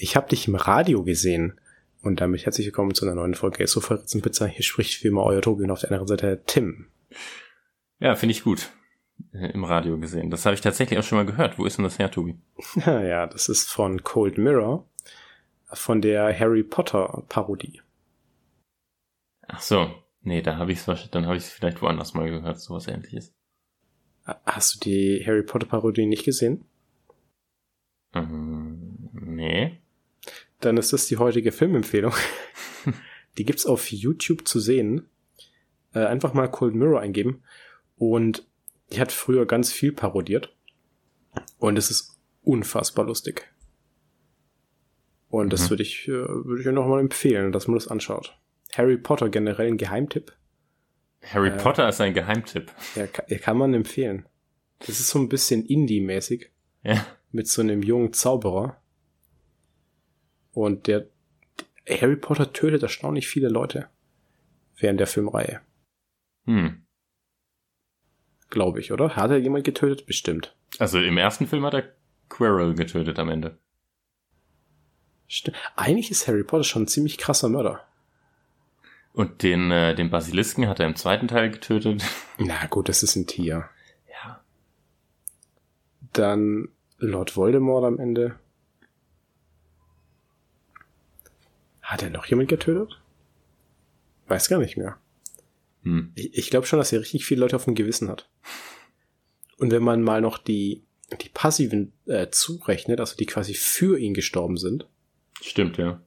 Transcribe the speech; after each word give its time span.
Ich 0.00 0.14
habe 0.14 0.28
dich 0.28 0.46
im 0.46 0.54
Radio 0.54 1.02
gesehen. 1.02 1.60
Und 2.02 2.20
damit 2.20 2.46
herzlich 2.46 2.66
willkommen 2.66 2.94
zu 2.94 3.04
einer 3.04 3.16
neuen 3.16 3.34
Folge 3.34 3.66
Sofa 3.66 3.96
Pizza. 3.96 4.46
Hier 4.46 4.62
spricht 4.62 5.02
wie 5.02 5.08
immer 5.08 5.24
euer 5.24 5.42
Tobi 5.42 5.64
und 5.64 5.72
auf 5.72 5.80
der 5.80 5.90
anderen 5.90 6.06
Seite 6.06 6.40
Tim. 6.46 6.86
Ja, 7.98 8.14
finde 8.14 8.30
ich 8.30 8.44
gut. 8.44 8.70
Äh, 9.32 9.50
Im 9.50 9.64
Radio 9.64 9.98
gesehen. 9.98 10.30
Das 10.30 10.46
habe 10.46 10.54
ich 10.54 10.60
tatsächlich 10.60 11.00
auch 11.00 11.02
schon 11.02 11.18
mal 11.18 11.26
gehört. 11.26 11.58
Wo 11.58 11.64
ist 11.64 11.78
denn 11.78 11.82
das 11.82 11.98
her, 11.98 12.12
Tobi? 12.12 12.38
ja, 12.86 13.26
das 13.26 13.48
ist 13.48 13.70
von 13.70 14.04
Cold 14.04 14.38
Mirror, 14.38 14.88
von 15.72 16.00
der 16.00 16.38
Harry 16.38 16.62
Potter 16.62 17.24
Parodie. 17.28 17.82
Ach 19.48 19.60
so. 19.60 19.90
Nee, 20.22 20.42
da 20.42 20.58
habe 20.58 20.70
ich 20.70 20.86
es 20.86 21.10
dann 21.10 21.26
habe 21.26 21.36
ich 21.36 21.42
es 21.42 21.50
vielleicht 21.50 21.82
woanders 21.82 22.14
mal 22.14 22.30
gehört, 22.30 22.60
sowas 22.60 22.86
ähnliches. 22.86 23.34
Hast 24.46 24.76
du 24.76 24.78
die 24.78 25.26
Harry 25.26 25.42
Potter 25.42 25.66
Parodie 25.66 26.06
nicht 26.06 26.24
gesehen? 26.24 26.64
Ähm, 28.14 29.10
nee. 29.12 29.80
Dann 30.60 30.76
ist 30.76 30.92
das 30.92 31.06
die 31.06 31.18
heutige 31.18 31.52
Filmempfehlung. 31.52 32.12
die 33.38 33.44
gibt's 33.44 33.66
auf 33.66 33.90
YouTube 33.90 34.46
zu 34.46 34.60
sehen. 34.60 35.08
Äh, 35.94 36.04
einfach 36.04 36.34
mal 36.34 36.48
Cold 36.48 36.74
Mirror 36.74 37.00
eingeben. 37.00 37.42
Und 37.96 38.46
die 38.92 39.00
hat 39.00 39.12
früher 39.12 39.46
ganz 39.46 39.72
viel 39.72 39.92
parodiert. 39.92 40.56
Und 41.58 41.76
es 41.76 41.90
ist 41.90 42.18
unfassbar 42.42 43.06
lustig. 43.06 43.48
Und 45.28 45.52
das 45.52 45.66
mhm. 45.66 45.70
würde 45.70 45.82
ich, 45.82 46.08
äh, 46.08 46.12
würde 46.12 46.60
ich 46.60 46.66
euch 46.66 46.74
nochmal 46.74 47.00
empfehlen, 47.00 47.52
dass 47.52 47.68
man 47.68 47.74
das 47.74 47.88
anschaut. 47.88 48.38
Harry 48.74 48.96
Potter 48.96 49.28
generell 49.28 49.68
ein 49.68 49.76
Geheimtipp. 49.76 50.32
Harry 51.22 51.48
äh, 51.48 51.56
Potter 51.56 51.88
ist 51.88 52.00
ein 52.00 52.14
Geheimtipp. 52.14 52.72
Ja, 52.94 53.06
kann, 53.06 53.26
kann 53.40 53.58
man 53.58 53.74
empfehlen. 53.74 54.26
Das 54.80 55.00
ist 55.00 55.08
so 55.08 55.18
ein 55.18 55.28
bisschen 55.28 55.64
Indie-mäßig. 55.64 56.50
Ja. 56.82 57.04
Mit 57.30 57.48
so 57.48 57.60
einem 57.60 57.82
jungen 57.82 58.12
Zauberer. 58.12 58.80
Und 60.58 60.88
der 60.88 61.06
Harry 61.88 62.16
Potter 62.16 62.52
tötet 62.52 62.82
erstaunlich 62.82 63.28
viele 63.28 63.48
Leute 63.48 63.88
während 64.76 64.98
der 64.98 65.06
Filmreihe. 65.06 65.60
Hm. 66.46 66.84
Glaube 68.50 68.80
ich, 68.80 68.90
oder? 68.90 69.14
Hat 69.14 69.30
er 69.30 69.38
jemand 69.38 69.62
getötet? 69.62 70.06
Bestimmt. 70.06 70.56
Also 70.80 70.98
im 70.98 71.16
ersten 71.16 71.46
Film 71.46 71.64
hat 71.64 71.74
er 71.74 71.94
Quirrell 72.28 72.74
getötet 72.74 73.20
am 73.20 73.28
Ende. 73.28 73.56
Stimmt. 75.28 75.56
Eigentlich 75.76 76.10
ist 76.10 76.26
Harry 76.26 76.42
Potter 76.42 76.64
schon 76.64 76.82
ein 76.82 76.88
ziemlich 76.88 77.18
krasser 77.18 77.48
Mörder. 77.48 77.86
Und 79.12 79.44
den, 79.44 79.70
äh, 79.70 79.94
den 79.94 80.10
Basilisken 80.10 80.66
hat 80.66 80.80
er 80.80 80.86
im 80.86 80.96
zweiten 80.96 81.28
Teil 81.28 81.52
getötet. 81.52 82.02
Na 82.38 82.66
gut, 82.66 82.88
das 82.88 83.04
ist 83.04 83.14
ein 83.14 83.28
Tier. 83.28 83.70
Ja. 84.10 84.40
Dann 86.12 86.68
Lord 86.98 87.36
Voldemort 87.36 87.84
am 87.84 88.00
Ende. 88.00 88.40
Hat 91.88 92.02
er 92.02 92.10
noch 92.10 92.26
jemand 92.26 92.50
getötet? 92.50 93.00
Weiß 94.26 94.50
gar 94.50 94.58
nicht 94.58 94.76
mehr. 94.76 94.98
Hm. 95.84 96.12
Ich, 96.16 96.36
ich 96.36 96.50
glaube 96.50 96.66
schon, 96.66 96.78
dass 96.78 96.92
er 96.92 97.00
richtig 97.00 97.24
viele 97.24 97.40
Leute 97.40 97.56
auf 97.56 97.64
dem 97.64 97.74
Gewissen 97.74 98.10
hat. 98.10 98.28
Und 99.56 99.70
wenn 99.70 99.82
man 99.82 100.02
mal 100.02 100.20
noch 100.20 100.36
die, 100.36 100.84
die 101.18 101.30
passiven 101.30 101.94
äh, 102.04 102.28
zurechnet, 102.28 103.00
also 103.00 103.16
die 103.16 103.24
quasi 103.24 103.54
für 103.54 103.98
ihn 103.98 104.12
gestorben 104.12 104.58
sind. 104.58 104.86
Stimmt, 105.40 105.78
ja. 105.78 106.02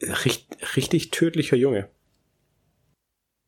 Richtig, 0.00 0.46
richtig 0.76 1.10
tödlicher 1.10 1.58
Junge. 1.58 1.90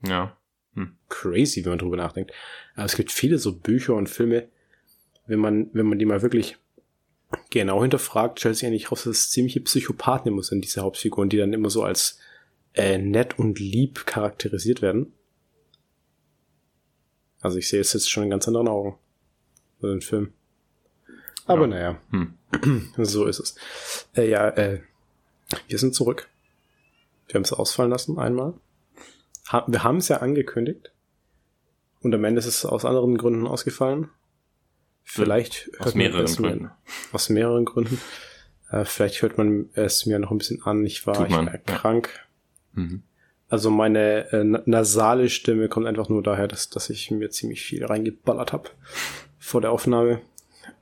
Ja. 0.07 0.37
Hm. 0.75 0.99
Crazy, 1.09 1.65
wenn 1.65 1.73
man 1.73 1.79
drüber 1.79 1.97
nachdenkt. 1.97 2.33
Aber 2.75 2.85
es 2.85 2.95
gibt 2.95 3.11
viele 3.11 3.39
so 3.39 3.57
Bücher 3.57 3.95
und 3.95 4.11
Filme, 4.11 4.51
wenn 5.27 5.39
man, 5.39 5.71
wenn 5.73 5.87
man 5.87 5.99
die 5.99 6.05
mal 6.05 6.21
wirklich 6.21 6.59
genau 7.51 7.83
hinterfragt, 7.83 8.41
stellt 8.41 8.57
sich 8.57 8.67
eigentlich 8.67 8.91
raus, 8.91 9.05
dass 9.05 9.17
es 9.17 9.31
ziemliche 9.31 9.61
Psychopathen 9.61 10.33
immer 10.33 10.43
sind, 10.43 10.65
diese 10.65 10.83
Hauptfiguren, 10.83 11.29
die 11.29 11.37
dann 11.37 11.53
immer 11.53 11.71
so 11.71 11.83
als 11.83 12.19
äh, 12.75 12.99
nett 12.99 13.39
und 13.39 13.59
lieb 13.59 14.07
charakterisiert 14.07 14.81
werden. 14.81 15.13
Also 17.41 17.59
ich 17.59 17.69
sehe 17.69 17.81
es 17.81 17.93
jetzt 17.93 18.11
schon 18.11 18.25
in 18.25 18.31
ganz 18.31 18.47
anderen 18.47 18.69
Augen. 18.69 18.99
So 19.81 19.89
den 19.89 20.03
Film. 20.03 20.33
Aber 21.47 21.63
ja. 21.63 21.67
naja, 21.67 22.01
hm. 22.11 22.35
so 23.05 23.27
ist 23.27 23.41
es. 23.41 23.57
Äh, 24.15 24.29
ja, 24.29 24.49
äh, 24.51 24.81
wir 25.69 25.79
sind 25.79 25.95
zurück. 25.95 26.29
Wir 27.27 27.35
haben 27.35 27.43
es 27.43 27.53
ausfallen 27.53 27.91
lassen 27.91 28.19
einmal. 28.19 28.55
Ha 29.51 29.65
wir 29.67 29.83
haben 29.83 29.99
es 29.99 30.09
ja 30.09 30.19
angekündigt. 30.19 30.93
Und 32.03 32.15
am 32.15 32.25
Ende 32.25 32.39
ist 32.39 32.47
es 32.47 32.65
aus 32.65 32.85
anderen 32.85 33.19
Gründen 33.19 33.47
ausgefallen. 33.47 34.11
Vielleicht 35.13 35.71
aus 35.81 35.97
mehreren 35.97 36.27
Gründen. 36.27 36.63
Mir, 36.63 36.77
aus 37.13 37.31
mehreren 37.31 37.65
Gründen. 37.65 38.01
Äh, 38.71 38.85
vielleicht 38.85 39.23
hört 39.23 39.39
man 39.39 39.69
es 39.75 40.07
mir 40.07 40.21
noch 40.21 40.31
ein 40.31 40.39
bisschen 40.39 40.63
an. 40.63 40.87
Ich 40.87 41.05
war, 41.05 41.27
ich 41.27 41.33
war 41.35 41.59
krank. 41.59 42.11
Ja. 42.77 42.83
Mhm. 42.83 43.03
Also 43.49 43.71
meine 43.71 44.33
äh, 44.33 44.45
nasale 44.45 45.29
Stimme 45.29 45.69
kommt 45.69 45.87
einfach 45.87 46.09
nur 46.09 46.23
daher, 46.23 46.47
dass, 46.47 46.71
dass 46.71 46.91
ich 46.91 47.11
mir 47.11 47.31
ziemlich 47.31 47.63
viel 47.63 47.85
reingeballert 47.85 48.53
habe 48.53 48.71
vor 49.41 49.61
der 49.61 49.73
Aufnahme. 49.73 50.21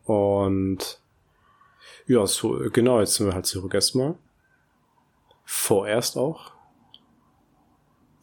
Und 0.04 1.00
ja, 2.06 2.26
so 2.26 2.58
genau, 2.70 3.00
jetzt 3.00 3.14
sind 3.14 3.28
wir 3.28 3.34
halt 3.34 3.46
zurück 3.46 3.72
erstmal. 3.72 4.14
Vorerst 5.46 6.18
auch. 6.18 6.52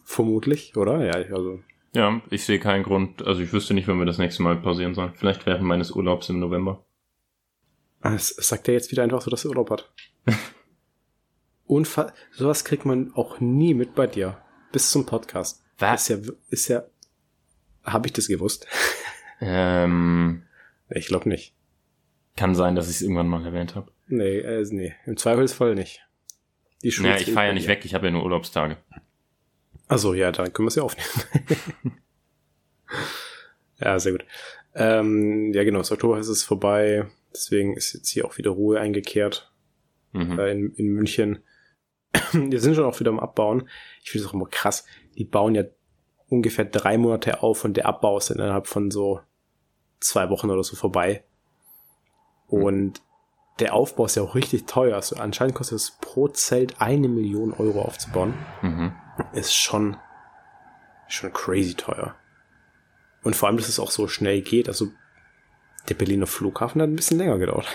Vermutlich, 0.04 0.78
oder? 0.78 1.04
Ja, 1.04 1.14
also 1.14 1.62
ja, 1.96 2.22
ich 2.30 2.46
sehe 2.46 2.60
keinen 2.60 2.84
Grund, 2.84 3.26
also 3.26 3.42
ich 3.42 3.52
wüsste 3.52 3.74
nicht, 3.74 3.88
wann 3.88 4.00
wir 4.00 4.06
das 4.06 4.18
nächste 4.18 4.44
Mal 4.44 4.58
pausieren 4.58 4.94
sollen. 4.94 5.14
Vielleicht 5.16 5.46
während 5.46 5.64
meines 5.64 5.92
Urlaubs 5.92 6.30
im 6.30 6.40
November. 6.40 6.86
Das 8.02 8.30
sagt 8.30 8.68
er 8.68 8.76
jetzt 8.76 8.92
wieder 8.92 9.04
einfach 9.04 9.22
so, 9.22 9.32
dass 9.32 9.46
er 9.46 9.50
Urlaub 9.50 9.72
hat. 9.72 9.92
Unfall, 11.66 12.14
sowas 12.32 12.64
kriegt 12.64 12.86
man 12.86 13.12
auch 13.16 13.40
nie 13.40 13.74
mit 13.74 13.96
bei 13.96 14.06
dir. 14.06 14.38
Bis 14.72 14.92
zum 14.92 15.06
Podcast. 15.06 15.64
Was? 15.80 16.10
Ist 16.10 16.28
ja, 16.28 16.34
ist 16.50 16.68
ja, 16.68 16.84
habe 17.84 18.08
ich 18.08 18.14
das 18.14 18.28
gewusst? 18.28 18.68
Ähm, 19.42 20.44
ich 20.90 21.08
glaube 21.08 21.28
nicht. 21.28 21.54
Kann 22.38 22.56
sein, 22.56 22.76
dass 22.76 22.90
ich 22.90 22.96
es 22.96 23.02
irgendwann 23.02 23.28
mal 23.28 23.46
erwähnt 23.46 23.76
habe. 23.76 23.92
Nee, 24.08 24.38
äh, 24.38 24.66
nee, 24.72 24.94
im 25.06 25.18
Zweifelsfall 25.18 25.76
nicht. 25.76 26.06
Die 26.84 26.92
Schule 26.92 27.10
ja, 27.10 27.18
ich 27.18 27.32
fahre 27.32 27.48
ja 27.48 27.54
nicht 27.54 27.68
weg, 27.68 27.84
ich 27.84 27.94
habe 27.94 28.06
ja 28.06 28.12
nur 28.12 28.24
Urlaubstage. 28.24 28.78
Also 29.88 30.14
ja, 30.14 30.32
dann 30.32 30.52
können 30.52 30.66
wir 30.66 30.70
es 30.70 30.76
ja 30.76 30.84
aufnehmen. 30.84 31.10
ja, 33.80 34.00
sehr 34.00 34.14
gut. 34.14 34.26
Ähm, 34.74 35.54
ja, 35.54 35.64
genau, 35.64 35.80
das 35.80 35.92
Oktober 35.92 36.18
ist 36.20 36.28
es 36.28 36.44
vorbei. 36.44 37.08
Deswegen 37.32 37.76
ist 37.76 37.94
jetzt 37.94 38.10
hier 38.10 38.26
auch 38.26 38.38
wieder 38.38 38.52
Ruhe 38.52 38.80
eingekehrt 38.80 39.52
mhm. 40.12 40.40
äh, 40.40 40.52
in, 40.52 40.74
in 40.76 40.88
München. 40.88 41.44
Wir 42.32 42.60
sind 42.60 42.76
schon 42.76 42.86
auch 42.86 43.00
wieder 43.00 43.12
am 43.12 43.20
Abbauen. 43.20 43.70
Ich 44.04 44.12
finde 44.12 44.26
es 44.26 44.30
auch 44.30 44.34
immer 44.34 44.48
krass. 44.48 44.86
Die 45.18 45.26
bauen 45.26 45.56
ja 45.56 45.64
ungefähr 46.28 46.66
drei 46.66 46.98
Monate 46.98 47.44
auf 47.44 47.64
und 47.64 47.78
der 47.78 47.86
Abbau 47.86 48.18
ist 48.18 48.30
dann 48.30 48.40
innerhalb 48.40 48.68
von 48.68 48.90
so 48.90 49.22
zwei 50.00 50.30
Wochen 50.30 50.50
oder 50.50 50.64
so 50.64 50.76
vorbei. 50.76 51.24
Mhm. 52.50 52.64
Und 52.64 53.02
der 53.60 53.74
Aufbau 53.74 54.06
ist 54.06 54.16
ja 54.16 54.24
auch 54.24 54.36
richtig 54.36 54.66
teuer. 54.66 54.96
Also 54.96 55.18
anscheinend 55.18 55.56
kostet 55.56 55.78
es 55.78 55.98
pro 56.02 56.28
Zelt 56.28 56.82
eine 56.82 57.08
Million 57.08 57.54
Euro 57.54 57.84
aufzubauen. 57.84 58.34
Mhm 58.62 58.94
ist 59.34 59.54
schon, 59.54 59.98
schon 61.08 61.32
crazy 61.34 61.74
teuer. 61.74 62.16
Und 63.24 63.36
vor 63.36 63.48
allem, 63.48 63.58
dass 63.58 63.70
es 63.70 63.80
auch 63.80 63.92
so 63.92 64.08
schnell 64.08 64.42
geht. 64.42 64.68
Also, 64.68 64.92
der 65.90 65.96
Berliner 65.96 66.28
Flughafen 66.28 66.82
hat 66.82 66.90
ein 66.90 66.96
bisschen 66.96 67.18
länger 67.18 67.38
gedauert. 67.38 67.68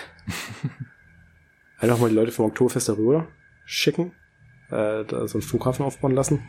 Einfach 1.79 1.97
mal 1.97 2.09
die 2.09 2.15
Leute 2.15 2.31
vom 2.31 2.45
Oktoberfest 2.45 2.89
darüber 2.89 3.27
schicken, 3.65 4.13
äh, 4.69 5.03
da 5.03 5.27
so 5.27 5.37
einen 5.37 5.41
Flughafen 5.41 5.85
aufbauen 5.85 6.13
lassen. 6.13 6.47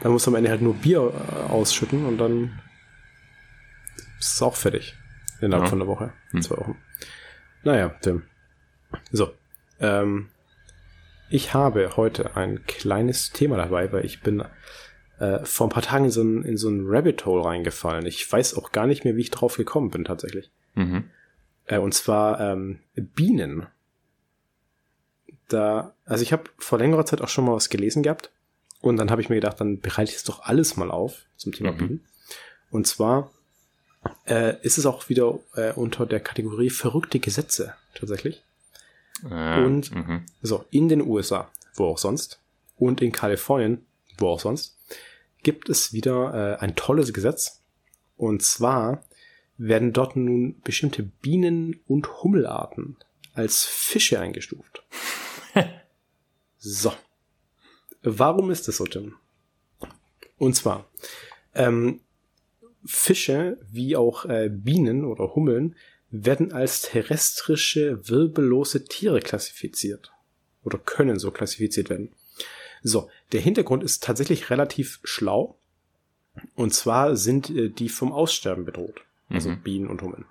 Dann 0.00 0.12
muss 0.12 0.28
am 0.28 0.36
Ende 0.36 0.50
halt 0.50 0.62
nur 0.62 0.74
Bier 0.74 1.12
äh, 1.12 1.50
ausschütten 1.50 2.06
und 2.06 2.18
dann 2.18 2.60
ist 4.18 4.34
es 4.34 4.42
auch 4.42 4.56
fertig. 4.56 4.94
Innerhalb 5.40 5.64
ja. 5.64 5.70
von 5.70 5.80
einer 5.80 5.88
Woche. 5.88 6.12
Hm. 6.30 6.42
Zwei 6.42 6.56
Wochen. 6.56 6.76
Naja, 7.62 7.90
Tim. 8.00 8.22
So. 9.10 9.32
Ähm, 9.80 10.28
ich 11.30 11.54
habe 11.54 11.96
heute 11.96 12.36
ein 12.36 12.64
kleines 12.66 13.32
Thema 13.32 13.56
dabei, 13.56 13.92
weil 13.92 14.04
ich 14.04 14.20
bin 14.22 14.44
äh, 15.18 15.44
vor 15.44 15.66
ein 15.66 15.70
paar 15.70 15.82
Tagen 15.82 16.06
in 16.06 16.10
so, 16.10 16.22
ein, 16.22 16.44
in 16.44 16.56
so 16.56 16.68
ein 16.68 16.86
Rabbit 16.86 17.26
Hole 17.26 17.44
reingefallen. 17.44 18.06
Ich 18.06 18.30
weiß 18.30 18.54
auch 18.54 18.72
gar 18.72 18.86
nicht 18.86 19.04
mehr, 19.04 19.16
wie 19.16 19.22
ich 19.22 19.30
drauf 19.30 19.56
gekommen 19.56 19.90
bin 19.90 20.04
tatsächlich. 20.04 20.50
Mhm. 20.74 21.04
Äh, 21.66 21.78
und 21.78 21.92
zwar 21.94 22.40
ähm, 22.40 22.80
Bienen. 22.94 23.66
Da, 25.48 25.94
also 26.04 26.22
ich 26.22 26.32
habe 26.32 26.44
vor 26.58 26.78
längerer 26.78 27.06
Zeit 27.06 27.20
auch 27.20 27.28
schon 27.28 27.44
mal 27.44 27.54
was 27.54 27.70
gelesen 27.70 28.02
gehabt. 28.02 28.30
Und 28.80 28.96
dann 28.96 29.10
habe 29.10 29.20
ich 29.20 29.28
mir 29.28 29.36
gedacht, 29.36 29.60
dann 29.60 29.80
bereite 29.80 30.10
ich 30.10 30.18
es 30.18 30.24
doch 30.24 30.44
alles 30.44 30.76
mal 30.76 30.90
auf 30.90 31.26
zum 31.36 31.52
Thema 31.52 31.72
mhm. 31.72 31.78
Bienen. 31.78 32.06
Und 32.70 32.86
zwar 32.86 33.32
äh, 34.26 34.54
ist 34.62 34.78
es 34.78 34.86
auch 34.86 35.08
wieder 35.08 35.40
äh, 35.54 35.72
unter 35.72 36.06
der 36.06 36.20
Kategorie 36.20 36.70
verrückte 36.70 37.18
Gesetze 37.18 37.74
tatsächlich. 37.94 38.44
Äh, 39.24 39.64
und 39.64 39.94
mh. 39.94 40.22
so, 40.42 40.64
in 40.70 40.88
den 40.88 41.02
USA, 41.02 41.50
wo 41.74 41.86
auch 41.86 41.98
sonst, 41.98 42.40
und 42.76 43.00
in 43.00 43.12
Kalifornien, 43.12 43.84
wo 44.18 44.28
auch 44.28 44.40
sonst, 44.40 44.76
gibt 45.42 45.68
es 45.68 45.92
wieder 45.92 46.58
äh, 46.58 46.60
ein 46.60 46.76
tolles 46.76 47.12
Gesetz. 47.12 47.62
Und 48.16 48.42
zwar 48.42 49.02
werden 49.56 49.92
dort 49.92 50.16
nun 50.16 50.60
bestimmte 50.62 51.02
Bienen- 51.02 51.80
und 51.86 52.22
Hummelarten 52.22 52.96
als 53.34 53.64
Fische 53.64 54.20
eingestuft. 54.20 54.84
so. 56.58 56.92
Warum 58.02 58.50
ist 58.50 58.68
das 58.68 58.76
so, 58.76 58.84
Tim? 58.84 59.16
Und 60.38 60.54
zwar, 60.54 60.88
ähm, 61.54 62.00
Fische 62.84 63.58
wie 63.70 63.96
auch 63.96 64.24
äh, 64.24 64.48
Bienen 64.48 65.04
oder 65.04 65.34
Hummeln 65.34 65.76
werden 66.10 66.52
als 66.52 66.82
terrestrische, 66.82 68.08
wirbellose 68.08 68.84
Tiere 68.84 69.20
klassifiziert. 69.20 70.12
Oder 70.64 70.78
können 70.78 71.18
so 71.18 71.30
klassifiziert 71.30 71.90
werden. 71.90 72.12
So, 72.82 73.10
der 73.32 73.40
Hintergrund 73.40 73.82
ist 73.82 74.02
tatsächlich 74.02 74.50
relativ 74.50 75.00
schlau. 75.04 75.58
Und 76.54 76.72
zwar 76.72 77.16
sind 77.16 77.50
äh, 77.50 77.68
die 77.68 77.88
vom 77.88 78.12
Aussterben 78.12 78.64
bedroht. 78.64 79.02
Also 79.28 79.50
mhm. 79.50 79.62
Bienen 79.62 79.88
und 79.88 80.02
Hummeln. 80.02 80.24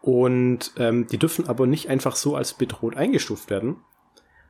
Und 0.00 0.72
ähm, 0.76 1.06
die 1.08 1.18
dürfen 1.18 1.48
aber 1.48 1.66
nicht 1.66 1.88
einfach 1.88 2.16
so 2.16 2.36
als 2.36 2.54
bedroht 2.54 2.96
eingestuft 2.96 3.50
werden, 3.50 3.76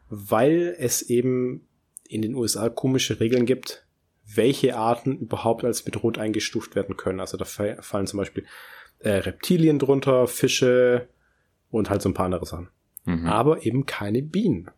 weil 0.08 0.76
es 0.78 1.02
eben 1.02 1.66
in 2.08 2.22
den 2.22 2.34
USA 2.34 2.68
komische 2.68 3.18
Regeln 3.20 3.46
gibt, 3.46 3.86
welche 4.24 4.76
Arten 4.76 5.18
überhaupt 5.18 5.64
als 5.64 5.82
bedroht 5.82 6.18
eingestuft 6.18 6.74
werden 6.74 6.96
können. 6.96 7.20
Also 7.20 7.36
da 7.36 7.44
fallen 7.44 8.06
zum 8.06 8.18
Beispiel 8.18 8.44
äh, 9.00 9.10
Reptilien 9.10 9.78
drunter, 9.78 10.26
Fische 10.26 11.08
und 11.70 11.90
halt 11.90 12.02
so 12.02 12.08
ein 12.08 12.14
paar 12.14 12.26
andere 12.26 12.46
Sachen. 12.46 12.68
Mhm. 13.04 13.26
Aber 13.26 13.64
eben 13.64 13.86
keine 13.86 14.22
Bienen. 14.22 14.70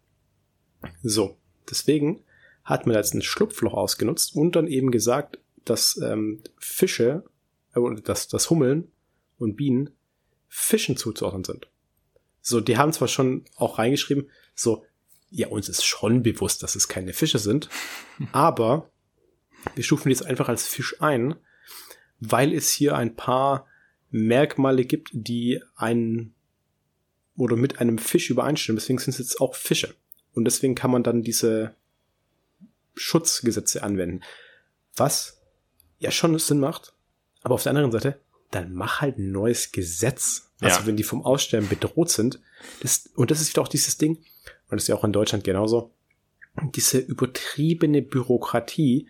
So, 1.02 1.36
deswegen 1.68 2.22
hat 2.64 2.86
man 2.86 2.96
jetzt 2.96 3.14
ein 3.14 3.22
Schlupfloch 3.22 3.74
ausgenutzt 3.74 4.36
und 4.36 4.56
dann 4.56 4.66
eben 4.66 4.90
gesagt, 4.90 5.38
dass 5.64 5.96
ähm, 5.98 6.42
Fische, 6.58 7.24
äh, 7.74 8.00
dass, 8.02 8.28
dass 8.28 8.50
Hummeln 8.50 8.90
und 9.38 9.56
Bienen 9.56 9.90
Fischen 10.48 10.96
zuzuordnen 10.96 11.44
sind. 11.44 11.68
So, 12.42 12.60
die 12.60 12.76
haben 12.76 12.92
zwar 12.92 13.08
schon 13.08 13.44
auch 13.56 13.78
reingeschrieben, 13.78 14.28
so, 14.54 14.84
ja, 15.30 15.48
uns 15.48 15.68
ist 15.68 15.84
schon 15.84 16.22
bewusst, 16.22 16.62
dass 16.62 16.74
es 16.74 16.88
keine 16.88 17.12
Fische 17.12 17.38
sind, 17.38 17.68
aber 18.32 18.90
wir 19.74 19.84
stufen 19.84 20.08
die 20.08 20.14
jetzt 20.14 20.26
einfach 20.26 20.48
als 20.48 20.66
Fisch 20.66 21.00
ein, 21.00 21.34
weil 22.18 22.52
es 22.52 22.70
hier 22.70 22.96
ein 22.96 23.14
paar 23.14 23.66
Merkmale 24.10 24.84
gibt, 24.84 25.10
die 25.12 25.62
einen 25.76 26.34
oder 27.36 27.56
mit 27.56 27.80
einem 27.80 27.98
Fisch 27.98 28.30
übereinstimmen. 28.30 28.78
Deswegen 28.78 28.98
sind 28.98 29.12
es 29.12 29.18
jetzt 29.18 29.40
auch 29.40 29.54
Fische. 29.54 29.94
Und 30.34 30.44
deswegen 30.44 30.74
kann 30.74 30.90
man 30.90 31.02
dann 31.02 31.22
diese 31.22 31.74
Schutzgesetze 32.94 33.82
anwenden. 33.82 34.22
Was 34.94 35.40
ja 35.98 36.10
schon 36.10 36.38
Sinn 36.38 36.60
macht, 36.60 36.92
aber 37.42 37.54
auf 37.54 37.62
der 37.62 37.70
anderen 37.70 37.92
Seite, 37.92 38.20
dann 38.50 38.74
mach 38.74 39.00
halt 39.00 39.18
ein 39.18 39.32
neues 39.32 39.72
Gesetz. 39.72 40.50
Also 40.60 40.80
ja. 40.80 40.86
wenn 40.86 40.96
die 40.96 41.04
vom 41.04 41.24
Aussterben 41.24 41.68
bedroht 41.68 42.10
sind. 42.10 42.40
Das, 42.82 43.08
und 43.14 43.30
das 43.30 43.40
ist 43.40 43.50
wieder 43.50 43.62
auch 43.62 43.68
dieses 43.68 43.96
Ding, 43.96 44.16
und 44.16 44.76
das 44.76 44.82
ist 44.84 44.88
ja 44.88 44.94
auch 44.94 45.04
in 45.04 45.12
Deutschland 45.12 45.44
genauso, 45.44 45.94
diese 46.74 46.98
übertriebene 46.98 48.02
Bürokratie, 48.02 49.08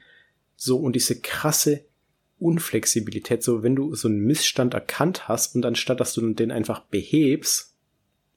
so 0.56 0.78
und 0.78 0.94
diese 0.94 1.20
krasse 1.20 1.84
Unflexibilität, 2.40 3.42
so 3.42 3.62
wenn 3.62 3.76
du 3.76 3.94
so 3.94 4.08
einen 4.08 4.24
Missstand 4.24 4.74
erkannt 4.74 5.28
hast 5.28 5.54
und 5.54 5.64
anstatt 5.66 6.00
dass 6.00 6.14
du 6.14 6.32
den 6.32 6.50
einfach 6.50 6.80
behebst, 6.80 7.74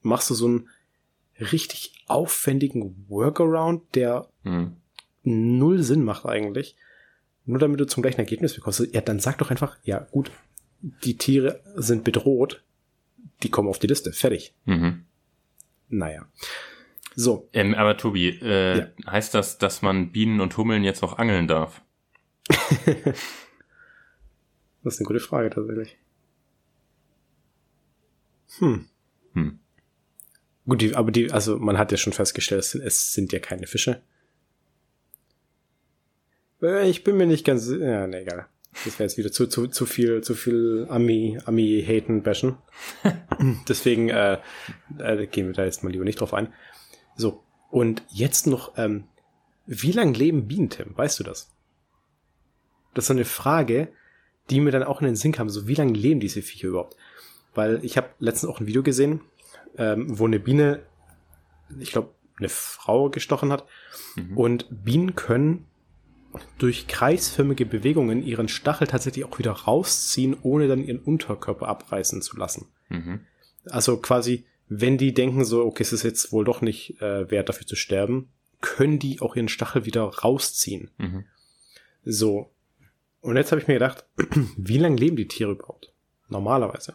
machst 0.02 0.30
du 0.30 0.34
so 0.34 0.46
einen 0.46 0.68
richtig 1.40 2.04
aufwendigen 2.06 3.06
Workaround, 3.08 3.82
der 3.94 4.28
mhm. 4.42 4.76
null 5.22 5.82
Sinn 5.82 6.04
macht 6.04 6.26
eigentlich. 6.26 6.76
Nur 7.46 7.58
damit 7.58 7.80
du 7.80 7.86
zum 7.86 8.02
gleichen 8.02 8.20
Ergebnis 8.20 8.54
bekommst. 8.54 8.86
Ja, 8.92 9.00
dann 9.00 9.20
sag 9.20 9.38
doch 9.38 9.50
einfach, 9.50 9.76
ja 9.84 9.98
gut, 9.98 10.30
die 10.80 11.16
Tiere 11.16 11.60
sind 11.74 12.04
bedroht, 12.04 12.62
die 13.42 13.50
kommen 13.50 13.68
auf 13.68 13.78
die 13.78 13.86
Liste, 13.86 14.12
fertig. 14.12 14.54
Mhm. 14.64 15.04
Naja. 15.88 16.26
So. 17.16 17.48
Ähm, 17.52 17.74
aber 17.74 17.96
Tobi, 17.96 18.28
äh, 18.28 18.78
ja. 18.78 18.86
heißt 19.06 19.34
das, 19.34 19.58
dass 19.58 19.82
man 19.82 20.10
Bienen 20.10 20.40
und 20.40 20.56
Hummeln 20.56 20.84
jetzt 20.84 21.02
auch 21.02 21.18
angeln 21.18 21.48
darf? 21.48 21.82
das 24.84 24.94
ist 24.94 25.00
eine 25.00 25.06
gute 25.06 25.20
Frage 25.20 25.50
tatsächlich. 25.50 25.96
Hm. 28.58 28.86
Hm. 29.32 29.58
Gut, 30.66 30.80
die, 30.80 30.94
aber 30.94 31.10
die, 31.10 31.32
also 31.32 31.58
man 31.58 31.78
hat 31.78 31.90
ja 31.90 31.98
schon 31.98 32.12
festgestellt, 32.12 32.60
es 32.60 32.70
sind, 32.70 32.82
es 32.82 33.12
sind 33.12 33.32
ja 33.32 33.38
keine 33.38 33.66
Fische. 33.66 34.02
Äh, 36.62 36.88
ich 36.88 37.04
bin 37.04 37.16
mir 37.16 37.26
nicht 37.26 37.44
ganz, 37.44 37.68
ja, 37.68 38.06
ne, 38.06 38.20
egal. 38.20 38.46
Das 38.84 38.98
wäre 38.98 39.04
jetzt 39.04 39.18
wieder 39.18 39.30
zu, 39.30 39.46
zu, 39.46 39.68
zu 39.68 39.86
viel, 39.86 40.22
zu 40.22 40.34
viel 40.34 40.86
Ami, 40.88 41.38
Ami 41.44 41.84
haten 41.86 42.22
bashen. 42.22 42.56
Deswegen 43.68 44.08
äh, 44.08 44.38
äh, 44.98 45.26
gehen 45.26 45.46
wir 45.46 45.54
da 45.54 45.64
jetzt 45.64 45.84
mal 45.84 45.90
lieber 45.90 46.04
nicht 46.04 46.20
drauf 46.20 46.34
ein. 46.34 46.52
So. 47.16 47.42
Und 47.70 48.02
jetzt 48.10 48.46
noch, 48.46 48.76
ähm, 48.76 49.04
wie 49.66 49.92
lang 49.92 50.14
leben 50.14 50.48
Bienen, 50.48 50.70
Tim? 50.70 50.96
Weißt 50.96 51.18
du 51.20 51.24
das? 51.24 51.52
Das 52.94 53.04
ist 53.04 53.08
so 53.08 53.14
eine 53.14 53.24
Frage, 53.24 53.92
die 54.50 54.60
mir 54.60 54.70
dann 54.70 54.82
auch 54.82 55.00
in 55.00 55.06
den 55.06 55.16
Sinn 55.16 55.32
kam. 55.32 55.48
So, 55.48 55.66
wie 55.66 55.74
lange 55.74 55.92
leben 55.92 56.20
diese 56.20 56.42
Viecher 56.42 56.68
überhaupt? 56.68 56.96
Weil 57.54 57.84
ich 57.84 57.96
habe 57.96 58.08
letztens 58.18 58.50
auch 58.50 58.60
ein 58.60 58.66
Video 58.66 58.82
gesehen, 58.82 59.20
ähm, 59.78 60.18
wo 60.18 60.26
eine 60.26 60.40
Biene, 60.40 60.82
ich 61.78 61.92
glaube, 61.92 62.10
eine 62.38 62.48
Frau 62.48 63.10
gestochen 63.10 63.52
hat. 63.52 63.64
Mhm. 64.16 64.36
Und 64.36 64.84
Bienen 64.84 65.14
können 65.14 65.66
durch 66.58 66.88
kreisförmige 66.88 67.64
Bewegungen 67.64 68.22
ihren 68.22 68.48
Stachel 68.48 68.88
tatsächlich 68.88 69.24
auch 69.24 69.38
wieder 69.38 69.52
rausziehen, 69.52 70.36
ohne 70.42 70.66
dann 70.66 70.84
ihren 70.84 70.98
Unterkörper 70.98 71.68
abreißen 71.68 72.22
zu 72.22 72.36
lassen. 72.36 72.66
Mhm. 72.88 73.20
Also 73.66 73.98
quasi, 73.98 74.44
wenn 74.68 74.98
die 74.98 75.14
denken 75.14 75.44
so, 75.44 75.64
okay, 75.64 75.82
es 75.84 75.92
ist 75.92 76.02
jetzt 76.02 76.32
wohl 76.32 76.44
doch 76.44 76.60
nicht 76.60 77.00
äh, 77.00 77.30
wert 77.30 77.48
dafür 77.48 77.66
zu 77.66 77.76
sterben, 77.76 78.30
können 78.60 78.98
die 78.98 79.20
auch 79.20 79.36
ihren 79.36 79.48
Stachel 79.48 79.84
wieder 79.84 80.02
rausziehen. 80.02 80.90
Mhm. 80.98 81.24
So. 82.04 82.50
Und 83.24 83.36
jetzt 83.38 83.52
habe 83.52 83.62
ich 83.62 83.68
mir 83.68 83.74
gedacht, 83.74 84.04
wie 84.58 84.76
lange 84.76 84.96
leben 84.96 85.16
die 85.16 85.26
Tiere 85.26 85.52
überhaupt? 85.52 85.94
Normalerweise. 86.28 86.94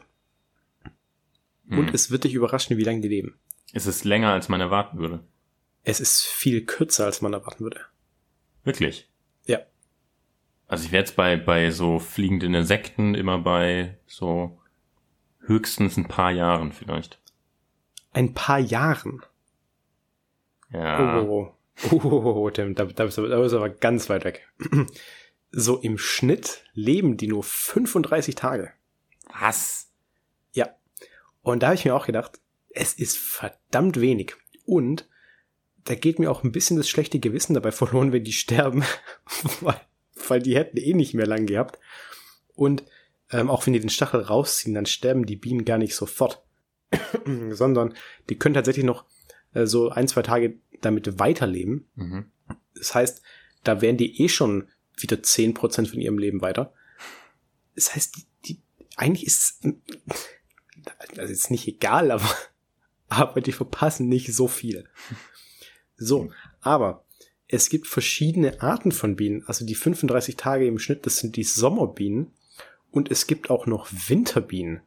Mhm. 1.65 1.79
Und 1.79 1.93
es 1.95 2.11
wird 2.11 2.23
dich 2.23 2.35
überraschen, 2.35 2.77
wie 2.77 2.83
lange 2.83 3.01
die 3.01 3.07
leben. 3.07 3.39
Es 3.73 3.87
ist 3.87 4.05
länger, 4.05 4.31
als 4.31 4.47
man 4.47 4.61
erwarten 4.61 4.99
würde. 4.99 5.23
Es 5.83 5.99
ist 5.99 6.21
viel 6.21 6.67
kürzer, 6.67 7.05
als 7.05 7.23
man 7.23 7.33
erwarten 7.33 7.63
würde. 7.63 7.81
Wirklich? 8.63 9.09
Ja. 9.47 9.61
Also 10.67 10.85
ich 10.85 10.91
wäre 10.91 11.01
jetzt 11.01 11.15
bei, 11.15 11.35
bei 11.35 11.71
so 11.71 11.97
fliegenden 11.97 12.53
Insekten 12.53 13.15
immer 13.15 13.39
bei 13.39 13.97
so 14.05 14.61
höchstens 15.39 15.97
ein 15.97 16.07
paar 16.07 16.29
Jahren 16.29 16.73
vielleicht. 16.73 17.19
Ein 18.13 18.35
paar 18.35 18.59
Jahren? 18.59 19.23
Ja. 20.71 21.23
Oh, 21.23 21.55
oh, 21.89 21.99
oh, 22.03 22.33
oh 22.35 22.49
Tim, 22.51 22.75
da, 22.75 22.85
da, 22.85 23.05
bist 23.05 23.17
du, 23.17 23.27
da 23.27 23.39
bist 23.39 23.53
du 23.53 23.57
aber 23.57 23.69
ganz 23.69 24.09
weit 24.09 24.25
weg. 24.25 24.47
So 25.51 25.77
im 25.77 25.97
Schnitt 25.97 26.63
leben 26.73 27.17
die 27.17 27.27
nur 27.27 27.43
35 27.43 28.35
Tage. 28.35 28.71
Was? 29.39 29.91
Ja. 30.51 30.69
Und 31.41 31.63
da 31.63 31.67
habe 31.67 31.75
ich 31.75 31.85
mir 31.85 31.95
auch 31.95 32.05
gedacht, 32.05 32.39
es 32.69 32.93
ist 32.93 33.17
verdammt 33.17 33.99
wenig. 33.99 34.35
Und 34.65 35.07
da 35.85 35.95
geht 35.95 36.19
mir 36.19 36.29
auch 36.29 36.43
ein 36.43 36.51
bisschen 36.51 36.77
das 36.77 36.89
schlechte 36.89 37.19
Gewissen 37.19 37.53
dabei 37.53 37.71
verloren, 37.73 38.11
wenn 38.11 38.23
die 38.23 38.33
sterben, 38.33 38.83
weil, 39.61 39.81
weil 40.27 40.41
die 40.41 40.55
hätten 40.55 40.77
eh 40.77 40.93
nicht 40.93 41.13
mehr 41.13 41.27
lang 41.27 41.45
gehabt. 41.45 41.79
Und 42.53 42.83
ähm, 43.31 43.49
auch 43.49 43.65
wenn 43.65 43.73
die 43.73 43.79
den 43.79 43.89
Stachel 43.89 44.21
rausziehen, 44.21 44.73
dann 44.73 44.85
sterben 44.85 45.25
die 45.25 45.35
Bienen 45.35 45.65
gar 45.65 45.77
nicht 45.77 45.95
sofort, 45.95 46.43
sondern 47.51 47.93
die 48.29 48.37
können 48.37 48.55
tatsächlich 48.55 48.85
noch 48.85 49.05
äh, 49.53 49.65
so 49.65 49.89
ein, 49.89 50.07
zwei 50.07 50.21
Tage 50.21 50.59
damit 50.81 51.19
weiterleben. 51.19 51.87
Mhm. 51.95 52.31
Das 52.75 52.95
heißt, 52.95 53.21
da 53.63 53.81
wären 53.81 53.97
die 53.97 54.21
eh 54.23 54.29
schon 54.29 54.69
wieder 55.01 55.23
zehn 55.23 55.53
Prozent 55.53 55.89
von 55.89 55.99
ihrem 55.99 56.17
Leben 56.17 56.41
weiter. 56.41 56.73
Das 57.75 57.95
heißt, 57.95 58.17
die, 58.17 58.25
die 58.45 58.59
eigentlich 58.95 59.25
ist 59.25 59.63
also 61.17 61.31
ist 61.31 61.51
nicht 61.51 61.67
egal, 61.67 62.11
aber, 62.11 62.29
aber 63.09 63.41
die 63.41 63.51
verpassen 63.51 64.07
nicht 64.07 64.33
so 64.33 64.47
viel. 64.47 64.85
So, 65.97 66.31
aber 66.61 67.05
es 67.47 67.69
gibt 67.69 67.87
verschiedene 67.87 68.61
Arten 68.61 68.91
von 68.91 69.15
Bienen. 69.15 69.43
Also 69.47 69.65
die 69.65 69.75
35 69.75 70.37
Tage 70.37 70.67
im 70.67 70.79
Schnitt, 70.79 71.05
das 71.05 71.17
sind 71.17 71.35
die 71.35 71.43
Sommerbienen. 71.43 72.31
Und 72.91 73.11
es 73.11 73.27
gibt 73.27 73.49
auch 73.49 73.65
noch 73.65 73.87
Winterbienen, 74.07 74.81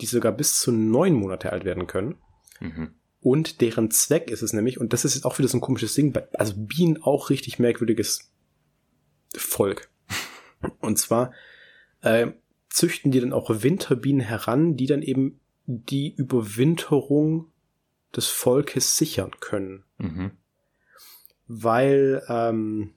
die 0.00 0.06
sogar 0.06 0.32
bis 0.32 0.58
zu 0.58 0.72
neun 0.72 1.14
Monate 1.14 1.52
alt 1.52 1.64
werden 1.64 1.86
können. 1.86 2.16
Mhm. 2.60 2.94
Und 3.20 3.60
deren 3.60 3.90
Zweck 3.90 4.30
ist 4.30 4.42
es 4.42 4.52
nämlich, 4.52 4.80
und 4.80 4.92
das 4.92 5.04
ist 5.04 5.14
jetzt 5.14 5.24
auch 5.24 5.38
wieder 5.38 5.48
so 5.48 5.58
ein 5.58 5.60
komisches 5.60 5.94
Ding, 5.94 6.16
also 6.32 6.54
Bienen 6.56 7.02
auch 7.02 7.30
richtig 7.30 7.58
merkwürdiges 7.58 8.31
Volk. 9.38 9.90
Und 10.80 10.98
zwar 10.98 11.32
äh, 12.02 12.28
züchten 12.68 13.10
die 13.10 13.20
dann 13.20 13.32
auch 13.32 13.50
Winterbienen 13.62 14.20
heran, 14.20 14.76
die 14.76 14.86
dann 14.86 15.02
eben 15.02 15.40
die 15.66 16.14
Überwinterung 16.14 17.50
des 18.14 18.28
Volkes 18.28 18.96
sichern 18.96 19.32
können. 19.40 19.84
Mhm 19.98 20.32
weil 21.52 22.22
ähm, 22.28 22.94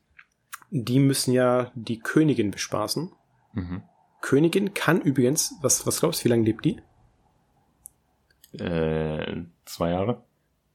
die 0.70 1.00
müssen 1.00 1.34
ja 1.34 1.72
die 1.76 2.00
Königin 2.00 2.52
bespaßen. 2.52 3.12
Mhm. 3.54 3.84
Königin 4.22 4.74
kann 4.74 5.02
übrigens, 5.02 5.56
was, 5.62 5.86
was 5.86 6.00
glaubst 6.00 6.22
du, 6.22 6.26
wie 6.26 6.30
lange 6.30 6.44
lebt 6.44 6.66
die? 6.66 6.82
Äh, 8.58 9.44
zwei 9.66 9.92
Jahre. 9.92 10.24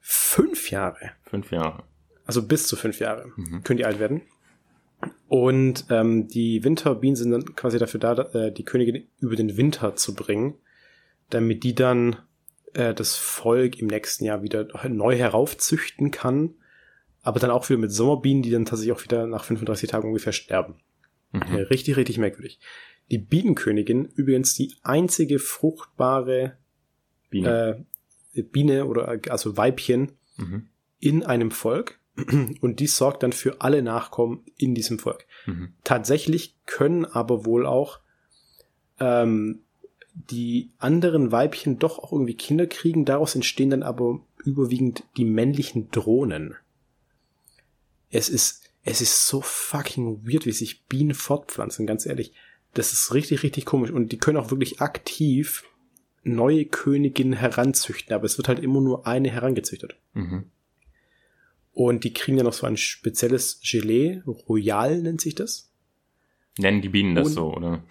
fünf 0.01 0.71
Jahre. 0.71 1.13
Fünf 1.23 1.51
Jahre. 1.51 1.85
Also 2.27 2.47
bis 2.47 2.67
zu 2.67 2.77
fünf 2.77 3.01
Jahre 3.01 3.33
mhm. 3.37 3.63
können 3.65 3.79
die 3.79 3.87
alt 3.87 3.99
werden. 3.99 4.23
Und 5.29 5.87
ähm, 5.91 6.29
die 6.29 6.65
Winterbienen 6.65 7.17
sind 7.17 7.31
dann 7.31 7.55
quasi 7.55 7.79
dafür 7.79 8.01
da, 8.01 8.15
äh, 8.33 8.53
die 8.53 8.65
Königin 8.65 9.07
über 9.21 9.37
den 9.37 9.57
Winter 9.57 9.97
zu 9.97 10.15
bringen, 10.15 10.55
damit 11.31 11.63
die 11.63 11.75
dann 11.75 12.17
äh, 12.75 12.95
das 12.95 13.17
Volk 13.17 13.79
im 13.79 13.87
nächsten 13.87 14.25
Jahr 14.25 14.43
wieder 14.43 14.67
neu 14.89 15.17
heraufzüchten 15.17 16.11
kann, 16.11 16.55
aber 17.23 17.39
dann 17.39 17.51
auch 17.51 17.69
wieder 17.69 17.79
mit 17.79 17.93
Sommerbienen, 17.93 18.43
die 18.43 18.51
dann 18.51 18.65
tatsächlich 18.65 18.97
auch 18.97 19.05
wieder 19.05 19.27
nach 19.27 19.45
35 19.45 19.89
Tagen 19.91 20.09
ungefähr 20.09 20.33
sterben. 20.33 20.81
Mhm. 21.33 21.55
Richtig, 21.71 21.97
richtig 21.97 22.19
merkwürdig. 22.19 22.59
Die 23.11 23.19
Bienenkönigin, 23.19 24.07
übrigens 24.07 24.55
die 24.55 24.75
einzige 24.83 25.39
fruchtbare 25.39 26.57
Biene, 27.29 27.87
äh, 28.35 28.43
Biene 28.43 28.87
oder 28.87 29.21
also 29.29 29.57
Weibchen 29.57 30.13
mhm. 30.37 30.69
in 30.99 31.25
einem 31.25 31.51
Volk. 31.51 32.00
Und 32.61 32.81
die 32.81 32.87
sorgt 32.87 33.23
dann 33.23 33.33
für 33.33 33.61
alle 33.61 33.83
Nachkommen 33.83 34.45
in 34.57 34.75
diesem 34.75 34.99
Volk. 34.99 35.27
Mhm. 35.47 35.75
Tatsächlich 35.85 36.57
können 36.67 37.05
aber 37.05 37.45
wohl 37.45 37.67
auch 37.67 38.01
ähm, 38.99 39.61
die 40.15 40.71
anderen 40.79 41.33
Weibchen 41.33 41.79
doch 41.79 41.99
auch 41.99 42.13
irgendwie 42.13 42.35
Kinder 42.35 42.67
kriegen. 42.67 43.05
Daraus 43.05 43.35
entstehen 43.35 43.71
dann 43.71 43.83
aber 43.83 44.21
überwiegend 44.45 45.05
die 45.17 45.25
männlichen 45.25 45.91
Drohnen. 45.91 46.57
Es 48.11 48.29
ist, 48.29 48.65
es 48.83 49.01
ist 49.01 49.27
so 49.27 49.41
fucking 49.41 50.27
weird, 50.27 50.47
wie 50.47 50.53
sich 50.53 50.85
Bienen 50.87 51.15
fortpflanzen, 51.15 51.87
ganz 51.87 52.07
ehrlich. 52.07 52.33
Das 52.75 52.93
ist 52.93 53.15
richtig, 53.15 53.43
richtig 53.43 53.65
komisch. 53.65 53.91
Und 53.91 54.13
die 54.13 54.19
können 54.19 54.37
auch 54.37 54.51
wirklich 54.51 54.81
aktiv 54.81 55.65
neue 56.23 56.67
Königinnen 56.67 57.33
heranzüchten, 57.33 58.15
aber 58.15 58.25
es 58.25 58.37
wird 58.37 58.49
halt 58.49 58.59
immer 58.61 58.81
nur 58.81 59.07
eine 59.07 59.31
herangezüchtet. 59.31 59.97
Mhm. 60.13 60.51
Und 61.73 62.05
die 62.05 62.13
kriegen 62.13 62.37
ja 62.37 62.45
noch 62.45 62.53
so 62.53 62.67
ein 62.67 62.77
spezielles 62.77 63.61
Gelee, 63.63 64.23
Royal 64.27 65.01
nennt 65.01 65.21
sich 65.21 65.35
das. 65.35 65.71
Nennen 66.59 66.83
die 66.83 66.89
Bienen 66.89 67.15
das 67.15 67.29
Und 67.29 67.33
so, 67.33 67.55
oder? 67.55 67.85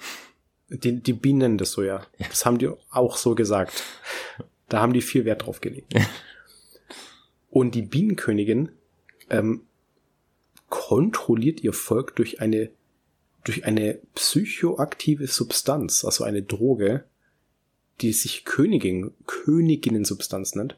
Die, 0.70 1.02
die 1.02 1.14
Bienen 1.14 1.40
nennen 1.40 1.58
das 1.58 1.72
so, 1.72 1.82
ja. 1.82 2.06
ja. 2.18 2.28
Das 2.30 2.46
haben 2.46 2.58
die 2.58 2.70
auch 2.90 3.18
so 3.18 3.36
gesagt. 3.36 3.84
Da 4.68 4.82
haben 4.82 4.94
die 4.94 5.02
viel 5.02 5.26
Wert 5.26 5.46
drauf 5.46 5.62
gelegt. 5.62 5.94
Und 7.50 7.74
die 7.74 7.82
Bienenkönigin 7.82 8.70
ähm, 9.30 9.64
kontrolliert 10.70 11.62
ihr 11.62 11.74
Volk 11.74 12.16
durch 12.16 12.42
eine 12.42 12.70
durch 13.44 13.66
eine 13.66 14.00
psychoaktive 14.16 15.28
Substanz, 15.28 16.04
also 16.04 16.24
eine 16.24 16.44
Droge, 16.44 17.06
die 18.02 18.14
sich 18.14 18.46
Königin, 18.46 19.12
Königinnensubstanz 19.26 20.56
nennt. 20.56 20.78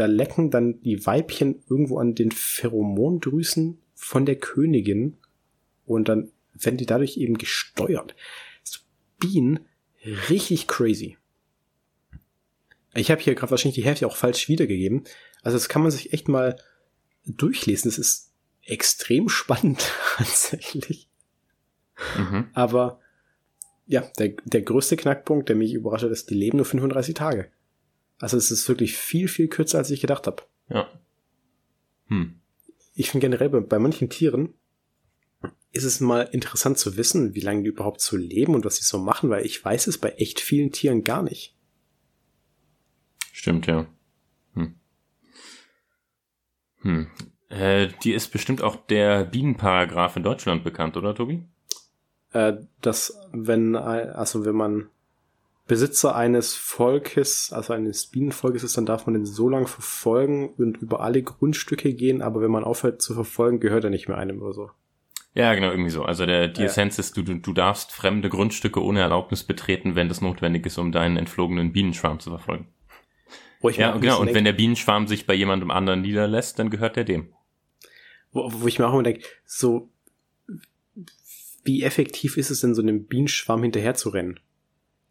Da 0.00 0.06
lecken 0.06 0.50
dann 0.50 0.80
die 0.80 1.04
Weibchen 1.04 1.62
irgendwo 1.68 1.98
an 1.98 2.14
den 2.14 2.30
Pheromondrüsen 2.30 3.82
von 3.94 4.24
der 4.24 4.36
Königin 4.36 5.18
und 5.84 6.08
dann 6.08 6.32
werden 6.54 6.78
die 6.78 6.86
dadurch 6.86 7.18
eben 7.18 7.36
gesteuert. 7.36 8.16
Bienen 9.18 9.60
richtig 10.30 10.68
crazy. 10.68 11.18
Ich 12.94 13.10
habe 13.10 13.20
hier 13.20 13.34
gerade 13.34 13.50
wahrscheinlich 13.50 13.74
die 13.74 13.84
Hälfte 13.84 14.06
auch 14.06 14.16
falsch 14.16 14.48
wiedergegeben. 14.48 15.04
Also 15.42 15.58
das 15.58 15.68
kann 15.68 15.82
man 15.82 15.90
sich 15.90 16.14
echt 16.14 16.28
mal 16.28 16.56
durchlesen. 17.26 17.90
Das 17.90 17.98
ist 17.98 18.32
extrem 18.62 19.28
spannend 19.28 19.86
tatsächlich. 20.16 21.10
Mhm. 22.16 22.48
Aber 22.54 23.00
ja, 23.86 24.00
der, 24.18 24.30
der 24.46 24.62
größte 24.62 24.96
Knackpunkt, 24.96 25.50
der 25.50 25.56
mich 25.56 25.74
überrascht 25.74 26.04
hat, 26.04 26.10
ist, 26.10 26.30
die 26.30 26.34
leben 26.36 26.56
nur 26.56 26.64
35 26.64 27.12
Tage. 27.12 27.50
Also 28.20 28.36
es 28.36 28.50
ist 28.50 28.68
wirklich 28.68 28.96
viel, 28.96 29.28
viel 29.28 29.48
kürzer, 29.48 29.78
als 29.78 29.90
ich 29.90 30.00
gedacht 30.00 30.26
habe. 30.26 30.42
Ja. 30.68 30.88
Hm. 32.06 32.40
Ich 32.94 33.10
finde 33.10 33.26
generell 33.26 33.48
bei, 33.48 33.60
bei 33.60 33.78
manchen 33.78 34.10
Tieren 34.10 34.54
ist 35.72 35.84
es 35.84 36.00
mal 36.00 36.22
interessant 36.22 36.78
zu 36.78 36.96
wissen, 36.96 37.34
wie 37.34 37.40
lange 37.40 37.62
die 37.62 37.68
überhaupt 37.68 38.00
so 38.00 38.16
leben 38.16 38.54
und 38.54 38.64
was 38.64 38.76
sie 38.76 38.84
so 38.84 38.98
machen, 38.98 39.30
weil 39.30 39.46
ich 39.46 39.64
weiß 39.64 39.86
es 39.86 39.98
bei 39.98 40.10
echt 40.10 40.40
vielen 40.40 40.70
Tieren 40.70 41.02
gar 41.02 41.22
nicht. 41.22 41.56
Stimmt, 43.32 43.66
ja. 43.66 43.86
Hm. 44.54 44.74
Hm. 46.82 47.06
Äh, 47.48 47.88
die 48.04 48.12
ist 48.12 48.28
bestimmt 48.32 48.62
auch 48.62 48.76
der 48.76 49.24
Bienenparagraph 49.24 50.16
in 50.16 50.24
Deutschland 50.24 50.62
bekannt, 50.62 50.96
oder 50.96 51.14
Tobi? 51.14 51.44
Äh, 52.32 52.58
dass 52.80 53.16
wenn, 53.32 53.76
also 53.76 54.44
wenn 54.44 54.56
man 54.56 54.90
Besitzer 55.70 56.16
eines 56.16 56.56
Volkes, 56.56 57.52
also 57.52 57.72
eines 57.74 58.06
Bienenvolkes 58.06 58.64
ist, 58.64 58.76
dann 58.76 58.86
darf 58.86 59.06
man 59.06 59.14
den 59.14 59.24
so 59.24 59.48
lange 59.48 59.68
verfolgen 59.68 60.52
und 60.58 60.78
über 60.78 60.98
alle 60.98 61.22
Grundstücke 61.22 61.94
gehen, 61.94 62.22
aber 62.22 62.40
wenn 62.40 62.50
man 62.50 62.64
aufhört 62.64 63.00
zu 63.00 63.14
verfolgen, 63.14 63.60
gehört 63.60 63.84
er 63.84 63.90
nicht 63.90 64.08
mehr 64.08 64.18
einem 64.18 64.42
oder 64.42 64.52
so. 64.52 64.70
Ja, 65.32 65.54
genau, 65.54 65.70
irgendwie 65.70 65.90
so. 65.90 66.02
Also 66.02 66.26
der, 66.26 66.48
die 66.48 66.62
ja. 66.62 66.66
Essenz 66.66 66.98
ist, 66.98 67.16
du, 67.16 67.22
du 67.22 67.52
darfst 67.52 67.92
fremde 67.92 68.28
Grundstücke 68.28 68.82
ohne 68.82 68.98
Erlaubnis 68.98 69.44
betreten, 69.44 69.94
wenn 69.94 70.08
das 70.08 70.20
notwendig 70.20 70.66
ist, 70.66 70.76
um 70.76 70.90
deinen 70.90 71.16
entflogenen 71.16 71.72
Bienenschwarm 71.72 72.18
zu 72.18 72.30
verfolgen. 72.30 72.66
Wo 73.60 73.68
ich 73.68 73.76
ja, 73.76 73.96
genau. 73.96 74.18
Und 74.18 74.26
denk, 74.26 74.38
wenn 74.38 74.44
der 74.44 74.54
Bienenschwarm 74.54 75.06
sich 75.06 75.24
bei 75.24 75.34
jemandem 75.34 75.70
anderen 75.70 76.00
niederlässt, 76.00 76.58
dann 76.58 76.70
gehört 76.70 76.96
er 76.96 77.04
dem. 77.04 77.32
Wo, 78.32 78.50
wo 78.52 78.66
ich 78.66 78.80
mir 78.80 78.88
auch 78.88 78.94
immer 78.94 79.04
denke, 79.04 79.22
so, 79.44 79.88
wie 81.62 81.84
effektiv 81.84 82.36
ist 82.36 82.50
es 82.50 82.60
denn, 82.60 82.74
so 82.74 82.82
einem 82.82 83.06
Bienenschwarm 83.06 83.62
hinterher 83.62 83.94
zu 83.94 84.08
rennen? 84.08 84.40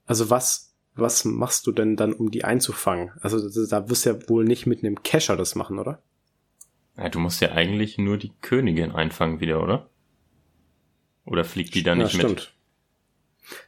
Also 0.09 0.31
was, 0.31 0.75
was 0.95 1.23
machst 1.23 1.67
du 1.67 1.71
denn 1.71 1.95
dann, 1.95 2.13
um 2.13 2.31
die 2.31 2.43
einzufangen? 2.43 3.11
Also 3.21 3.67
da 3.67 3.91
wirst 3.91 4.07
du 4.07 4.09
ja 4.09 4.27
wohl 4.27 4.43
nicht 4.43 4.65
mit 4.65 4.83
einem 4.83 5.03
Kescher 5.03 5.37
das 5.37 5.53
machen, 5.53 5.77
oder? 5.77 6.01
Ja, 6.97 7.09
du 7.09 7.19
musst 7.19 7.41
ja 7.41 7.51
eigentlich 7.51 7.99
nur 7.99 8.17
die 8.17 8.31
Königin 8.41 8.91
einfangen 8.91 9.39
wieder, 9.39 9.61
oder? 9.61 9.87
Oder 11.25 11.45
fliegt 11.45 11.75
die 11.75 11.83
da 11.83 11.93
nicht 11.93 12.13
ja, 12.13 12.21
stimmt. 12.21 12.31
mit? 12.31 12.53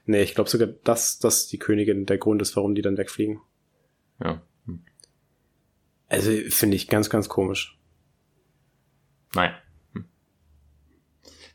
Nee, 0.07 0.23
ich 0.23 0.33
glaube 0.33 0.49
sogar, 0.49 0.65
dass 0.65 1.19
das 1.19 1.45
die 1.45 1.59
Königin 1.59 2.07
der 2.07 2.17
Grund 2.17 2.41
ist, 2.41 2.55
warum 2.55 2.73
die 2.73 2.81
dann 2.81 2.97
wegfliegen. 2.97 3.39
Ja. 4.19 4.41
Hm. 4.65 4.83
Also 6.07 6.31
finde 6.49 6.75
ich 6.75 6.87
ganz, 6.87 7.11
ganz 7.11 7.29
komisch. 7.29 7.77
Naja. 9.35 9.53
Hm. 9.93 10.05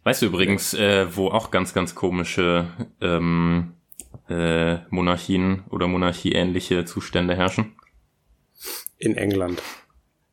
Weißt 0.05 0.23
du 0.23 0.27
übrigens, 0.27 0.75
äh, 0.75 1.09
wo 1.17 1.27
auch 1.27 1.51
ganz, 1.51 1.75
ganz 1.75 1.97
komische 1.97 2.69
ähm, 3.01 3.73
äh, 4.29 4.79
Monarchien 4.91 5.65
oder 5.71 5.89
monarchieähnliche 5.89 6.85
Zustände 6.85 7.37
herrschen? 7.37 7.77
In 8.99 9.17
England. 9.17 9.63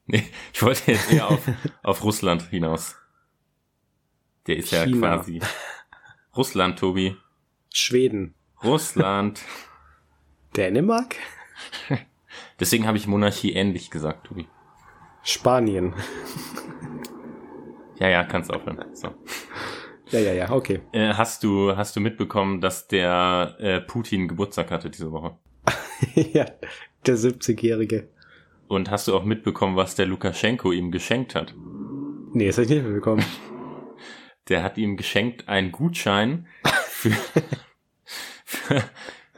Nee, 0.06 0.24
ich 0.54 0.62
wollte 0.62 0.92
jetzt 0.92 1.12
eher 1.12 1.30
auf, 1.30 1.48
auf 1.84 2.04
Russland 2.04 2.44
hinaus. 2.50 2.96
Der 4.48 4.58
ist 4.58 4.70
China. 4.70 4.86
ja 4.86 4.98
quasi. 4.98 5.40
Russland, 6.36 6.80
Tobi. 6.80 7.16
Schweden. 7.74 8.36
Russland. 8.64 9.42
Dänemark? 10.58 11.16
Deswegen 12.60 12.86
habe 12.88 12.98
ich 12.98 13.08
Monarchie 13.08 13.54
ähnlich 13.54 13.90
gesagt, 13.90 14.28
Tobi. 14.28 14.48
Spanien. 15.24 15.94
Ja, 18.00 18.10
ja, 18.10 18.24
kannst 18.24 18.52
aufhören. 18.52 18.84
So. 18.94 19.16
Ja, 20.14 20.20
ja, 20.20 20.34
ja, 20.34 20.52
okay. 20.52 20.80
Äh, 20.92 21.16
hast 21.16 21.44
du 21.44 21.76
hast 21.76 21.96
du 21.96 22.00
mitbekommen, 22.00 22.62
dass 22.62 22.88
der 22.88 23.56
äh, 23.58 23.82
Putin 23.82 24.28
Geburtstag 24.28 24.70
hatte 24.70 24.92
diese 24.92 25.12
Woche? 25.12 25.36
ja, 26.14 26.46
der 27.08 27.18
70-Jährige. 27.18 28.10
Und 28.68 28.92
hast 28.92 29.08
du 29.08 29.16
auch 29.16 29.24
mitbekommen, 29.24 29.76
was 29.76 29.96
der 29.96 30.06
Lukaschenko 30.06 30.72
ihm 30.72 30.92
geschenkt 30.92 31.34
hat? 31.34 31.56
Nee, 32.32 32.46
das 32.46 32.58
habe 32.58 32.66
ich 32.66 32.70
nicht 32.70 32.84
mitbekommen. 32.84 33.26
der 34.50 34.62
hat 34.62 34.78
ihm 34.78 34.98
geschenkt 34.98 35.50
einen 35.50 35.72
Gutschein 35.72 36.46
für, 36.86 37.18
für, 38.46 38.84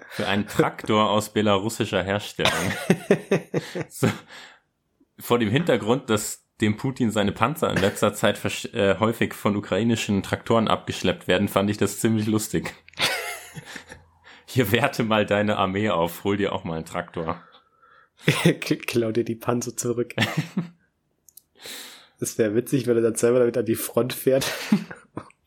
für 0.10 0.28
einen 0.28 0.46
Traktor 0.46 1.10
aus 1.10 1.32
belarussischer 1.32 2.04
Herstellung. 2.04 2.52
so, 3.88 4.10
vor 5.20 5.40
dem 5.40 5.50
Hintergrund, 5.50 6.10
dass 6.10 6.45
dem 6.62 6.78
Putin 6.78 7.12
seine 7.12 7.32
Panzer 7.32 7.70
in 7.70 7.78
letzter 7.78 8.14
Zeit 8.14 8.40
äh, 8.74 8.98
häufig 9.00 9.34
von 9.34 9.56
ukrainischen 9.56 10.24
Traktoren 10.24 10.68
abgeschleppt 10.68 11.28
werden, 11.28 11.48
fand 11.48 11.70
ich 11.70 11.78
das 11.78 12.00
ziemlich 12.00 12.28
lustig. 12.28 12.74
Hier 14.46 14.72
werte 14.72 15.04
mal 15.04 15.26
deine 15.26 15.58
Armee 15.58 15.90
auf, 15.90 16.24
hol 16.24 16.38
dir 16.38 16.54
auch 16.54 16.64
mal 16.64 16.76
einen 16.76 16.86
Traktor. 16.86 17.42
Klau 18.88 19.12
dir 19.12 19.26
die 19.26 19.36
Panzer 19.36 19.76
zurück. 19.76 20.16
Es 22.20 22.38
wäre 22.38 22.56
witzig, 22.56 22.88
wenn 22.88 22.96
er 22.96 23.04
dann 23.04 23.16
selber 23.16 23.40
damit 23.40 23.58
an 23.58 23.66
die 23.66 23.76
Front 23.76 24.14
fährt 24.14 24.52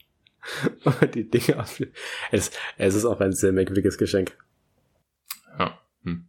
und 0.85 1.15
die 1.15 1.31
Dinge 1.31 1.59
abschließt. 1.59 1.93
Es, 2.31 2.51
es 2.77 2.95
ist 2.95 3.05
auch 3.05 3.21
ein 3.21 3.33
sehr 3.33 3.53
merkwürdiges 3.53 3.97
Geschenk. 3.97 4.37
Ja. 5.59 5.81
Hm. 6.05 6.29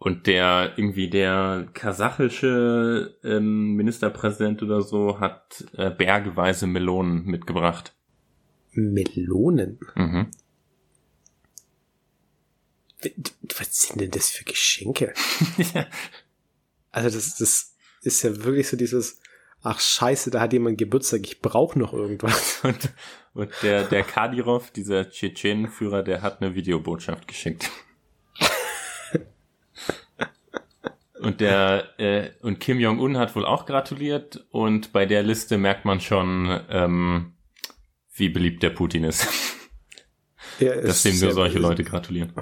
Und 0.00 0.26
der 0.26 0.72
irgendwie 0.76 1.10
der 1.10 1.68
kasachische 1.74 3.18
ähm, 3.22 3.74
Ministerpräsident 3.74 4.62
oder 4.62 4.80
so 4.80 5.20
hat 5.20 5.62
äh, 5.76 5.90
bergeweise 5.90 6.66
Melonen 6.66 7.26
mitgebracht. 7.26 7.94
Melonen? 8.72 9.78
Mhm. 9.94 10.30
Was 13.58 13.78
sind 13.78 14.00
denn 14.00 14.10
das 14.10 14.30
für 14.30 14.44
Geschenke? 14.44 15.12
Also 16.92 17.08
das, 17.08 17.36
das 17.36 17.76
ist 18.02 18.24
ja 18.24 18.42
wirklich 18.42 18.68
so 18.68 18.76
dieses, 18.76 19.20
ach 19.62 19.78
scheiße, 19.78 20.32
da 20.32 20.40
hat 20.40 20.52
jemand 20.52 20.76
Geburtstag, 20.76 21.20
ich 21.22 21.40
brauche 21.40 21.78
noch 21.78 21.92
irgendwas. 21.92 22.58
Und, 22.64 22.92
und 23.32 23.52
der, 23.62 23.84
der 23.84 24.02
Kadyrov, 24.02 24.72
dieser 24.72 25.08
Tschetschenenführer, 25.08 26.02
der 26.02 26.20
hat 26.20 26.42
eine 26.42 26.56
Videobotschaft 26.56 27.28
geschickt. 27.28 27.70
Und 31.20 31.40
der 31.40 31.98
äh, 31.98 32.30
und 32.40 32.60
Kim 32.60 32.80
Jong 32.80 32.98
Un 32.98 33.18
hat 33.18 33.36
wohl 33.36 33.44
auch 33.44 33.66
gratuliert 33.66 34.46
und 34.50 34.92
bei 34.92 35.04
der 35.04 35.22
Liste 35.22 35.58
merkt 35.58 35.84
man 35.84 36.00
schon, 36.00 36.60
ähm, 36.70 37.34
wie 38.14 38.30
beliebt 38.30 38.62
der 38.62 38.70
Putin 38.70 39.04
ist. 39.04 39.26
Ja, 40.58 40.80
Dass 40.80 41.02
dem 41.02 41.18
nur 41.20 41.32
solche 41.32 41.58
Leute 41.58 41.84
gratulieren. 41.84 42.32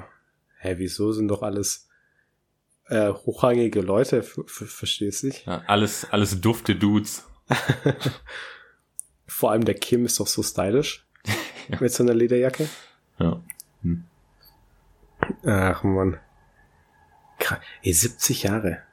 Hä, 0.59 0.75
wieso 0.77 1.11
sind 1.11 1.27
doch 1.27 1.41
alles 1.41 1.89
äh, 2.87 3.09
hochrangige 3.09 3.81
Leute? 3.81 4.23
Verstehst 4.23 5.23
du 5.23 5.27
nicht? 5.27 5.45
Ja, 5.45 5.61
alles 5.67 6.05
alles 6.11 6.39
dufte 6.39 6.75
Dudes. 6.75 7.25
Vor 9.27 9.51
allem 9.51 9.65
der 9.65 9.75
Kim 9.75 10.05
ist 10.05 10.19
doch 10.19 10.27
so 10.27 10.41
stylisch 10.41 11.05
Ja. 11.69 11.77
mit 11.81 11.91
seiner 11.91 12.13
Lederjacke. 12.13 12.67
Ja. 13.19 13.41
Ach 15.45 15.83
man. 15.83 16.17
Kra- 17.55 17.61
Ey, 17.83 17.93
70 17.93 18.43
Jahre. 18.43 18.83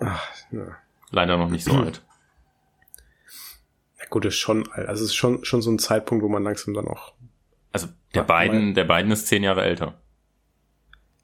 Ach, 0.00 0.26
ja. 0.52 0.76
Leider 1.10 1.36
noch 1.36 1.50
nicht 1.50 1.64
so 1.64 1.72
alt. 1.72 2.04
Ja, 3.98 4.04
gut, 4.10 4.24
ist 4.24 4.36
schon, 4.36 4.70
alt. 4.72 4.88
also 4.88 5.04
es 5.04 5.10
ist 5.10 5.16
schon, 5.16 5.44
schon 5.44 5.62
so 5.62 5.70
ein 5.70 5.78
Zeitpunkt, 5.78 6.22
wo 6.22 6.28
man 6.28 6.42
langsam 6.44 6.74
dann 6.74 6.86
auch, 6.86 7.14
Also 7.72 7.88
der 8.14 8.22
beiden, 8.22 8.74
der 8.74 8.84
beiden 8.84 9.10
ist 9.10 9.26
zehn 9.26 9.42
Jahre 9.42 9.62
älter. 9.64 10.00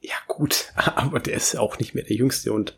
ja 0.00 0.16
gut, 0.26 0.73
aber 0.75 1.20
der 1.20 1.34
ist 1.34 1.56
auch 1.56 1.78
nicht 1.78 1.94
mehr 1.94 2.04
der 2.04 2.16
Jüngste 2.16 2.52
und 2.52 2.76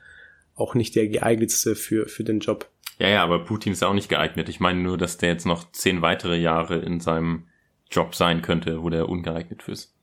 auch 0.55 0.75
nicht 0.75 0.95
der 0.97 1.09
geeignetste 1.09 1.77
für, 1.77 2.09
für 2.09 2.25
den 2.25 2.41
Job. 2.41 2.71
Ja, 2.99 3.09
ja, 3.09 3.23
aber 3.23 3.45
Putin 3.45 3.73
ist 3.73 3.85
auch 3.85 3.93
nicht 3.93 4.09
geeignet. 4.09 4.49
Ich 4.49 4.59
meine 4.59 4.81
nur, 4.81 4.97
dass 4.97 5.19
der 5.19 5.29
jetzt 5.29 5.45
noch 5.45 5.71
zehn 5.73 6.01
weitere 6.01 6.37
Jahre 6.39 6.77
in 6.79 6.99
seinem 7.01 7.47
Job 7.91 8.15
sein 8.15 8.41
könnte, 8.41 8.83
wo 8.83 8.89
der 8.89 9.09
ungeeignet 9.09 9.63
für 9.63 9.73
ist. 9.73 9.95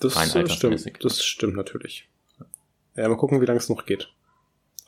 Das 0.00 0.16
Rein 0.16 0.28
stimmt, 0.48 1.04
das 1.04 1.24
stimmt 1.24 1.56
natürlich. 1.56 2.08
Ja, 2.96 3.08
mal 3.08 3.16
gucken, 3.16 3.40
wie 3.40 3.46
lange 3.46 3.58
es 3.58 3.68
noch 3.68 3.86
geht. 3.86 4.12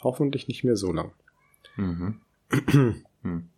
Hoffentlich 0.02 0.48
nicht 0.48 0.64
mehr 0.64 0.76
so 0.76 0.92
lang. 0.92 1.12
Mhm. 1.76 2.20
hm. 3.22 3.48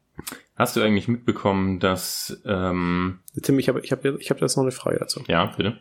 Hast 0.57 0.77
du 0.77 0.83
eigentlich 0.83 1.09
mitbekommen, 1.09 1.81
dass 1.81 2.41
ähm, 2.45 3.21
Tim, 3.43 3.59
ich 3.59 3.69
habe 3.69 3.81
ich 3.81 3.93
hab, 3.93 4.05
ich 4.05 4.31
hab 4.31 4.41
jetzt 4.41 4.57
noch 4.57 4.63
eine 4.65 4.73
Frage 4.73 4.99
dazu. 4.99 5.23
ja, 5.29 5.47
bitte? 5.47 5.81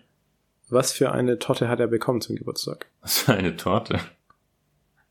Was 0.69 0.91
für 0.93 1.11
eine 1.11 1.39
Torte 1.39 1.67
hat 1.67 1.79
er 1.79 1.87
bekommen 1.87 2.21
zum 2.21 2.35
Geburtstag? 2.35 2.87
Was 3.01 3.17
für 3.19 3.33
eine 3.33 3.55
Torte? 3.57 3.99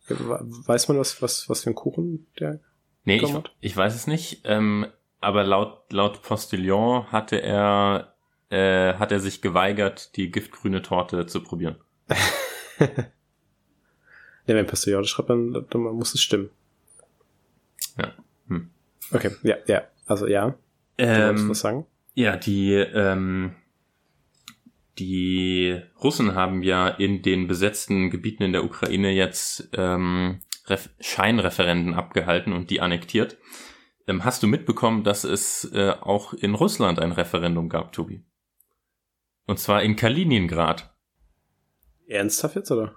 We- 0.08 0.40
Weiß 0.66 0.88
man, 0.88 0.98
was, 0.98 1.20
was, 1.20 1.48
was 1.48 1.64
für 1.64 1.70
ein 1.70 1.74
Kuchen 1.74 2.26
der 2.38 2.60
Nee, 3.04 3.16
ich, 3.16 3.34
hat? 3.34 3.52
ich 3.60 3.76
weiß 3.76 3.94
es 3.94 4.06
nicht. 4.06 4.42
Ähm, 4.44 4.86
aber 5.20 5.44
laut 5.44 5.92
laut 5.92 6.22
Postillon 6.22 7.10
hatte 7.10 7.42
er 7.42 8.14
äh, 8.50 8.94
hat 8.94 9.12
er 9.12 9.20
sich 9.20 9.42
geweigert, 9.42 10.16
die 10.16 10.30
giftgrüne 10.30 10.82
Torte 10.82 11.26
zu 11.26 11.42
probieren. 11.42 11.76
Ja, 14.48 14.54
wenn 14.54 14.66
Pastor 14.66 15.04
schreibt, 15.04 15.28
dann, 15.28 15.66
dann 15.68 15.82
muss 15.82 16.14
es 16.14 16.22
stimmen. 16.22 16.48
Ja. 17.98 18.14
Hm. 18.48 18.70
Okay, 19.12 19.30
ja, 19.42 19.56
ja. 19.66 19.82
Also 20.06 20.26
ja. 20.26 20.48
Du 20.96 21.04
Ähm, 21.04 21.50
was 21.50 21.60
sagen? 21.60 21.86
Ja, 22.14 22.34
die, 22.36 22.72
ähm, 22.72 23.54
die 24.98 25.80
Russen 26.02 26.34
haben 26.34 26.62
ja 26.62 26.88
in 26.88 27.20
den 27.20 27.46
besetzten 27.46 28.08
Gebieten 28.08 28.42
in 28.42 28.52
der 28.52 28.64
Ukraine 28.64 29.10
jetzt 29.12 29.68
ähm, 29.74 30.40
Ref 30.66 30.88
Scheinreferenden 30.98 31.92
abgehalten 31.92 32.54
und 32.54 32.70
die 32.70 32.80
annektiert. 32.80 33.36
Ähm, 34.06 34.24
hast 34.24 34.42
du 34.42 34.46
mitbekommen, 34.46 35.04
dass 35.04 35.24
es 35.24 35.70
äh, 35.74 35.90
auch 36.00 36.32
in 36.32 36.54
Russland 36.54 36.98
ein 36.98 37.12
Referendum 37.12 37.68
gab, 37.68 37.92
Tobi? 37.92 38.22
Und 39.48 39.58
zwar 39.58 39.82
in 39.82 39.96
Kaliningrad. 39.96 40.94
Ernsthaft 42.06 42.54
jetzt, 42.56 42.70
oder? 42.70 42.94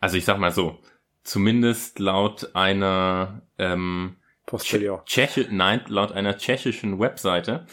Also 0.00 0.16
ich 0.16 0.24
sag 0.24 0.38
mal 0.38 0.52
so, 0.52 0.80
zumindest 1.22 1.98
laut 1.98 2.56
einer 2.56 3.42
ähm, 3.58 4.16
Postillon. 4.46 5.02
Tscheche, 5.04 5.48
nein, 5.50 5.82
laut 5.88 6.12
einer 6.12 6.38
tschechischen 6.38 6.98
Webseite 6.98 7.66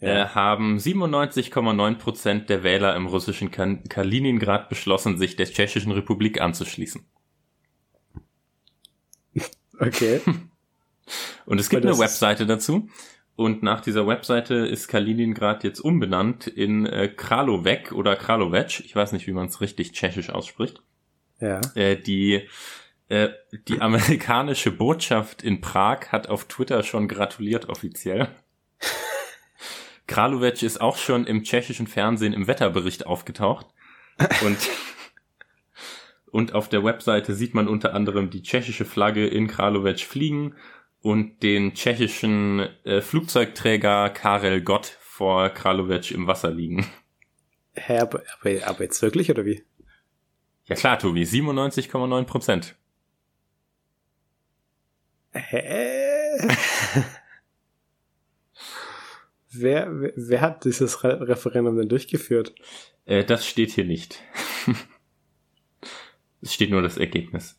äh, 0.00 0.18
Ja. 0.18 0.34
haben 0.36 0.76
97,9 0.78 1.96
Prozent 1.96 2.48
der 2.48 2.62
Wähler 2.62 2.94
im 2.94 3.08
russischen 3.08 3.50
Kaliningrad 3.50 4.68
beschlossen, 4.68 5.18
sich 5.18 5.34
der 5.34 5.46
Tschechischen 5.46 5.90
Republik 5.90 6.40
anzuschließen. 6.40 7.04
Okay. 9.80 10.20
Und 11.46 11.58
es 11.58 11.68
gibt 11.68 11.84
eine 11.84 11.98
Webseite 11.98 12.46
dazu. 12.46 12.88
Und 13.34 13.62
nach 13.62 13.80
dieser 13.80 14.06
Webseite 14.06 14.54
ist 14.54 14.88
Kaliningrad 14.88 15.64
jetzt 15.64 15.80
umbenannt 15.80 16.46
in 16.46 16.84
äh, 16.84 17.08
Kralovec 17.08 17.92
oder 17.92 18.14
Kralovec. 18.14 18.80
Ich 18.80 18.94
weiß 18.94 19.12
nicht, 19.12 19.26
wie 19.26 19.32
man 19.32 19.46
es 19.46 19.60
richtig 19.60 19.92
tschechisch 19.92 20.30
ausspricht. 20.30 20.82
ja. 21.40 21.60
Äh, 21.74 21.96
die, 21.96 22.46
äh, 23.08 23.30
die 23.68 23.80
amerikanische 23.80 24.70
Botschaft 24.70 25.42
in 25.42 25.60
Prag 25.62 26.08
hat 26.08 26.28
auf 26.28 26.46
Twitter 26.46 26.82
schon 26.82 27.08
gratuliert 27.08 27.68
offiziell. 27.70 28.28
Kralovec 30.06 30.62
ist 30.62 30.80
auch 30.80 30.98
schon 30.98 31.26
im 31.26 31.42
tschechischen 31.42 31.86
Fernsehen 31.86 32.34
im 32.34 32.46
Wetterbericht 32.46 33.06
aufgetaucht. 33.06 33.66
Und, 34.44 34.58
und 36.30 36.54
auf 36.54 36.68
der 36.68 36.84
Webseite 36.84 37.34
sieht 37.34 37.54
man 37.54 37.66
unter 37.66 37.94
anderem 37.94 38.28
die 38.28 38.42
tschechische 38.42 38.84
Flagge 38.84 39.26
in 39.26 39.46
Kralovec 39.46 40.00
fliegen 40.00 40.54
und 41.02 41.42
den 41.42 41.74
tschechischen 41.74 42.60
äh, 42.84 43.00
Flugzeugträger 43.00 44.10
Karel 44.10 44.62
Gott 44.62 44.98
vor 45.00 45.50
Kralovec 45.50 46.10
im 46.12 46.26
Wasser 46.26 46.50
liegen. 46.50 46.86
Hä, 47.74 47.98
aber, 47.98 48.22
aber, 48.40 48.66
aber 48.66 48.82
jetzt 48.82 49.02
wirklich, 49.02 49.30
oder 49.30 49.44
wie? 49.44 49.62
Ja 50.66 50.76
klar, 50.76 50.98
Tobi, 50.98 51.24
97,9 51.24 52.24
Prozent. 52.24 52.76
Hä? 55.32 56.38
wer, 59.50 59.88
wer, 60.00 60.12
wer 60.14 60.40
hat 60.40 60.64
dieses 60.64 61.02
Re 61.02 61.26
Referendum 61.26 61.76
denn 61.76 61.88
durchgeführt? 61.88 62.54
Äh, 63.04 63.24
das 63.24 63.46
steht 63.46 63.70
hier 63.70 63.84
nicht. 63.84 64.22
es 66.40 66.54
steht 66.54 66.70
nur 66.70 66.82
das 66.82 66.96
Ergebnis. 66.96 67.58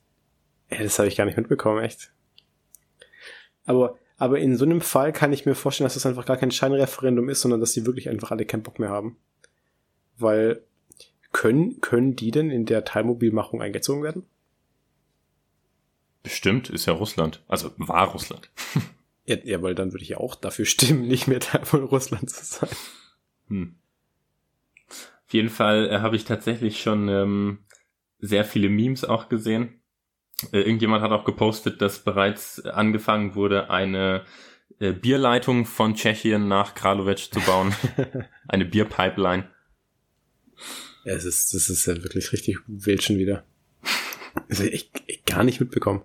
Ja, 0.70 0.84
das 0.84 0.98
habe 0.98 1.08
ich 1.10 1.18
gar 1.18 1.26
nicht 1.26 1.38
mitbekommen, 1.38 1.84
echt. 1.84 2.14
Aber, 3.66 3.98
aber 4.18 4.40
in 4.40 4.58
so 4.58 4.66
einem 4.66 4.82
Fall 4.82 5.14
kann 5.14 5.34
ich 5.34 5.46
mir 5.46 5.56
vorstellen, 5.56 5.86
dass 5.86 5.94
das 5.96 6.06
einfach 6.06 6.26
gar 6.26 6.38
kein 6.38 6.52
Scheinreferendum 6.52 7.30
ist, 7.30 7.42
sondern 7.42 7.60
dass 7.60 7.74
die 7.74 7.86
wirklich 7.86 8.10
einfach 8.10 8.32
alle 8.32 8.46
keinen 8.46 8.64
Bock 8.64 8.80
mehr 8.80 8.90
haben. 8.90 9.18
Weil 10.18 10.64
können, 11.32 11.82
können 11.82 12.16
die 12.16 12.32
denn 12.32 12.52
in 12.52 12.66
der 12.66 12.86
Teilmobilmachung 12.86 13.62
eingezogen 13.62 14.04
werden? 14.04 14.24
Bestimmt 16.22 16.70
ist 16.70 16.86
ja 16.86 16.94
Russland. 16.94 17.44
Also 17.48 17.72
war 17.78 18.08
Russland. 18.08 18.50
Ja, 19.26 19.38
ja, 19.44 19.62
weil 19.62 19.74
dann 19.74 19.94
würde 19.94 20.04
ich 20.04 20.18
auch 20.18 20.36
dafür 20.36 20.66
stimmen, 20.66 21.08
nicht 21.08 21.28
mehr 21.28 21.40
Teil 21.40 21.64
von 21.64 21.86
Russland 21.86 22.30
zu 22.30 22.44
sein. 22.44 22.70
Hm. 23.48 23.76
Auf 24.90 25.34
jeden 25.34 25.50
Fall 25.50 25.90
äh, 25.90 26.00
habe 26.00 26.18
ich 26.18 26.26
tatsächlich 26.26 26.82
schon 26.82 27.08
ähm, 27.08 27.60
sehr 28.20 28.44
viele 28.44 28.68
Memes 28.68 29.06
auch 29.06 29.30
gesehen. 29.30 29.80
Äh, 30.52 30.60
irgendjemand 30.60 31.04
hat 31.04 31.12
auch 31.12 31.26
gepostet, 31.26 31.82
dass 31.82 32.04
bereits 32.04 32.64
angefangen 32.66 33.36
wurde, 33.36 33.70
eine 33.70 34.26
äh, 34.80 34.94
Bierleitung 34.94 35.66
von 35.66 35.96
Tschechien 35.96 36.48
nach 36.48 36.76
Kralovec 36.76 37.20
zu 37.32 37.40
bauen. 37.42 37.74
eine 38.48 38.66
Bierpipeline. 38.66 39.50
Ja, 41.06 41.14
es 41.14 41.26
ist, 41.26 41.54
das 41.54 41.70
ist 41.70 41.86
ja 41.86 41.96
wirklich 42.04 42.32
richtig 42.32 42.60
wild 42.68 43.04
schon 43.04 43.18
wieder. 43.18 43.44
Also 44.50 44.64
ich, 44.64 44.92
ich 45.08 45.26
gar 45.26 45.44
nicht 45.44 45.60
mitbekommen. 45.60 46.02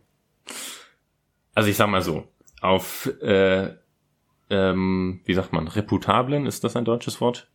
Also 1.55 1.71
ich 1.71 1.77
sag 1.77 1.89
mal 1.89 2.03
so, 2.03 2.29
auf, 2.61 3.11
äh, 3.23 3.75
ähm, 4.51 5.21
wie 5.25 5.35
sagt 5.35 5.53
man, 5.53 5.69
reputablen, 5.69 6.47
ist 6.47 6.65
das 6.65 6.77
ein 6.77 6.85
deutsches 6.85 7.21
Wort? 7.21 7.49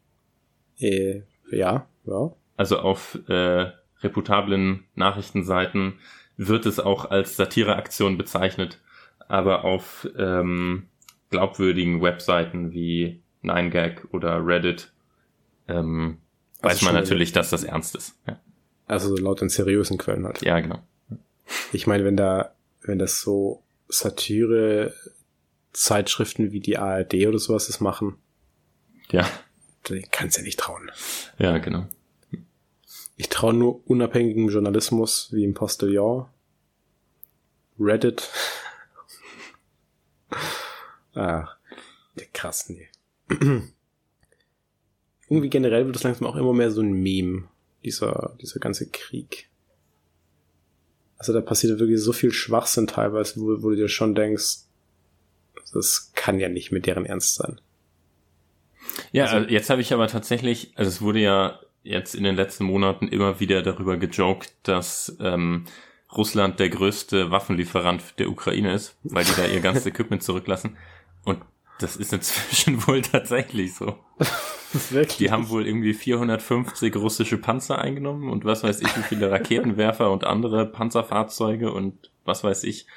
Äh, 0.79 1.21
ja, 1.51 1.87
ja. 2.05 2.35
Also 2.57 2.79
auf 2.79 3.17
äh, 3.27 3.71
reputablen 4.01 4.85
Nachrichtenseiten 4.95 5.99
wird 6.37 6.65
es 6.65 6.79
auch 6.79 7.05
als 7.11 7.35
Satireaktion 7.37 8.17
bezeichnet, 8.17 8.79
aber 9.27 9.63
auf 9.63 10.07
ähm, 10.17 10.87
glaubwürdigen 11.29 12.01
Webseiten 12.01 12.71
wie 12.71 13.21
9gag 13.43 14.07
oder 14.11 14.45
Reddit 14.45 14.91
ähm, 15.67 16.17
Also 16.61 16.75
weiß 16.77 16.81
man 16.83 16.93
natürlich, 16.95 17.31
dass 17.31 17.49
das 17.49 17.63
ernst 17.63 17.95
ist. 17.95 18.15
Ja, 18.27 18.39
Also 18.87 19.15
laut 19.17 19.41
den 19.41 19.49
seriösen 19.49 19.97
Quellen 19.97 20.25
halt. 20.25 20.41
ja 20.41 20.59
genau. 20.59 20.79
Ich 21.71 21.87
meine, 21.87 22.05
wenn 22.05 22.15
da, 22.17 22.53
wenn 22.81 22.99
das 22.99 23.21
so 23.21 23.61
Satire 23.89 24.93
Zeitschriften 25.73 26.51
wie 26.51 26.59
die 26.59 26.77
ARD 26.77 27.13
oder 27.27 27.39
sowas 27.39 27.67
das 27.67 27.79
machen, 27.79 28.15
Ja, 29.11 29.27
dann 29.83 30.03
kannst 30.11 30.37
du 30.37 30.41
ja 30.41 30.45
nicht 30.45 30.59
trauen. 30.59 30.89
ja, 31.37 31.57
genau. 31.57 31.87
Ich 33.15 33.29
traue 33.29 33.53
nur 33.53 33.87
unabhängigem 33.87 34.49
Journalismus 34.49 35.29
wie 35.31 35.43
im 35.43 35.53
Postillon 35.53 36.25
Reddit. 37.79 38.29
ah, 41.15 41.47
krass, 42.33 42.69
nee. 42.69 42.89
Irgendwie 45.29 45.49
generell 45.49 45.85
wird 45.85 45.95
es 45.95 46.03
langsam 46.03 46.27
auch 46.27 46.35
immer 46.35 46.53
mehr 46.53 46.71
so 46.71 46.81
ein 46.81 46.91
Meme, 46.93 47.47
dieser, 47.83 48.35
dieser 48.41 48.59
ganze 48.59 48.89
Krieg. 48.89 49.49
Also 51.17 51.33
da 51.33 51.41
passiert 51.41 51.79
wirklich 51.79 52.01
so 52.01 52.13
viel 52.13 52.31
Schwachsinn 52.31 52.87
teilweise, 52.87 53.39
wo, 53.39 53.63
wo 53.63 53.69
du 53.69 53.75
dir 53.75 53.87
schon 53.87 54.13
denkst, 54.13 54.63
das 55.73 56.11
kann 56.13 56.39
ja 56.39 56.49
nicht 56.49 56.71
mit 56.71 56.85
deren 56.85 57.05
Ernst 57.05 57.35
sein. 57.35 57.59
Ja, 59.11 59.25
also, 59.25 59.49
jetzt 59.49 59.69
habe 59.69 59.81
ich 59.81 59.93
aber 59.93 60.07
tatsächlich, 60.07 60.73
also 60.75 60.89
es 60.89 61.01
wurde 61.01 61.19
ja 61.19 61.59
jetzt 61.83 62.15
in 62.15 62.23
den 62.23 62.35
letzten 62.35 62.65
Monaten 62.65 63.07
immer 63.07 63.39
wieder 63.39 63.61
darüber 63.61 63.97
gejoked, 63.97 64.53
dass 64.63 65.15
ähm, 65.19 65.65
Russland 66.15 66.59
der 66.59 66.69
größte 66.69 67.31
Waffenlieferant 67.31 68.19
der 68.19 68.29
Ukraine 68.29 68.73
ist, 68.73 68.97
weil 69.03 69.25
die 69.25 69.35
da 69.35 69.45
ihr 69.45 69.61
ganzes 69.61 69.85
Equipment 69.87 70.23
zurücklassen. 70.23 70.77
Und 71.23 71.39
das 71.79 71.95
ist 71.97 72.13
inzwischen 72.13 72.85
wohl 72.87 73.01
tatsächlich 73.01 73.75
so. 73.75 73.97
Die 75.19 75.29
haben 75.29 75.49
wohl 75.49 75.67
irgendwie 75.67 75.93
450 75.93 76.95
russische 76.95 77.37
Panzer 77.37 77.77
eingenommen 77.77 78.29
und 78.31 78.43
was 78.43 78.63
weiß 78.63 78.81
ich, 78.81 78.97
wie 78.97 79.03
viele 79.03 79.29
Raketenwerfer 79.29 80.09
und 80.09 80.23
andere 80.23 80.65
Panzerfahrzeuge 80.65 81.71
und 81.71 82.09
was 82.25 82.43
weiß 82.43 82.63
ich. 82.63 82.87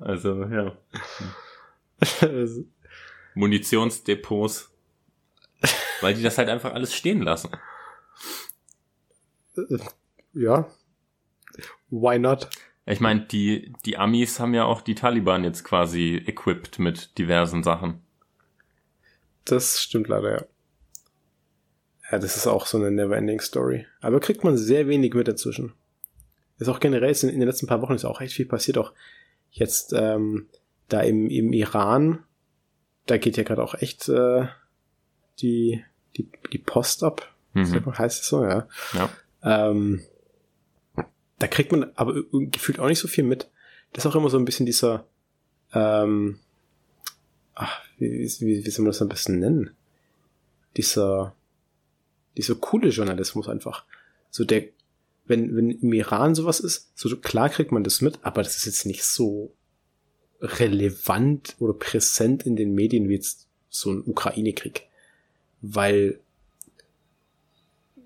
also, 0.00 0.44
ja. 0.44 0.72
Munitionsdepots. 3.34 4.69
Weil 6.00 6.14
die 6.14 6.22
das 6.22 6.38
halt 6.38 6.48
einfach 6.48 6.72
alles 6.72 6.94
stehen 6.94 7.22
lassen. 7.22 7.50
Ja. 10.32 10.70
Why 11.90 12.18
not? 12.18 12.48
Ich 12.86 13.00
meine, 13.00 13.20
die, 13.20 13.72
die 13.84 13.98
Amis 13.98 14.40
haben 14.40 14.54
ja 14.54 14.64
auch 14.64 14.80
die 14.80 14.94
Taliban 14.94 15.44
jetzt 15.44 15.64
quasi 15.64 16.22
equipped 16.26 16.78
mit 16.78 17.18
diversen 17.18 17.62
Sachen. 17.62 18.02
Das 19.44 19.80
stimmt 19.80 20.08
leider, 20.08 20.32
ja. 20.32 20.44
Ja, 22.10 22.18
das 22.18 22.36
ist 22.36 22.46
auch 22.46 22.66
so 22.66 22.78
eine 22.78 22.90
never-ending 22.90 23.40
Story. 23.40 23.86
Aber 24.00 24.18
kriegt 24.18 24.42
man 24.42 24.56
sehr 24.56 24.88
wenig 24.88 25.14
mit 25.14 25.28
dazwischen. 25.28 25.72
Ist 26.58 26.68
auch 26.68 26.80
generell, 26.80 27.14
in, 27.22 27.28
in 27.28 27.38
den 27.40 27.48
letzten 27.48 27.66
paar 27.66 27.80
Wochen 27.82 27.94
ist 27.94 28.04
auch 28.04 28.20
echt 28.20 28.34
viel 28.34 28.46
passiert. 28.46 28.78
Auch 28.78 28.92
jetzt 29.50 29.92
ähm, 29.92 30.48
da 30.88 31.00
im, 31.00 31.30
im 31.30 31.52
Iran, 31.52 32.24
da 33.06 33.16
geht 33.16 33.36
ja 33.36 33.44
gerade 33.44 33.62
auch 33.62 33.74
echt 33.74 34.08
äh, 34.08 34.46
die, 35.42 35.84
die, 36.16 36.28
die 36.52 36.58
Post 36.58 37.02
ab. 37.02 37.34
Mhm. 37.52 37.98
Heißt 37.98 38.22
es 38.22 38.28
so, 38.28 38.44
ja. 38.44 38.68
ja. 38.92 39.10
Ähm, 39.42 40.02
da 41.38 41.46
kriegt 41.46 41.72
man 41.72 41.90
aber 41.96 42.22
gefühlt 42.32 42.78
auch 42.78 42.86
nicht 42.86 42.98
so 42.98 43.08
viel 43.08 43.24
mit. 43.24 43.48
Das 43.92 44.04
ist 44.04 44.10
auch 44.10 44.16
immer 44.16 44.30
so 44.30 44.38
ein 44.38 44.44
bisschen 44.44 44.66
dieser, 44.66 45.06
ähm, 45.72 46.38
ach, 47.54 47.80
wie, 47.98 48.10
wie, 48.40 48.64
wie 48.64 48.70
soll 48.70 48.84
man 48.84 48.92
das 48.92 49.02
am 49.02 49.08
besten 49.08 49.38
nennen? 49.38 49.70
Dieser, 50.76 51.34
dieser 52.36 52.54
coole 52.54 52.90
Journalismus 52.90 53.48
einfach. 53.48 53.84
So 54.30 54.44
der, 54.44 54.68
wenn, 55.24 55.56
wenn 55.56 55.70
im 55.70 55.92
Iran 55.92 56.34
sowas 56.34 56.60
ist, 56.60 56.96
so 56.96 57.16
klar 57.16 57.48
kriegt 57.48 57.72
man 57.72 57.84
das 57.84 58.00
mit, 58.00 58.18
aber 58.22 58.42
das 58.42 58.56
ist 58.56 58.66
jetzt 58.66 58.86
nicht 58.86 59.04
so 59.04 59.54
relevant 60.40 61.56
oder 61.58 61.74
präsent 61.74 62.44
in 62.44 62.56
den 62.56 62.74
Medien 62.74 63.08
wie 63.08 63.14
jetzt 63.14 63.48
so 63.68 63.90
ein 63.92 64.02
Ukraine-Krieg. 64.06 64.88
Weil 65.60 66.20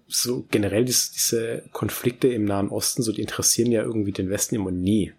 so 0.07 0.47
generell 0.51 0.85
diese, 0.85 1.13
diese 1.13 1.69
Konflikte 1.73 2.29
im 2.29 2.45
Nahen 2.45 2.69
Osten, 2.69 3.03
so 3.03 3.13
die 3.13 3.21
interessieren 3.21 3.71
ja 3.71 3.83
irgendwie 3.83 4.13
den 4.13 4.31
Westen 4.31 4.55
immer 4.55 4.71
nie. 4.71 5.13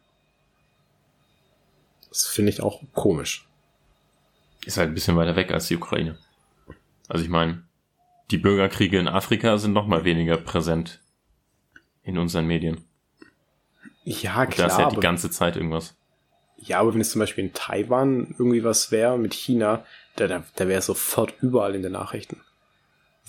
Das 2.10 2.28
finde 2.28 2.52
ich 2.52 2.62
auch 2.62 2.82
komisch. 2.93 3.48
Ist 4.65 4.78
halt 4.78 4.89
ein 4.89 4.93
bisschen 4.93 5.17
weiter 5.17 5.36
weg 5.36 5.52
als 5.52 5.67
die 5.67 5.76
Ukraine. 5.76 6.17
Also 7.08 7.24
ich 7.24 7.30
meine, 7.30 7.63
die 8.32 8.38
Bürgerkriege 8.38 8.98
in 8.98 9.08
Afrika 9.08 9.58
sind 9.58 9.74
noch 9.74 9.86
mal 9.86 10.06
weniger 10.06 10.38
präsent 10.38 11.02
in 12.04 12.17
unseren 12.17 12.48
Medien. 12.48 12.84
Ja, 14.04 14.45
klar. 14.45 14.67
Da 14.67 14.74
ist 14.74 14.80
ja 14.80 14.89
die 14.89 15.00
ganze 15.00 15.30
Zeit 15.30 15.56
irgendwas. 15.56 15.95
Ja, 16.58 16.80
aber 16.80 16.93
wenn 16.93 17.02
es 17.02 17.12
zum 17.12 17.19
Beispiel 17.19 17.45
in 17.45 17.54
Taiwan 17.54 18.34
irgendwie 18.38 18.63
was 18.63 18.91
wäre 18.91 19.17
mit 19.17 19.34
China, 19.34 19.86
da, 20.15 20.28
da, 20.28 20.43
da 20.56 20.67
wäre 20.67 20.82
sofort 20.82 21.34
überall 21.41 21.75
in 21.75 21.84
den 21.84 21.93
Nachrichten 21.93 22.41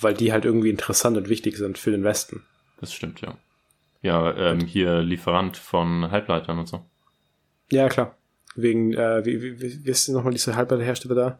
weil 0.00 0.14
die 0.14 0.32
halt 0.32 0.44
irgendwie 0.44 0.70
interessant 0.70 1.16
und 1.16 1.28
wichtig 1.28 1.56
sind 1.56 1.78
für 1.78 1.90
den 1.90 2.04
Westen. 2.04 2.42
Das 2.80 2.92
stimmt, 2.92 3.20
ja. 3.20 3.36
Ja, 4.02 4.34
ähm, 4.36 4.60
hier 4.60 5.00
Lieferant 5.00 5.56
von 5.56 6.10
Halbleitern 6.10 6.58
und 6.58 6.68
so. 6.68 6.84
Ja, 7.70 7.88
klar. 7.88 8.16
Wegen, 8.54 8.92
äh, 8.94 9.24
wie, 9.24 9.42
wie, 9.42 9.84
wie 9.84 9.90
ist 9.90 10.08
nochmal 10.08 10.32
diese 10.32 10.54
Halbleiterhersteller 10.54 11.14
da? 11.14 11.38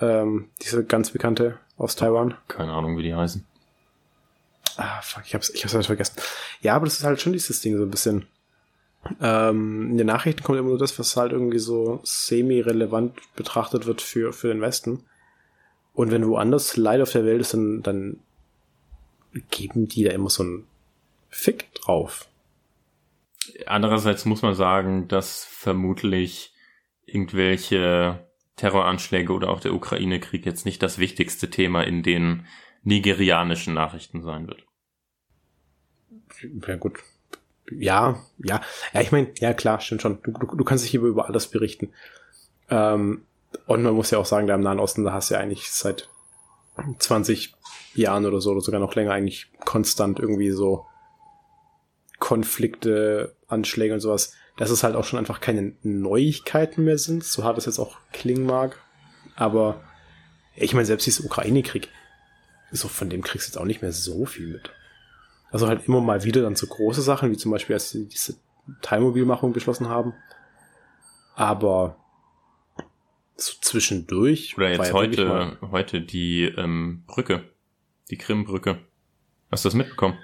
Ähm, 0.00 0.50
diese 0.60 0.84
ganz 0.84 1.10
bekannte 1.10 1.58
aus 1.76 1.96
Taiwan. 1.96 2.36
Keine 2.48 2.72
Ahnung, 2.72 2.98
wie 2.98 3.02
die 3.02 3.14
heißen. 3.14 3.46
Ah, 4.76 5.00
fuck, 5.02 5.22
ich 5.26 5.34
hab's, 5.34 5.50
ich 5.50 5.62
hab's 5.62 5.74
halt 5.74 5.86
vergessen. 5.86 6.20
Ja, 6.62 6.74
aber 6.74 6.86
das 6.86 6.98
ist 6.98 7.04
halt 7.04 7.20
schon 7.20 7.32
dieses 7.32 7.60
Ding 7.60 7.76
so 7.76 7.84
ein 7.84 7.90
bisschen. 7.90 8.26
Ähm, 9.20 9.90
in 9.90 9.98
den 9.98 10.06
Nachrichten 10.06 10.42
kommt 10.42 10.58
immer 10.58 10.70
nur 10.70 10.78
das, 10.78 10.98
was 10.98 11.16
halt 11.16 11.32
irgendwie 11.32 11.58
so 11.58 12.00
semi-relevant 12.04 13.14
betrachtet 13.36 13.86
wird 13.86 14.00
für, 14.00 14.32
für 14.32 14.48
den 14.48 14.60
Westen. 14.60 15.04
Und 15.92 16.10
wenn 16.10 16.26
woanders 16.26 16.76
Leid 16.76 17.00
auf 17.00 17.12
der 17.12 17.24
Welt 17.24 17.40
ist, 17.40 17.54
dann, 17.54 17.82
dann 17.82 18.20
geben 19.50 19.88
die 19.88 20.04
da 20.04 20.10
immer 20.12 20.30
so 20.30 20.42
einen 20.42 20.66
Fick 21.28 21.72
drauf. 21.74 22.28
Andererseits 23.66 24.24
muss 24.24 24.42
man 24.42 24.54
sagen, 24.54 25.08
dass 25.08 25.44
vermutlich 25.44 26.54
irgendwelche 27.04 28.26
Terroranschläge 28.56 29.32
oder 29.32 29.50
auch 29.50 29.60
der 29.60 29.74
Ukraine-Krieg 29.74 30.46
jetzt 30.46 30.64
nicht 30.64 30.82
das 30.82 30.98
wichtigste 30.98 31.50
Thema 31.50 31.82
in 31.82 32.02
den 32.02 32.46
nigerianischen 32.82 33.74
Nachrichten 33.74 34.22
sein 34.22 34.46
wird. 34.46 34.64
Ja, 36.66 36.76
gut. 36.76 37.02
Ja, 37.70 38.20
ja. 38.38 38.60
Ja, 38.92 39.00
ich 39.00 39.12
meine, 39.12 39.28
ja 39.38 39.54
klar, 39.54 39.80
stimmt 39.80 40.02
schon. 40.02 40.18
Du, 40.22 40.32
du, 40.32 40.56
du 40.56 40.64
kannst 40.64 40.84
dich 40.84 40.94
über, 40.94 41.08
über 41.08 41.26
alles 41.26 41.46
berichten. 41.46 41.92
Ähm, 42.68 43.24
und 43.66 43.82
man 43.82 43.94
muss 43.94 44.10
ja 44.10 44.18
auch 44.18 44.26
sagen, 44.26 44.46
da 44.46 44.54
im 44.54 44.60
Nahen 44.60 44.80
Osten, 44.80 45.04
da 45.04 45.12
hast 45.12 45.30
du 45.30 45.34
ja 45.34 45.40
eigentlich 45.40 45.70
seit 45.70 46.08
20 46.98 47.54
Jahren 47.94 48.26
oder 48.26 48.40
so, 48.40 48.50
oder 48.50 48.60
sogar 48.60 48.80
noch 48.80 48.94
länger 48.94 49.12
eigentlich 49.12 49.50
konstant 49.64 50.18
irgendwie 50.18 50.50
so 50.50 50.86
Konflikte, 52.18 53.36
Anschläge 53.48 53.94
und 53.94 54.00
sowas, 54.00 54.32
dass 54.56 54.70
es 54.70 54.82
halt 54.82 54.96
auch 54.96 55.04
schon 55.04 55.18
einfach 55.18 55.40
keine 55.40 55.74
Neuigkeiten 55.82 56.84
mehr 56.84 56.98
sind, 56.98 57.24
so 57.24 57.44
hart 57.44 57.58
es 57.58 57.66
jetzt 57.66 57.78
auch 57.78 57.96
klingen 58.12 58.46
mag. 58.46 58.78
Aber 59.36 59.80
ich 60.56 60.74
meine, 60.74 60.86
selbst 60.86 61.06
dieser 61.06 61.24
Ukraine-Krieg, 61.24 61.88
so 62.70 62.88
von 62.88 63.10
dem 63.10 63.22
kriegst 63.22 63.46
du 63.46 63.50
jetzt 63.50 63.58
auch 63.58 63.66
nicht 63.66 63.82
mehr 63.82 63.92
so 63.92 64.26
viel 64.26 64.46
mit. 64.46 64.70
Also 65.54 65.68
halt 65.68 65.86
immer 65.86 66.00
mal 66.00 66.24
wieder 66.24 66.42
dann 66.42 66.56
so 66.56 66.66
große 66.66 67.00
Sachen, 67.00 67.30
wie 67.30 67.36
zum 67.36 67.52
Beispiel, 67.52 67.74
als 67.74 67.90
sie 67.90 68.08
diese 68.08 68.34
Teilmobilmachung 68.82 69.52
beschlossen 69.52 69.88
haben. 69.88 70.12
Aber 71.36 71.96
so 73.36 73.52
zwischendurch. 73.60 74.56
Oder 74.56 74.72
jetzt 74.72 74.92
heute, 74.92 75.56
heute 75.60 76.00
die 76.00 76.42
ähm, 76.42 77.04
Brücke, 77.06 77.44
die 78.10 78.18
Krimbrücke. 78.18 78.80
Hast 79.48 79.64
du 79.64 79.68
das 79.68 79.76
mitbekommen? 79.76 80.18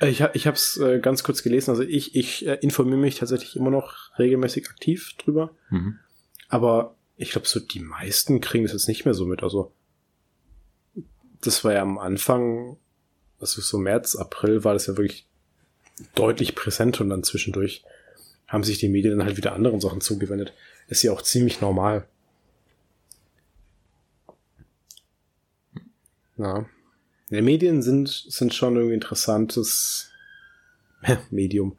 Äh, 0.00 0.08
ich, 0.08 0.20
ich 0.32 0.48
habe 0.48 0.56
es 0.56 0.76
äh, 0.78 0.98
ganz 0.98 1.22
kurz 1.22 1.44
gelesen. 1.44 1.70
Also 1.70 1.84
ich, 1.84 2.16
ich 2.16 2.44
äh, 2.44 2.54
informiere 2.54 2.98
mich 2.98 3.20
tatsächlich 3.20 3.54
immer 3.54 3.70
noch 3.70 4.18
regelmäßig 4.18 4.68
aktiv 4.68 5.14
drüber. 5.16 5.54
Mhm. 5.68 6.00
Aber 6.48 6.96
ich 7.16 7.30
glaube, 7.30 7.46
so 7.46 7.60
die 7.60 7.78
meisten 7.78 8.40
kriegen 8.40 8.64
das 8.64 8.72
jetzt 8.72 8.88
nicht 8.88 9.04
mehr 9.04 9.14
so 9.14 9.26
mit. 9.26 9.44
Also 9.44 9.70
das 11.40 11.62
war 11.62 11.72
ja 11.72 11.82
am 11.82 11.98
Anfang, 11.98 12.78
also 13.40 13.60
so 13.60 13.78
März, 13.78 14.16
April 14.16 14.64
war 14.64 14.74
das 14.74 14.86
ja 14.86 14.96
wirklich 14.96 15.26
deutlich 16.14 16.54
präsent 16.54 17.00
und 17.00 17.10
dann 17.10 17.24
zwischendurch 17.24 17.84
haben 18.46 18.64
sich 18.64 18.78
die 18.78 18.88
Medien 18.88 19.18
dann 19.18 19.26
halt 19.26 19.36
wieder 19.36 19.54
anderen 19.54 19.80
Sachen 19.80 20.00
zugewendet. 20.00 20.52
Ist 20.88 21.02
ja 21.02 21.12
auch 21.12 21.22
ziemlich 21.22 21.60
normal. 21.60 22.06
Ja. 26.36 26.66
Die 27.30 27.42
Medien 27.42 27.82
sind, 27.82 28.08
sind 28.08 28.54
schon 28.54 28.74
irgendwie 28.74 28.94
interessantes 28.94 30.10
Medium. 31.30 31.78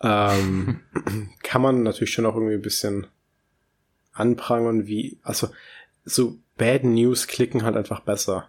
Ähm, 0.00 0.80
kann 1.42 1.62
man 1.62 1.82
natürlich 1.82 2.12
schon 2.12 2.26
auch 2.26 2.34
irgendwie 2.34 2.54
ein 2.54 2.62
bisschen 2.62 3.06
anprangern, 4.12 4.86
wie, 4.86 5.18
also 5.22 5.48
so 6.04 6.38
Bad 6.56 6.82
News 6.82 7.28
klicken 7.28 7.62
halt 7.62 7.76
einfach 7.76 8.00
besser. 8.00 8.48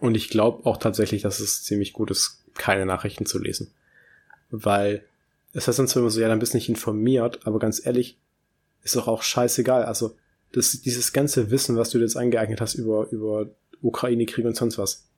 Und 0.00 0.16
ich 0.16 0.28
glaube 0.28 0.66
auch 0.66 0.76
tatsächlich, 0.76 1.22
dass 1.22 1.40
es 1.40 1.64
ziemlich 1.64 1.92
gut 1.92 2.10
ist, 2.10 2.44
keine 2.54 2.86
Nachrichten 2.86 3.26
zu 3.26 3.38
lesen. 3.38 3.72
Weil 4.50 5.04
es 5.52 5.66
heißt 5.66 5.78
dann 5.78 5.88
zwar 5.88 6.02
immer 6.02 6.10
so, 6.10 6.20
ja, 6.20 6.28
dann 6.28 6.38
bist 6.38 6.54
du 6.54 6.58
nicht 6.58 6.68
informiert, 6.68 7.46
aber 7.46 7.58
ganz 7.58 7.84
ehrlich, 7.84 8.18
ist 8.82 8.96
doch 8.96 9.08
auch 9.08 9.22
scheißegal. 9.22 9.84
Also, 9.84 10.16
das, 10.52 10.80
dieses 10.80 11.12
ganze 11.12 11.50
Wissen, 11.50 11.76
was 11.76 11.90
du 11.90 11.98
jetzt 11.98 12.16
angeeignet 12.16 12.60
hast 12.60 12.74
über, 12.74 13.08
über 13.10 13.50
Ukraine-Krieg 13.82 14.44
und 14.44 14.56
sonst 14.56 14.78
was. 14.78 15.08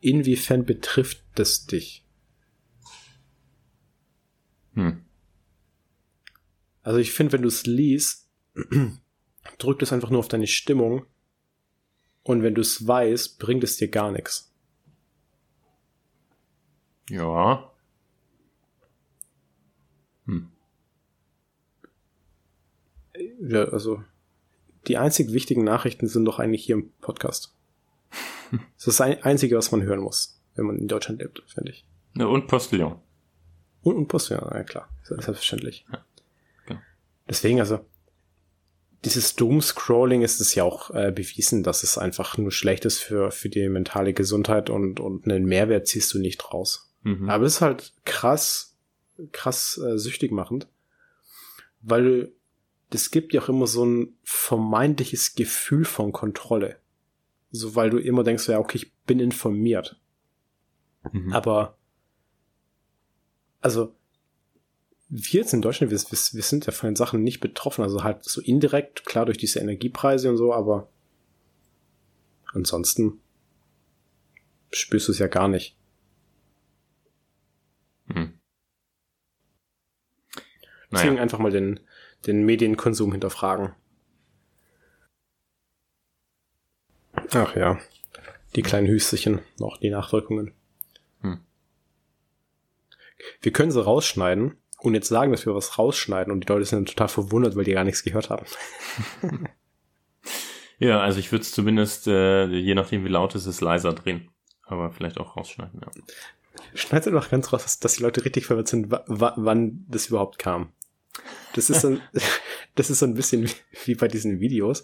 Inwiefern 0.00 0.64
betrifft 0.64 1.22
das 1.34 1.66
dich? 1.66 2.04
Hm. 4.74 5.04
Also 6.82 6.98
ich 6.98 7.12
finde, 7.12 7.32
wenn 7.32 7.42
du 7.42 7.48
es 7.48 7.66
liest, 7.66 8.28
drückt 9.58 9.82
es 9.82 9.92
einfach 9.92 10.10
nur 10.10 10.20
auf 10.20 10.28
deine 10.28 10.46
Stimmung. 10.46 11.04
Und 12.22 12.42
wenn 12.42 12.54
du 12.54 12.60
es 12.60 12.86
weißt, 12.86 13.38
bringt 13.38 13.64
es 13.64 13.76
dir 13.76 13.88
gar 13.88 14.10
nichts. 14.10 14.52
Ja. 17.08 17.72
Hm. 20.26 20.52
Ja, 23.40 23.64
also 23.64 24.02
die 24.86 24.96
einzig 24.96 25.32
wichtigen 25.32 25.64
Nachrichten 25.64 26.06
sind 26.06 26.24
doch 26.24 26.38
eigentlich 26.38 26.64
hier 26.64 26.76
im 26.76 26.92
Podcast. 27.00 27.56
Das 28.50 28.88
ist 28.88 28.98
das 28.98 29.22
Einzige, 29.22 29.56
was 29.56 29.70
man 29.70 29.84
hören 29.84 30.00
muss, 30.00 30.42
wenn 30.56 30.66
man 30.66 30.76
in 30.76 30.88
Deutschland 30.88 31.20
lebt, 31.20 31.40
finde 31.46 31.70
ich. 31.70 31.86
Ja, 32.16 32.26
und 32.26 32.48
Postillon. 32.48 32.98
Und, 33.82 33.94
und 33.94 34.08
Postillon, 34.08 34.50
ja 34.52 34.64
klar, 34.64 34.88
selbstverständlich. 35.04 35.86
Ja, 35.92 36.04
genau. 36.66 36.80
Deswegen, 37.28 37.60
also, 37.60 37.86
dieses 39.04 39.34
Doom-Scrolling 39.36 40.22
ist 40.22 40.40
es 40.40 40.54
ja 40.54 40.64
auch 40.64 40.90
äh, 40.90 41.10
bewiesen, 41.10 41.62
dass 41.62 41.82
es 41.82 41.96
einfach 41.96 42.36
nur 42.36 42.52
schlecht 42.52 42.84
ist 42.84 42.98
für, 42.98 43.30
für 43.30 43.48
die 43.48 43.68
mentale 43.68 44.12
Gesundheit 44.12 44.68
und, 44.68 45.00
und 45.00 45.26
einen 45.26 45.46
Mehrwert 45.46 45.86
ziehst 45.86 46.12
du 46.12 46.18
nicht 46.18 46.52
raus. 46.52 46.92
Mhm. 47.02 47.30
Aber 47.30 47.46
es 47.46 47.56
ist 47.56 47.60
halt 47.62 47.94
krass, 48.04 48.76
krass 49.32 49.78
äh, 49.78 49.98
süchtig 49.98 50.32
machend, 50.32 50.68
weil 51.80 52.32
das 52.90 53.10
gibt 53.10 53.32
ja 53.32 53.40
auch 53.40 53.48
immer 53.48 53.66
so 53.66 53.84
ein 53.84 54.18
vermeintliches 54.22 55.34
Gefühl 55.34 55.84
von 55.84 56.12
Kontrolle. 56.12 56.76
So, 57.52 57.74
weil 57.74 57.90
du 57.90 57.98
immer 57.98 58.22
denkst, 58.22 58.48
ja, 58.48 58.58
okay, 58.58 58.78
ich 58.78 58.92
bin 59.06 59.18
informiert. 59.18 60.00
Mhm. 61.12 61.32
Aber, 61.32 61.78
also, 63.60 63.94
wir 65.10 65.40
jetzt 65.40 65.52
in 65.52 65.60
Deutschland, 65.60 65.90
wir, 65.90 65.98
wir, 65.98 66.08
wir 66.08 66.42
sind 66.42 66.66
ja 66.66 66.72
von 66.72 66.88
den 66.88 66.96
Sachen 66.96 67.22
nicht 67.22 67.40
betroffen. 67.40 67.82
Also 67.82 68.04
halt 68.04 68.24
so 68.24 68.40
indirekt, 68.40 69.04
klar 69.04 69.26
durch 69.26 69.38
diese 69.38 69.58
Energiepreise 69.58 70.30
und 70.30 70.36
so, 70.36 70.54
aber 70.54 70.88
ansonsten 72.52 73.20
spürst 74.72 75.08
du 75.08 75.12
es 75.12 75.18
ja 75.18 75.26
gar 75.26 75.48
nicht. 75.48 75.76
Hm. 78.06 78.38
Deswegen 80.92 81.14
Naja. 81.14 81.22
einfach 81.22 81.40
mal 81.40 81.50
den, 81.50 81.80
den 82.26 82.44
Medienkonsum 82.44 83.10
hinterfragen. 83.10 83.74
Ach 87.32 87.54
ja, 87.56 87.78
die 88.54 88.62
kleinen 88.62 88.86
Hüsterchen, 88.86 89.40
noch 89.58 89.76
die 89.78 89.90
Nachwirkungen. 89.90 90.52
Hm. 91.20 91.40
Wir 93.40 93.52
können 93.52 93.72
sie 93.72 93.84
rausschneiden 93.84 94.56
und 94.82 94.94
jetzt 94.94 95.08
sagen, 95.08 95.32
dass 95.32 95.46
wir 95.46 95.54
was 95.54 95.78
rausschneiden 95.78 96.32
und 96.32 96.40
die 96.44 96.52
Leute 96.52 96.64
sind 96.64 96.78
dann 96.78 96.86
total 96.86 97.08
verwundert, 97.08 97.56
weil 97.56 97.64
die 97.64 97.72
gar 97.72 97.84
nichts 97.84 98.02
gehört 98.02 98.30
haben. 98.30 98.46
Ja, 100.78 101.00
also 101.00 101.18
ich 101.18 101.30
würde 101.30 101.42
es 101.42 101.52
zumindest, 101.52 102.06
äh, 102.06 102.46
je 102.46 102.74
nachdem 102.74 103.04
wie 103.04 103.08
laut 103.10 103.34
es 103.34 103.44
ist, 103.46 103.60
leiser 103.60 103.92
drehen. 103.92 104.30
Aber 104.64 104.90
vielleicht 104.90 105.18
auch 105.18 105.36
rausschneiden, 105.36 105.78
ja. 105.82 105.90
Schneid 106.74 107.06
doch 107.06 107.28
ganz 107.28 107.52
raus, 107.52 107.62
dass, 107.64 107.78
dass 107.80 107.94
die 107.96 108.02
Leute 108.02 108.24
richtig 108.24 108.46
verwirrt 108.46 108.68
sind, 108.68 108.90
wa- 108.90 109.04
wa- 109.06 109.34
wann 109.36 109.84
das 109.88 110.06
überhaupt 110.06 110.38
kam. 110.38 110.72
Das 111.54 111.68
ist 111.68 111.82
so 111.82 111.88
ein, 111.88 112.00
das 112.76 112.88
ist 112.88 113.00
so 113.00 113.06
ein 113.06 113.12
bisschen 113.14 113.44
wie, 113.44 113.50
wie 113.84 113.94
bei 113.94 114.08
diesen 114.08 114.40
Videos 114.40 114.82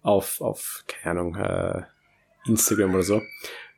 auf, 0.00 0.40
auf, 0.40 0.84
keine 0.88 1.20
Ahnung, 1.20 1.34
äh, 1.36 1.82
Instagram 2.46 2.94
oder 2.94 3.02
so, 3.02 3.20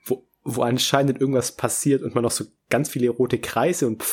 wo, 0.04 0.24
wo 0.44 0.62
anscheinend 0.62 1.20
irgendwas 1.20 1.50
passiert 1.56 2.02
und 2.04 2.14
man 2.14 2.22
noch 2.22 2.30
so 2.30 2.44
ganz 2.70 2.90
viele 2.90 3.08
rote 3.10 3.40
Kreise 3.40 3.88
und 3.88 4.04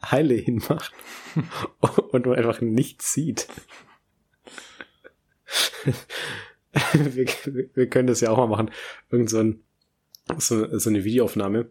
Pfeile 0.00 0.34
hinmacht 0.34 0.92
und 2.12 2.26
man 2.26 2.36
einfach 2.36 2.60
nichts 2.60 3.12
sieht. 3.12 3.48
wir, 6.92 7.26
wir 7.74 7.88
können 7.88 8.06
das 8.08 8.20
ja 8.20 8.30
auch 8.30 8.36
mal 8.36 8.46
machen. 8.46 8.70
Irgend 9.10 9.30
so, 9.30 9.38
ein, 9.38 9.62
so, 10.38 10.78
so 10.78 10.90
eine 10.90 11.04
Videoaufnahme 11.04 11.70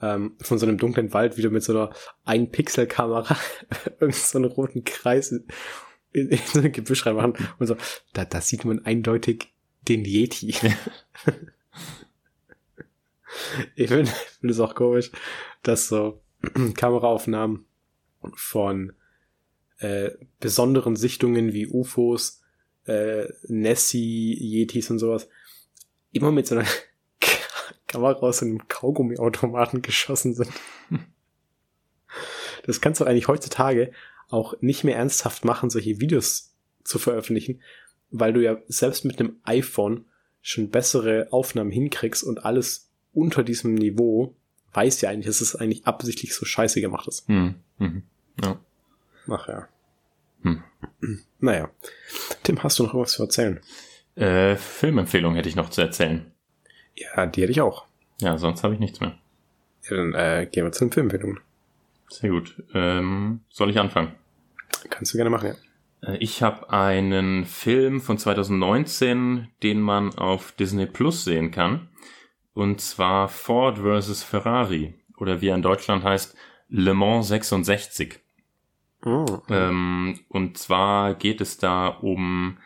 ähm, 0.00 0.36
von 0.40 0.58
so 0.58 0.66
einem 0.66 0.78
dunklen 0.78 1.12
Wald 1.12 1.36
wieder 1.36 1.50
mit 1.50 1.62
so 1.62 1.72
einer 1.72 1.92
1-Pixel-Kamera 2.26 3.36
irgend 4.00 4.14
so 4.14 4.38
einen 4.38 4.50
roten 4.50 4.84
Kreis 4.84 5.32
in, 5.32 5.46
in 6.12 6.38
so 6.38 6.60
ein 6.60 6.72
Gebüsch 6.72 7.06
reinmachen 7.06 7.34
und 7.58 7.66
so, 7.66 7.76
da, 8.12 8.24
da 8.24 8.40
sieht 8.40 8.64
man 8.64 8.84
eindeutig 8.84 9.52
den 9.88 10.04
Yeti. 10.04 10.54
ich 13.74 13.88
finde 13.88 14.10
find 14.40 14.50
es 14.50 14.60
auch 14.60 14.74
komisch, 14.74 15.10
dass 15.62 15.88
so 15.88 16.20
Kameraaufnahmen 16.74 17.64
von 18.34 18.92
äh, 19.78 20.10
besonderen 20.40 20.96
Sichtungen 20.96 21.52
wie 21.52 21.66
UFOs, 21.66 22.42
äh, 22.84 23.28
Nessie, 23.48 24.34
Yetis 24.34 24.90
und 24.90 24.98
sowas 24.98 25.28
immer 26.12 26.32
mit 26.32 26.46
so 26.46 26.56
einer 26.56 26.68
Kamera 27.86 28.18
aus 28.20 28.42
einem 28.42 28.68
Kaugummiautomaten 28.68 29.82
geschossen 29.82 30.34
sind. 30.34 30.50
Das 32.64 32.80
kannst 32.80 33.00
du 33.00 33.04
eigentlich 33.04 33.28
heutzutage 33.28 33.92
auch 34.28 34.54
nicht 34.60 34.84
mehr 34.84 34.96
ernsthaft 34.96 35.44
machen, 35.44 35.70
solche 35.70 36.00
Videos 36.00 36.54
zu 36.84 36.98
veröffentlichen, 36.98 37.62
weil 38.10 38.32
du 38.32 38.42
ja 38.42 38.58
selbst 38.68 39.04
mit 39.04 39.18
einem 39.18 39.40
iPhone 39.44 40.04
schon 40.40 40.70
bessere 40.70 41.28
Aufnahmen 41.30 41.70
hinkriegst 41.70 42.22
und 42.22 42.44
alles 42.44 42.90
unter 43.12 43.42
diesem 43.42 43.74
Niveau 43.74 44.36
weiß 44.72 45.00
ja 45.00 45.10
eigentlich, 45.10 45.26
dass 45.26 45.40
es 45.40 45.56
eigentlich 45.56 45.86
absichtlich 45.86 46.34
so 46.34 46.44
scheiße 46.44 46.80
gemacht 46.80 47.08
ist. 47.08 47.26
Hm. 47.28 47.54
Mhm. 47.78 48.02
Ja. 48.42 48.58
Ach 49.28 49.48
ja. 49.48 49.68
Hm. 50.42 50.62
Naja. 51.38 51.70
Tim, 52.42 52.62
hast 52.62 52.78
du 52.78 52.84
noch 52.84 52.94
irgendwas 52.94 53.12
zu 53.12 53.22
erzählen? 53.22 53.60
Äh, 54.16 54.56
Filmempfehlung 54.56 55.34
hätte 55.34 55.48
ich 55.48 55.56
noch 55.56 55.70
zu 55.70 55.80
erzählen. 55.80 56.30
Ja, 56.96 57.26
die 57.26 57.42
hätte 57.42 57.52
ich 57.52 57.60
auch. 57.60 57.86
Ja, 58.20 58.38
sonst 58.38 58.62
habe 58.64 58.74
ich 58.74 58.80
nichts 58.80 59.00
mehr. 59.00 59.16
Ja, 59.88 59.96
dann 59.96 60.14
äh, 60.14 60.46
gehen 60.50 60.64
wir 60.64 60.72
zu 60.72 60.84
den 60.84 60.92
Filmempfehlungen. 60.92 61.40
Sehr 62.08 62.30
gut. 62.30 62.62
Ähm, 62.74 63.40
soll 63.48 63.70
ich 63.70 63.78
anfangen? 63.78 64.14
Kannst 64.88 65.12
du 65.12 65.18
gerne 65.18 65.30
machen, 65.30 65.54
ja. 66.02 66.08
Äh, 66.12 66.16
Ich 66.18 66.42
habe 66.42 66.70
einen 66.70 67.44
Film 67.44 68.00
von 68.00 68.18
2019, 68.18 69.48
den 69.62 69.80
man 69.80 70.14
auf 70.16 70.52
Disney 70.52 70.86
Plus 70.86 71.24
sehen 71.24 71.50
kann. 71.50 71.88
Und 72.52 72.80
zwar 72.80 73.28
Ford 73.28 73.78
vs. 73.78 74.22
Ferrari. 74.22 74.94
Oder 75.16 75.40
wie 75.40 75.48
er 75.48 75.54
in 75.54 75.62
Deutschland 75.62 76.04
heißt, 76.04 76.36
Le 76.68 76.94
Mans 76.94 77.28
66. 77.28 78.20
Oh. 79.04 79.24
Ähm, 79.48 80.20
und 80.28 80.58
zwar 80.58 81.14
geht 81.14 81.40
es 81.40 81.58
da 81.58 81.88
um 81.88 82.58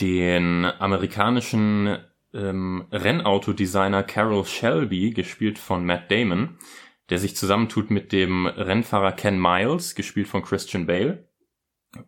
den 0.00 0.64
amerikanischen 0.64 1.98
ähm, 2.32 2.86
Rennautodesigner 2.90 4.02
Carroll 4.02 4.44
Shelby, 4.44 5.10
gespielt 5.10 5.58
von 5.58 5.86
Matt 5.86 6.10
Damon, 6.10 6.58
der 7.10 7.18
sich 7.18 7.36
zusammentut 7.36 7.90
mit 7.90 8.12
dem 8.12 8.46
Rennfahrer 8.46 9.12
Ken 9.12 9.40
Miles, 9.40 9.94
gespielt 9.94 10.28
von 10.28 10.42
Christian 10.42 10.86
Bale. 10.86 11.28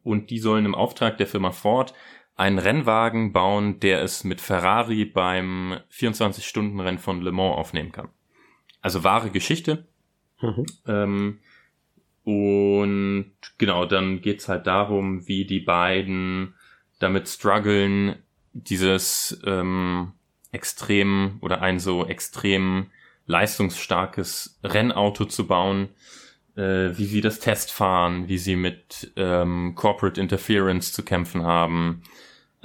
Und 0.02 0.30
die 0.30 0.40
sollen 0.40 0.64
im 0.64 0.74
Auftrag 0.74 1.16
der 1.16 1.28
Firma 1.28 1.52
Ford 1.52 1.94
einen 2.37 2.59
Rennwagen 2.59 3.33
bauen, 3.33 3.81
der 3.81 4.03
es 4.03 4.22
mit 4.22 4.40
Ferrari 4.40 5.05
beim 5.07 5.79
24-Stunden-Rennen 5.90 6.99
von 6.99 7.22
Le 7.22 7.33
Mans 7.33 7.57
aufnehmen 7.57 7.92
kann. 7.92 8.09
Also 8.81 9.03
wahre 9.03 9.31
Geschichte. 9.31 9.87
Mhm. 10.40 10.66
Ähm, 10.87 11.38
und 12.25 13.33
genau, 13.57 13.87
dann 13.87 14.20
geht's 14.20 14.49
halt 14.49 14.66
darum, 14.66 15.27
wie 15.27 15.46
die 15.46 15.61
beiden 15.61 16.55
damit 16.99 17.29
strugglen, 17.29 18.16
dieses 18.53 19.40
ähm, 19.46 20.12
extrem 20.53 21.38
oder 21.40 21.62
ein 21.62 21.79
so 21.79 22.07
extrem 22.07 22.90
leistungsstarkes 23.27 24.59
Rennauto 24.62 25.25
zu 25.25 25.46
bauen, 25.46 25.88
äh, 26.57 26.90
wie 26.96 27.05
sie 27.05 27.20
das 27.20 27.38
Test 27.38 27.72
fahren, 27.72 28.29
wie 28.29 28.38
sie 28.38 28.57
mit 28.57 29.12
ähm, 29.16 29.75
Corporate 29.75 30.20
Interference 30.20 30.92
zu 30.92 31.03
kämpfen 31.03 31.42
haben. 31.42 32.03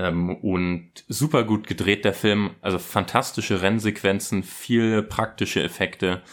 Ähm, 0.01 0.35
und 0.37 0.89
super 1.09 1.43
gut 1.43 1.67
gedreht 1.67 2.05
der 2.05 2.13
Film, 2.13 2.55
also 2.61 2.79
fantastische 2.79 3.61
Rennsequenzen, 3.61 4.41
viele 4.41 5.03
praktische 5.03 5.61
Effekte. 5.61 6.23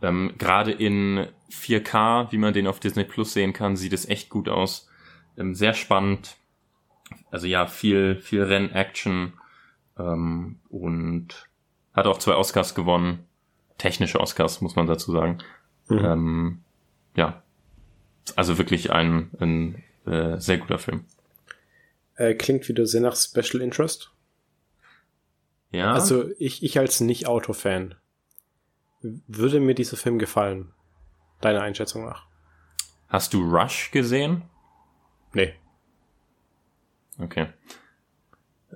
Ähm, 0.00 0.34
Gerade 0.38 0.70
in 0.70 1.26
4K, 1.50 2.30
wie 2.30 2.38
man 2.38 2.54
den 2.54 2.68
auf 2.68 2.78
Disney 2.78 3.02
Plus 3.02 3.32
sehen 3.32 3.52
kann, 3.52 3.74
sieht 3.74 3.94
es 3.94 4.08
echt 4.08 4.28
gut 4.28 4.48
aus. 4.48 4.88
Ähm, 5.36 5.56
sehr 5.56 5.74
spannend. 5.74 6.36
Also 7.32 7.48
ja, 7.48 7.66
viel, 7.66 8.14
viel 8.20 8.44
Renn-Action 8.44 9.32
ähm, 9.98 10.60
und 10.68 11.48
hat 11.92 12.06
auch 12.06 12.18
zwei 12.18 12.36
Oscars 12.36 12.76
gewonnen. 12.76 13.26
Technische 13.76 14.20
Oscars, 14.20 14.60
muss 14.60 14.76
man 14.76 14.86
dazu 14.86 15.10
sagen. 15.10 15.38
Mhm. 15.88 15.98
Ähm, 15.98 16.58
ja, 17.16 17.42
also 18.36 18.56
wirklich 18.56 18.92
ein, 18.92 19.30
ein 19.40 19.82
äh, 20.06 20.38
sehr 20.38 20.58
guter 20.58 20.78
Film. 20.78 21.06
Äh, 22.20 22.34
klingt 22.34 22.68
wieder 22.68 22.84
sehr 22.84 23.00
nach 23.00 23.16
Special 23.16 23.62
Interest. 23.62 24.12
Ja, 25.72 25.94
Also 25.94 26.28
ich, 26.38 26.62
ich 26.62 26.78
als 26.78 27.00
Nicht-Auto-Fan 27.00 27.94
würde 29.00 29.58
mir 29.58 29.74
dieser 29.74 29.96
Film 29.96 30.18
gefallen. 30.18 30.74
Deiner 31.40 31.62
Einschätzung 31.62 32.04
nach. 32.04 32.26
Hast 33.08 33.32
du 33.32 33.40
Rush 33.40 33.90
gesehen? 33.90 34.42
Nee. 35.32 35.54
Okay. 37.18 37.46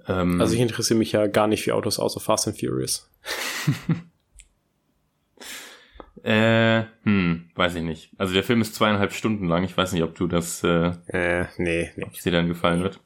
Ähm, 0.09 0.41
also 0.41 0.55
ich 0.55 0.61
interessiere 0.61 0.99
mich 0.99 1.13
ja 1.13 1.27
gar 1.27 1.47
nicht 1.47 1.65
für 1.65 1.75
Autos 1.75 1.99
außer 1.99 2.21
Fast 2.21 2.49
and 2.49 2.59
Furious. 2.59 3.11
äh, 6.23 6.85
hm, 7.03 7.51
weiß 7.55 7.75
ich 7.75 7.83
nicht. 7.83 8.11
Also 8.17 8.33
der 8.33 8.43
Film 8.43 8.63
ist 8.63 8.75
zweieinhalb 8.75 9.13
Stunden 9.13 9.49
lang. 9.49 9.65
Ich 9.65 9.77
weiß 9.77 9.93
nicht, 9.93 10.03
ob 10.03 10.15
du 10.15 10.29
das, 10.29 10.65
äh, 10.65 10.93
äh 11.09 11.45
nee, 11.59 11.93
nee. 11.95 12.05
Ob 12.05 12.15
es 12.15 12.23
dir 12.23 12.33
dann 12.33 12.49
gefallen 12.49 12.83
wird. 12.83 13.01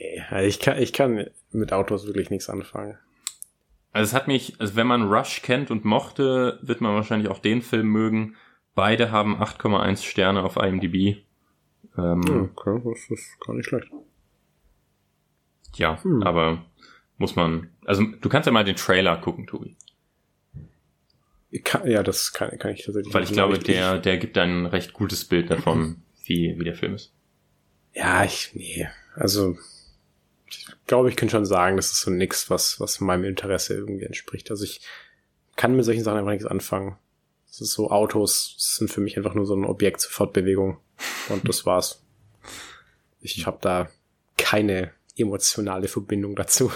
Nee, 0.00 0.22
also 0.30 0.48
ich 0.48 0.60
kann, 0.60 0.78
ich 0.78 0.92
kann 0.94 1.26
mit 1.52 1.72
Autos 1.72 2.06
wirklich 2.06 2.30
nichts 2.30 2.48
anfangen. 2.48 2.96
Also 3.92 4.10
es 4.10 4.14
hat 4.14 4.28
mich, 4.28 4.58
also 4.58 4.76
wenn 4.76 4.86
man 4.86 5.12
Rush 5.12 5.42
kennt 5.42 5.70
und 5.70 5.84
mochte, 5.84 6.58
wird 6.62 6.80
man 6.80 6.94
wahrscheinlich 6.94 7.28
auch 7.28 7.38
den 7.38 7.60
Film 7.60 7.88
mögen. 7.88 8.36
Beide 8.74 9.10
haben 9.10 9.36
8,1 9.36 10.02
Sterne 10.02 10.42
auf 10.42 10.56
IMDb. 10.56 11.18
Ähm, 11.98 12.50
okay, 12.56 12.80
das 12.84 13.10
ist 13.10 13.40
gar 13.40 13.54
nicht 13.54 13.66
schlecht. 13.66 13.88
Ja, 15.74 16.02
hm. 16.02 16.22
aber 16.22 16.64
muss 17.18 17.36
man, 17.36 17.68
also 17.84 18.04
du 18.04 18.28
kannst 18.28 18.46
ja 18.46 18.52
mal 18.52 18.64
den 18.64 18.76
Trailer 18.76 19.18
gucken, 19.18 19.46
Tobi. 19.46 19.76
Kann, 21.64 21.86
ja, 21.90 22.02
das 22.02 22.32
kann, 22.32 22.56
kann 22.58 22.72
ich 22.72 22.84
tatsächlich. 22.84 23.12
Weil 23.12 23.24
ich 23.24 23.32
glaube, 23.32 23.58
der, 23.58 23.98
der 23.98 24.16
gibt 24.16 24.38
ein 24.38 24.66
recht 24.66 24.94
gutes 24.94 25.26
Bild 25.26 25.50
davon, 25.50 26.02
wie, 26.24 26.54
wie 26.58 26.64
der 26.64 26.74
Film 26.74 26.94
ist. 26.94 27.12
Ja, 27.92 28.24
ich, 28.24 28.52
nee, 28.54 28.88
also 29.14 29.58
ich 30.50 30.66
glaube, 30.86 31.08
ich 31.08 31.16
könnte 31.16 31.32
schon 31.32 31.46
sagen, 31.46 31.76
das 31.76 31.92
ist 31.92 32.00
so 32.00 32.10
nix, 32.10 32.50
was, 32.50 32.80
was 32.80 33.00
meinem 33.00 33.24
Interesse 33.24 33.74
irgendwie 33.74 34.04
entspricht. 34.04 34.50
Also 34.50 34.64
ich 34.64 34.80
kann 35.56 35.76
mit 35.76 35.84
solchen 35.84 36.04
Sachen 36.04 36.18
einfach 36.18 36.32
nichts 36.32 36.46
anfangen. 36.46 36.96
Das 37.48 37.60
ist 37.60 37.72
so, 37.72 37.90
Autos 37.90 38.54
sind 38.58 38.90
für 38.90 39.00
mich 39.00 39.16
einfach 39.16 39.34
nur 39.34 39.46
so 39.46 39.54
ein 39.54 39.64
Objekt 39.64 40.00
zur 40.00 40.12
Fortbewegung. 40.12 40.78
Und 41.28 41.48
das 41.48 41.66
war's. 41.66 42.04
Ich 43.20 43.46
habe 43.46 43.58
da 43.60 43.88
keine 44.36 44.92
emotionale 45.16 45.88
Verbindung 45.88 46.36
dazu. 46.36 46.70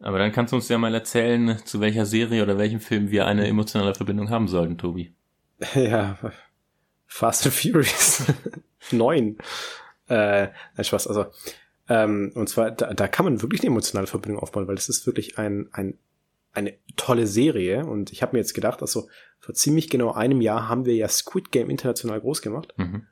Aber 0.00 0.18
dann 0.18 0.32
kannst 0.32 0.52
du 0.52 0.56
uns 0.56 0.68
ja 0.68 0.78
mal 0.78 0.94
erzählen, 0.94 1.58
zu 1.64 1.80
welcher 1.80 2.06
Serie 2.06 2.42
oder 2.42 2.56
welchem 2.56 2.80
Film 2.80 3.10
wir 3.10 3.26
eine 3.26 3.46
emotionale 3.46 3.94
Verbindung 3.94 4.30
haben 4.30 4.48
sollten, 4.48 4.78
Tobi. 4.78 5.12
Ja, 5.74 6.18
Fast 7.06 7.46
and 7.46 7.54
Furious 7.54 8.24
9. 8.92 9.38
Äh, 10.08 10.48
nein, 10.76 10.84
Spaß, 10.84 11.08
also 11.08 11.26
ähm, 11.88 12.32
und 12.34 12.48
zwar, 12.48 12.70
da, 12.70 12.92
da 12.92 13.08
kann 13.08 13.24
man 13.24 13.42
wirklich 13.42 13.62
eine 13.62 13.68
emotionale 13.68 14.06
Verbindung 14.06 14.42
aufbauen, 14.42 14.68
weil 14.68 14.76
es 14.76 14.88
ist 14.88 15.06
wirklich 15.06 15.38
ein, 15.38 15.68
ein, 15.72 15.98
eine 16.52 16.74
tolle 16.96 17.26
Serie. 17.26 17.86
Und 17.86 18.12
ich 18.12 18.22
habe 18.22 18.36
mir 18.36 18.40
jetzt 18.40 18.54
gedacht, 18.54 18.82
also 18.82 19.08
vor 19.40 19.54
ziemlich 19.54 19.88
genau 19.88 20.12
einem 20.12 20.40
Jahr 20.40 20.68
haben 20.68 20.84
wir 20.84 20.94
ja 20.94 21.08
Squid 21.08 21.50
Game 21.50 21.70
international 21.70 22.20
groß 22.20 22.42
gemacht. 22.42 22.74
Mhm. 22.76 23.06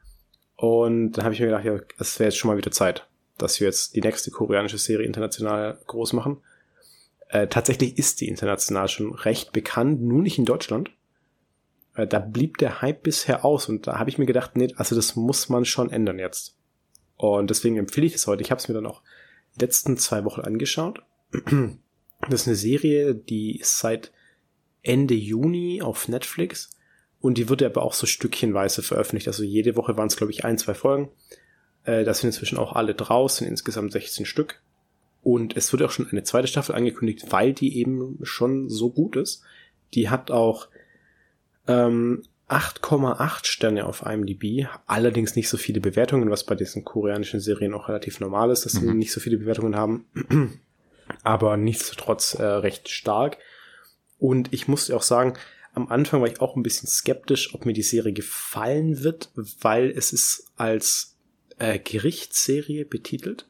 Und 0.56 1.12
dann 1.12 1.24
habe 1.24 1.34
ich 1.34 1.40
mir 1.40 1.46
gedacht, 1.46 1.64
ja, 1.64 1.80
es 1.98 2.18
wäre 2.18 2.28
jetzt 2.28 2.36
schon 2.36 2.50
mal 2.50 2.56
wieder 2.56 2.70
Zeit, 2.70 3.06
dass 3.38 3.60
wir 3.60 3.66
jetzt 3.66 3.94
die 3.94 4.00
nächste 4.00 4.30
koreanische 4.30 4.78
Serie 4.78 5.06
international 5.06 5.78
groß 5.86 6.12
machen. 6.12 6.38
Äh, 7.28 7.48
tatsächlich 7.48 7.98
ist 7.98 8.20
die 8.20 8.28
international 8.28 8.88
schon 8.88 9.14
recht 9.14 9.52
bekannt, 9.52 10.02
nur 10.02 10.22
nicht 10.22 10.38
in 10.38 10.44
Deutschland. 10.44 10.90
Äh, 11.94 12.06
da 12.06 12.18
blieb 12.18 12.58
der 12.58 12.82
Hype 12.82 13.02
bisher 13.02 13.44
aus 13.44 13.68
und 13.68 13.86
da 13.86 13.98
habe 13.98 14.10
ich 14.10 14.18
mir 14.18 14.26
gedacht, 14.26 14.56
nee, 14.56 14.72
also 14.76 14.94
das 14.94 15.16
muss 15.16 15.48
man 15.48 15.64
schon 15.64 15.90
ändern 15.90 16.18
jetzt. 16.18 16.55
Und 17.16 17.50
deswegen 17.50 17.76
empfehle 17.76 18.06
ich 18.06 18.14
es 18.14 18.26
heute. 18.26 18.42
Ich 18.42 18.50
habe 18.50 18.60
es 18.60 18.68
mir 18.68 18.74
dann 18.74 18.86
auch 18.86 19.02
letzten 19.58 19.96
zwei 19.96 20.24
Wochen 20.24 20.42
angeschaut. 20.42 21.02
Das 22.30 22.40
ist 22.40 22.46
eine 22.46 22.56
Serie, 22.56 23.14
die 23.14 23.60
ist 23.60 23.78
seit 23.78 24.10
Ende 24.82 25.12
Juni 25.12 25.82
auf 25.82 26.08
Netflix 26.08 26.70
und 27.20 27.36
die 27.36 27.50
wird 27.50 27.62
aber 27.62 27.82
auch 27.82 27.92
so 27.92 28.06
stückchenweise 28.06 28.82
veröffentlicht. 28.82 29.28
Also 29.28 29.42
jede 29.42 29.76
Woche 29.76 29.98
waren 29.98 30.06
es, 30.06 30.16
glaube 30.16 30.32
ich, 30.32 30.44
ein, 30.44 30.56
zwei 30.56 30.72
Folgen. 30.72 31.10
Äh, 31.84 32.04
das 32.04 32.20
sind 32.20 32.28
inzwischen 32.28 32.56
auch 32.56 32.72
alle 32.72 32.94
draußen, 32.94 33.46
insgesamt 33.46 33.92
16 33.92 34.24
Stück. 34.24 34.62
Und 35.22 35.56
es 35.56 35.72
wird 35.72 35.82
auch 35.82 35.90
schon 35.90 36.08
eine 36.08 36.22
zweite 36.22 36.48
Staffel 36.48 36.74
angekündigt, 36.74 37.26
weil 37.30 37.52
die 37.52 37.78
eben 37.78 38.18
schon 38.22 38.70
so 38.70 38.90
gut 38.90 39.16
ist. 39.16 39.42
Die 39.92 40.08
hat 40.08 40.30
auch 40.30 40.68
ähm, 41.66 42.22
8,8 42.48 43.44
Sterne 43.46 43.86
auf 43.86 44.04
IMDb, 44.06 44.68
allerdings 44.86 45.34
nicht 45.34 45.48
so 45.48 45.56
viele 45.56 45.80
Bewertungen, 45.80 46.30
was 46.30 46.44
bei 46.44 46.54
diesen 46.54 46.84
koreanischen 46.84 47.40
Serien 47.40 47.74
auch 47.74 47.88
relativ 47.88 48.20
normal 48.20 48.50
ist, 48.50 48.64
dass 48.64 48.72
sie 48.72 48.86
mhm. 48.86 48.98
nicht 48.98 49.12
so 49.12 49.20
viele 49.20 49.38
Bewertungen 49.38 49.74
haben. 49.74 50.06
Aber 51.22 51.56
nichtsdestotrotz 51.56 52.34
äh, 52.34 52.44
recht 52.44 52.88
stark. 52.88 53.38
Und 54.18 54.52
ich 54.52 54.68
muss 54.68 54.90
auch 54.90 55.02
sagen, 55.02 55.34
am 55.74 55.88
Anfang 55.88 56.20
war 56.20 56.28
ich 56.28 56.40
auch 56.40 56.56
ein 56.56 56.62
bisschen 56.62 56.88
skeptisch, 56.88 57.54
ob 57.54 57.66
mir 57.66 57.72
die 57.72 57.82
Serie 57.82 58.12
gefallen 58.12 59.02
wird, 59.02 59.30
weil 59.60 59.90
es 59.90 60.12
ist 60.12 60.52
als 60.56 61.16
äh, 61.58 61.78
Gerichtsserie 61.78 62.84
betitelt. 62.84 63.46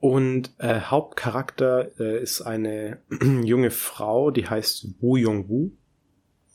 Und 0.00 0.52
äh, 0.58 0.80
Hauptcharakter 0.80 1.98
äh, 1.98 2.22
ist 2.22 2.42
eine 2.42 2.98
junge 3.44 3.70
Frau, 3.70 4.30
die 4.30 4.48
heißt 4.48 5.00
Woo 5.00 5.16
Young-woo. 5.16 5.70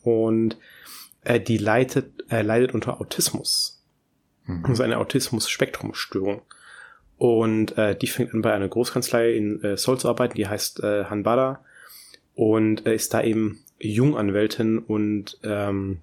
Und 0.03 0.57
äh, 1.23 1.39
die 1.39 1.57
leidet, 1.57 2.25
äh, 2.29 2.41
leidet 2.41 2.73
unter 2.73 3.01
Autismus. 3.01 3.81
Mhm. 4.45 4.65
Also 4.65 4.83
eine 4.83 4.97
Autismus-Spektrumstörung. 4.97 6.41
Und 7.17 7.77
äh, 7.77 7.97
die 7.97 8.07
fängt 8.07 8.33
an 8.33 8.41
bei 8.41 8.53
einer 8.53 8.67
Großkanzlei 8.67 9.33
in 9.33 9.61
äh, 9.63 9.77
Seoul 9.77 9.99
zu 9.99 10.07
arbeiten, 10.07 10.35
die 10.35 10.47
heißt 10.47 10.81
äh, 10.83 11.05
Hanbara 11.05 11.63
und 12.35 12.85
äh, 12.85 12.95
ist 12.95 13.13
da 13.13 13.21
eben 13.21 13.59
Junganwältin 13.79 14.79
und 14.79 15.37
ähm, 15.43 15.99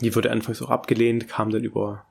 die 0.00 0.14
wurde 0.14 0.30
anfangs 0.30 0.62
auch 0.62 0.70
abgelehnt, 0.70 1.28
kam 1.28 1.50
dann 1.50 1.62
über 1.62 2.06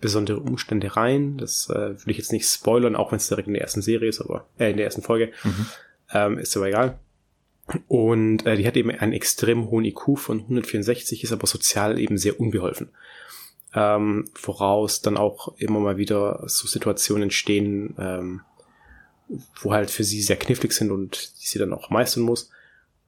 besondere 0.00 0.38
Umstände 0.38 0.96
rein. 0.96 1.36
Das 1.36 1.68
äh, 1.68 1.94
will 2.04 2.12
ich 2.12 2.18
jetzt 2.18 2.32
nicht 2.32 2.46
spoilern, 2.46 2.96
auch 2.96 3.10
wenn 3.12 3.16
es 3.16 3.28
direkt 3.28 3.48
in 3.48 3.54
der 3.54 3.62
ersten 3.62 3.82
Serie 3.82 4.08
ist, 4.08 4.20
aber 4.20 4.46
äh, 4.58 4.70
in 4.70 4.76
der 4.76 4.86
ersten 4.86 5.02
Folge. 5.02 5.32
Mhm. 5.44 5.66
Ähm, 6.12 6.38
ist 6.38 6.56
aber 6.56 6.68
egal. 6.68 6.98
Und 7.88 8.46
äh, 8.46 8.56
die 8.56 8.66
hat 8.66 8.76
eben 8.76 8.90
einen 8.90 9.12
extrem 9.12 9.70
hohen 9.70 9.84
IQ 9.84 10.16
von 10.18 10.40
164, 10.40 11.24
ist 11.24 11.32
aber 11.32 11.46
sozial 11.46 11.98
eben 11.98 12.18
sehr 12.18 12.40
unbeholfen. 12.40 12.90
Ähm, 13.74 14.28
voraus 14.34 15.00
dann 15.00 15.16
auch 15.16 15.56
immer 15.58 15.78
mal 15.78 15.96
wieder 15.96 16.42
so 16.46 16.66
Situationen 16.66 17.24
entstehen, 17.24 17.94
ähm, 17.98 18.40
wo 19.60 19.72
halt 19.72 19.90
für 19.90 20.02
sie 20.02 20.22
sehr 20.22 20.36
knifflig 20.36 20.72
sind 20.72 20.90
und 20.90 21.32
die 21.40 21.46
sie 21.46 21.58
dann 21.58 21.72
auch 21.72 21.90
meistern 21.90 22.24
muss. 22.24 22.50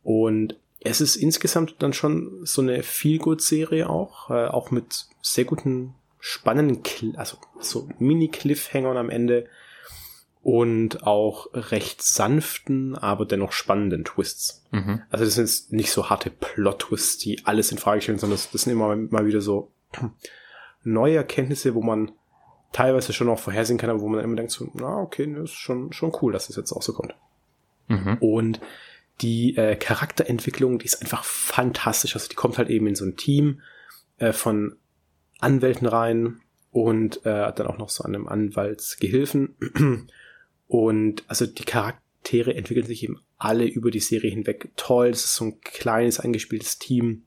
Und 0.04 0.56
es 0.80 1.00
ist 1.00 1.16
insgesamt 1.16 1.76
dann 1.80 1.92
schon 1.92 2.44
so 2.44 2.62
eine 2.62 2.82
Feel-Good-Serie 2.82 3.88
auch, 3.88 4.30
äh, 4.30 4.46
auch 4.46 4.70
mit 4.70 5.06
sehr 5.20 5.44
guten, 5.44 5.94
spannenden, 6.24 6.84
Cl 6.84 7.16
also 7.16 7.36
so 7.58 7.88
Mini-Cliffhangern 7.98 8.96
am 8.96 9.10
Ende 9.10 9.48
und 10.42 11.04
auch 11.04 11.48
recht 11.54 12.02
sanften, 12.02 12.96
aber 12.96 13.24
dennoch 13.24 13.52
spannenden 13.52 14.04
Twists. 14.04 14.64
Mhm. 14.72 15.02
Also 15.08 15.24
das 15.24 15.34
sind 15.34 15.72
nicht 15.72 15.92
so 15.92 16.10
harte 16.10 16.30
Plot-Twists, 16.30 17.18
die 17.18 17.46
alles 17.46 17.70
in 17.70 17.78
Frage 17.78 18.02
stellen, 18.02 18.18
sondern 18.18 18.36
das, 18.36 18.50
das 18.50 18.62
sind 18.62 18.72
immer 18.72 18.94
mal 18.96 19.26
wieder 19.26 19.40
so 19.40 19.70
neue 20.82 21.16
Erkenntnisse, 21.16 21.74
wo 21.74 21.82
man 21.82 22.10
teilweise 22.72 23.12
schon 23.12 23.28
auch 23.28 23.38
vorhersehen 23.38 23.78
kann, 23.78 23.90
aber 23.90 24.00
wo 24.00 24.08
man 24.08 24.24
immer 24.24 24.34
denkt 24.34 24.50
so, 24.50 24.68
na 24.74 24.96
okay, 24.96 25.32
das 25.32 25.50
ist 25.50 25.56
schon, 25.56 25.92
schon 25.92 26.12
cool, 26.20 26.32
dass 26.32 26.48
das 26.48 26.56
jetzt 26.56 26.72
auch 26.72 26.82
so 26.82 26.92
kommt. 26.92 27.14
Mhm. 27.86 28.16
Und 28.18 28.60
die 29.20 29.56
äh, 29.56 29.76
Charakterentwicklung, 29.76 30.80
die 30.80 30.86
ist 30.86 31.02
einfach 31.02 31.22
fantastisch. 31.22 32.16
Also 32.16 32.28
die 32.28 32.34
kommt 32.34 32.58
halt 32.58 32.68
eben 32.68 32.88
in 32.88 32.96
so 32.96 33.04
ein 33.04 33.16
Team 33.16 33.60
äh, 34.18 34.32
von 34.32 34.76
Anwälten 35.38 35.86
rein 35.86 36.40
und 36.72 37.24
äh, 37.26 37.52
dann 37.52 37.66
auch 37.66 37.78
noch 37.78 37.90
so 37.90 38.02
einem 38.02 38.26
Anwaltsgehilfen. 38.26 39.54
Und 40.72 41.24
also 41.28 41.44
die 41.44 41.66
Charaktere 41.66 42.54
entwickeln 42.54 42.86
sich 42.86 43.04
eben 43.04 43.20
alle 43.36 43.66
über 43.66 43.90
die 43.90 44.00
Serie 44.00 44.30
hinweg 44.30 44.70
toll. 44.74 45.10
Das 45.10 45.26
ist 45.26 45.34
so 45.34 45.44
ein 45.44 45.60
kleines, 45.60 46.18
eingespieltes 46.18 46.78
Team. 46.78 47.24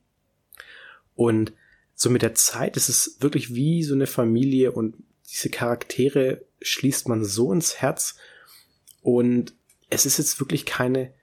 Und 1.13 1.53
so 1.93 2.09
mit 2.09 2.23
der 2.23 2.33
Zeit 2.33 2.75
ist 2.75 2.89
es 2.89 3.17
wirklich 3.19 3.53
wie 3.53 3.83
so 3.83 3.93
eine 3.93 4.07
Familie 4.07 4.71
und 4.71 4.95
diese 5.29 5.51
Charaktere 5.51 6.43
schließt 6.59 7.07
man 7.07 7.23
so 7.23 7.53
ins 7.53 7.75
Herz. 7.75 8.15
Und 9.03 9.53
es 9.91 10.07
ist 10.07 10.17
jetzt 10.17 10.39
wirklich 10.39 10.65
keine 10.65 11.13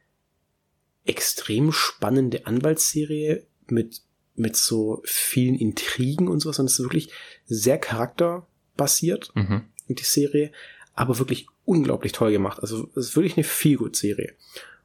extrem 1.04 1.72
spannende 1.72 2.46
Anwaltsserie 2.46 3.48
mit, 3.66 4.00
mit 4.36 4.54
so 4.54 5.02
vielen 5.04 5.56
Intrigen 5.56 6.28
und 6.28 6.38
sowas, 6.38 6.54
sondern 6.54 6.68
es 6.70 6.78
ist 6.78 6.84
wirklich 6.84 7.10
sehr 7.46 7.78
charakterbasiert, 7.78 9.32
mhm. 9.34 9.62
die 9.88 10.04
Serie, 10.04 10.52
aber 10.94 11.18
wirklich 11.18 11.48
unglaublich 11.64 12.12
toll 12.12 12.32
gemacht. 12.32 12.60
Also 12.60 12.88
es 12.96 13.08
ist 13.08 13.16
wirklich 13.16 13.36
eine 13.36 13.44
Feelgood-Serie. 13.44 14.34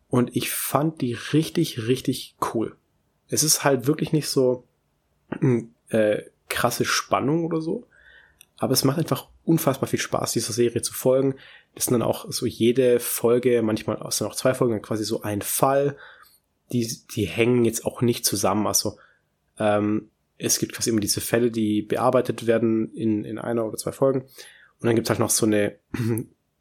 Und 0.10 0.36
ich 0.36 0.52
fand 0.52 1.02
die 1.02 1.14
richtig, 1.14 1.88
richtig 1.88 2.36
cool. 2.54 2.76
Es 3.28 3.44
ist 3.44 3.64
halt 3.64 3.88
wirklich 3.88 4.14
nicht 4.14 4.30
so 4.30 4.64
äh, 5.90 6.22
krasse 6.48 6.86
Spannung 6.86 7.46
oder 7.46 7.62
so, 7.62 7.88
aber 8.58 8.74
es 8.74 8.86
macht 8.86 8.98
einfach 8.98 9.28
unfassbar 9.44 9.88
viel 9.88 10.00
Spaß, 10.00 10.32
dieser 10.32 10.54
Serie 10.54 10.82
zu 10.82 10.94
folgen. 10.94 11.36
Das 11.76 11.86
sind 11.86 11.94
dann 11.94 12.02
auch 12.02 12.32
so 12.32 12.46
jede 12.46 13.00
Folge, 13.00 13.62
manchmal 13.62 13.98
sind 14.12 14.28
auch 14.28 14.36
zwei 14.36 14.54
Folgen, 14.54 14.82
quasi 14.82 15.04
so 15.04 15.22
ein 15.22 15.42
Fall. 15.42 15.98
Die, 16.72 17.00
die 17.16 17.26
hängen 17.26 17.66
jetzt 17.66 17.86
auch 17.86 18.02
nicht 18.02 18.26
zusammen. 18.26 18.68
Also 18.68 18.98
ähm, 19.60 20.10
es 20.38 20.60
gibt 20.60 20.74
quasi 20.74 20.90
immer 20.90 21.00
diese 21.00 21.22
Fälle, 21.22 21.52
die 21.52 21.82
bearbeitet 21.82 22.48
werden 22.48 22.94
in, 22.94 23.26
in 23.26 23.38
einer 23.38 23.66
oder 23.66 23.78
zwei 23.78 23.92
Folgen. 23.92 24.22
Und 24.22 24.86
dann 24.86 24.96
gibt's 24.96 25.10
halt 25.10 25.20
noch 25.20 25.30
so 25.30 25.46
eine 25.46 25.78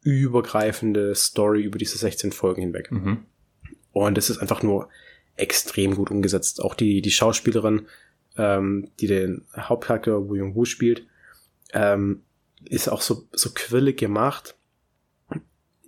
übergreifende 0.07 1.13
Story 1.15 1.63
über 1.63 1.77
diese 1.77 1.97
16 1.97 2.31
Folgen 2.31 2.61
hinweg. 2.61 2.91
Mhm. 2.91 3.25
Und 3.91 4.17
das 4.17 4.29
ist 4.29 4.37
einfach 4.37 4.63
nur 4.63 4.89
extrem 5.35 5.95
gut 5.95 6.11
umgesetzt. 6.11 6.61
Auch 6.61 6.75
die, 6.75 7.01
die 7.01 7.11
Schauspielerin, 7.11 7.87
ähm, 8.37 8.89
die 9.01 9.07
den 9.07 9.45
Hauptcharakter 9.55 10.29
Wu 10.29 10.35
Jung 10.35 10.55
Wu 10.55 10.63
spielt, 10.63 11.05
ähm, 11.73 12.23
ist 12.63 12.87
auch 12.87 13.01
so, 13.01 13.27
so 13.33 13.49
quillig 13.53 13.97
gemacht. 13.97 14.55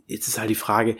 Jetzt 0.05 0.27
ist 0.27 0.37
halt 0.37 0.49
die 0.49 0.55
Frage, 0.55 0.97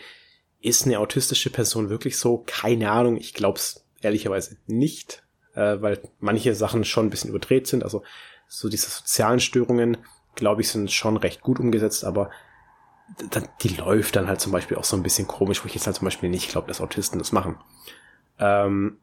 ist 0.62 0.86
eine 0.86 1.00
autistische 1.00 1.50
Person 1.50 1.90
wirklich 1.90 2.18
so? 2.18 2.44
Keine 2.48 2.90
Ahnung, 2.92 3.18
ich 3.18 3.34
glaube 3.34 3.60
es 3.60 3.86
ehrlicherweise 4.02 4.58
nicht, 4.66 5.24
äh, 5.56 5.82
weil 5.82 6.00
manche 6.20 6.56
Sachen 6.56 6.86
schon 6.86 7.08
ein 7.08 7.10
bisschen 7.10 7.32
überdreht 7.32 7.68
sind. 7.68 7.84
Also 7.84 8.02
so 8.48 8.70
diese 8.70 8.90
sozialen 8.90 9.42
Störungen, 9.42 9.98
glaube 10.36 10.62
ich, 10.62 10.70
sind 10.70 10.90
schon 10.90 11.18
recht 11.18 11.42
gut 11.42 11.60
umgesetzt, 11.60 12.06
aber 12.06 12.32
die 13.62 13.70
läuft 13.70 14.16
dann 14.16 14.28
halt 14.28 14.42
zum 14.42 14.52
Beispiel 14.52 14.78
auch 14.78 14.84
so 14.84 14.96
ein 14.96 15.04
bisschen 15.04 15.28
komisch, 15.28 15.64
wo 15.64 15.68
ich 15.68 15.76
jetzt 15.76 15.88
halt 15.88 15.96
zum 15.96 16.06
Beispiel 16.06 16.30
nicht 16.30 16.50
glaube, 16.50 16.68
dass 16.68 16.82
Autisten 16.82 17.20
das 17.20 17.32
machen. 17.32 17.58
Ähm, 18.40 18.98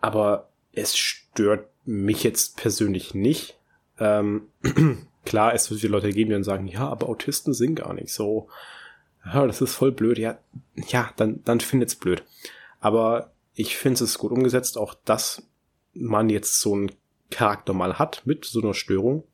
aber 0.00 0.48
es 0.72 0.96
stört 0.96 1.68
mich 1.84 2.22
jetzt 2.22 2.56
persönlich 2.56 3.14
nicht. 3.14 3.58
Ähm, 3.98 4.48
klar, 5.24 5.54
es 5.54 5.70
wird 5.70 5.80
viele 5.80 5.92
Leute 5.92 6.10
geben, 6.10 6.30
die 6.30 6.34
dann 6.34 6.44
sagen, 6.44 6.66
ja, 6.66 6.88
aber 6.88 7.08
Autisten 7.08 7.54
sind 7.54 7.76
gar 7.76 7.92
nicht 7.94 8.12
so. 8.12 8.48
Ja, 9.24 9.46
das 9.46 9.60
ist 9.60 9.74
voll 9.74 9.92
blöd. 9.92 10.18
Ja, 10.18 10.38
ja, 10.88 11.10
dann, 11.16 11.42
dann 11.44 11.60
findet's 11.60 11.96
blöd. 11.96 12.24
Aber 12.80 13.32
ich 13.54 13.76
finde 13.76 14.02
es 14.04 14.18
gut 14.18 14.32
umgesetzt, 14.32 14.78
auch 14.78 14.94
dass 15.04 15.42
man 15.94 16.30
jetzt 16.30 16.60
so 16.60 16.74
einen 16.74 16.92
Charakter 17.30 17.72
mal 17.72 17.98
hat 17.98 18.22
mit 18.24 18.44
so 18.44 18.60
einer 18.60 18.74
Störung, 18.74 19.24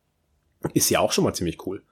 ist 0.73 0.89
ja 0.89 0.99
auch 0.99 1.11
schon 1.11 1.23
mal 1.23 1.33
ziemlich 1.33 1.65
cool. 1.65 1.83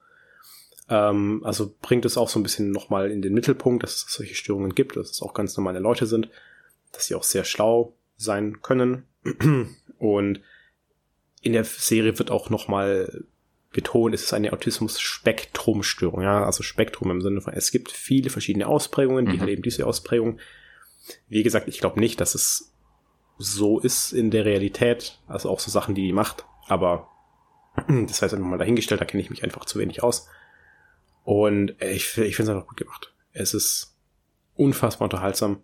Ähm, 0.88 1.42
also 1.44 1.74
bringt 1.80 2.04
es 2.04 2.16
auch 2.16 2.28
so 2.28 2.38
ein 2.38 2.42
bisschen 2.42 2.70
nochmal 2.70 3.10
in 3.10 3.22
den 3.22 3.34
Mittelpunkt, 3.34 3.82
dass 3.82 3.96
es 3.96 4.12
solche 4.12 4.34
Störungen 4.34 4.74
gibt, 4.74 4.96
dass 4.96 5.10
es 5.10 5.22
auch 5.22 5.34
ganz 5.34 5.56
normale 5.56 5.78
Leute 5.80 6.06
sind, 6.06 6.28
dass 6.92 7.06
sie 7.06 7.14
auch 7.14 7.24
sehr 7.24 7.44
schlau 7.44 7.94
sein 8.16 8.60
können. 8.62 9.04
Und 9.98 10.40
in 11.42 11.52
der 11.52 11.64
Serie 11.64 12.18
wird 12.18 12.30
auch 12.30 12.50
nochmal 12.50 13.24
betont, 13.72 14.14
es 14.14 14.24
ist 14.24 14.32
eine 14.32 14.52
Autismus-Spektrum-Störung. 14.52 16.22
Ja, 16.22 16.44
also 16.44 16.62
Spektrum 16.62 17.10
im 17.10 17.20
Sinne 17.20 17.40
von, 17.40 17.52
es 17.52 17.70
gibt 17.70 17.90
viele 17.90 18.30
verschiedene 18.30 18.66
Ausprägungen, 18.66 19.26
die 19.26 19.36
mhm. 19.36 19.40
halt 19.40 19.50
eben 19.50 19.62
diese 19.62 19.86
Ausprägung. 19.86 20.40
Wie 21.28 21.42
gesagt, 21.42 21.68
ich 21.68 21.78
glaube 21.78 22.00
nicht, 22.00 22.20
dass 22.20 22.34
es 22.34 22.72
so 23.36 23.78
ist 23.78 24.12
in 24.12 24.30
der 24.30 24.44
Realität, 24.44 25.20
also 25.28 25.50
auch 25.50 25.60
so 25.60 25.70
Sachen, 25.70 25.94
die 25.94 26.02
die 26.02 26.12
macht, 26.12 26.44
aber 26.66 27.08
das 28.06 28.22
heißt 28.22 28.34
einfach 28.34 28.48
mal 28.48 28.58
dahingestellt, 28.58 29.00
da 29.00 29.04
kenne 29.04 29.22
ich 29.22 29.30
mich 29.30 29.44
einfach 29.44 29.64
zu 29.64 29.78
wenig 29.78 30.02
aus. 30.02 30.28
Und 31.28 31.74
ich, 31.82 32.16
ich 32.16 32.36
finde 32.36 32.52
es 32.52 32.56
einfach 32.56 32.66
gut 32.66 32.78
gemacht. 32.78 33.12
Es 33.34 33.52
ist 33.52 33.94
unfassbar 34.54 35.04
unterhaltsam 35.04 35.62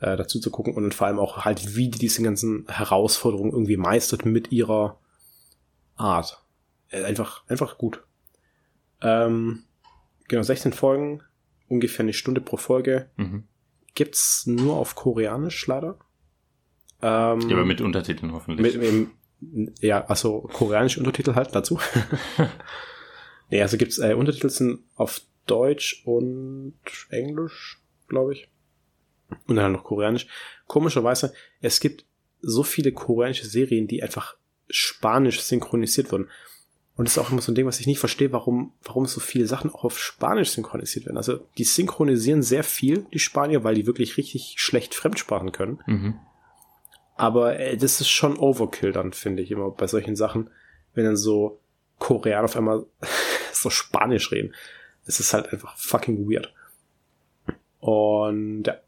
äh, 0.00 0.18
dazu 0.18 0.38
zu 0.38 0.50
gucken 0.50 0.74
und 0.74 0.92
vor 0.92 1.06
allem 1.06 1.18
auch 1.18 1.46
halt, 1.46 1.76
wie 1.76 1.88
die 1.88 1.98
diese 1.98 2.22
ganzen 2.22 2.66
Herausforderungen 2.68 3.52
irgendwie 3.52 3.78
meistert 3.78 4.26
mit 4.26 4.52
ihrer 4.52 4.98
Art. 5.96 6.44
Äh, 6.90 7.04
einfach, 7.04 7.42
einfach 7.48 7.78
gut. 7.78 8.04
Ähm, 9.00 9.62
genau, 10.28 10.42
16 10.42 10.74
Folgen, 10.74 11.22
ungefähr 11.68 12.00
eine 12.00 12.12
Stunde 12.12 12.42
pro 12.42 12.58
Folge. 12.58 13.08
Mhm. 13.16 13.44
Gibt's 13.94 14.46
nur 14.46 14.76
auf 14.76 14.94
Koreanisch 14.94 15.66
leider. 15.66 15.96
Ähm, 17.00 17.40
ja, 17.48 17.56
aber 17.56 17.64
mit 17.64 17.80
Untertiteln 17.80 18.32
hoffentlich. 18.34 18.76
Mit, 18.76 19.10
mit, 19.40 19.82
ja, 19.82 20.04
also 20.04 20.42
koreanische 20.52 21.00
Untertitel 21.00 21.34
halt 21.34 21.54
dazu. 21.54 21.80
nee, 23.50 23.62
also 23.62 23.76
gibt's 23.76 23.98
äh, 23.98 24.14
Untertitel 24.14 24.50
sind 24.50 24.80
auf 24.96 25.20
Deutsch 25.46 26.02
und 26.04 26.74
Englisch, 27.10 27.80
glaube 28.06 28.34
ich. 28.34 28.48
Und 29.46 29.56
dann 29.56 29.72
noch 29.72 29.84
koreanisch. 29.84 30.26
Komischerweise, 30.66 31.32
es 31.60 31.80
gibt 31.80 32.04
so 32.40 32.62
viele 32.62 32.92
koreanische 32.92 33.46
Serien, 33.46 33.88
die 33.88 34.02
einfach 34.02 34.36
spanisch 34.70 35.40
synchronisiert 35.40 36.12
wurden. 36.12 36.28
Und 36.96 37.06
das 37.06 37.16
ist 37.16 37.18
auch 37.18 37.30
immer 37.30 37.40
so 37.40 37.52
ein 37.52 37.54
Ding, 37.54 37.66
was 37.66 37.78
ich 37.78 37.86
nicht 37.86 38.00
verstehe, 38.00 38.32
warum, 38.32 38.72
warum 38.82 39.06
so 39.06 39.20
viele 39.20 39.46
Sachen 39.46 39.70
auch 39.70 39.84
auf 39.84 39.98
Spanisch 39.98 40.50
synchronisiert 40.50 41.06
werden. 41.06 41.16
Also 41.16 41.46
die 41.56 41.64
synchronisieren 41.64 42.42
sehr 42.42 42.64
viel, 42.64 43.06
die 43.12 43.20
Spanier, 43.20 43.62
weil 43.62 43.76
die 43.76 43.86
wirklich 43.86 44.16
richtig 44.16 44.54
schlecht 44.56 44.94
Fremdsprachen 44.94 45.52
können. 45.52 45.80
Mhm. 45.86 46.14
Aber 47.14 47.58
äh, 47.58 47.76
das 47.76 48.00
ist 48.00 48.08
schon 48.08 48.36
Overkill 48.36 48.92
dann, 48.92 49.12
finde 49.12 49.42
ich, 49.42 49.50
immer 49.50 49.70
bei 49.70 49.86
solchen 49.86 50.16
Sachen, 50.16 50.50
wenn 50.94 51.04
dann 51.04 51.16
so 51.16 51.60
Koreaner 51.98 52.44
auf 52.44 52.56
einmal 52.56 52.86
so 53.52 53.70
Spanisch 53.70 54.30
reden. 54.32 54.54
Es 55.04 55.20
ist 55.20 55.32
halt 55.32 55.52
einfach 55.52 55.76
fucking 55.76 56.30
weird. 56.30 56.52
Und 57.80 58.64
ja, 58.64 58.78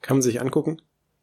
kann 0.00 0.16
man 0.16 0.22
sich 0.22 0.40
angucken. 0.40 0.82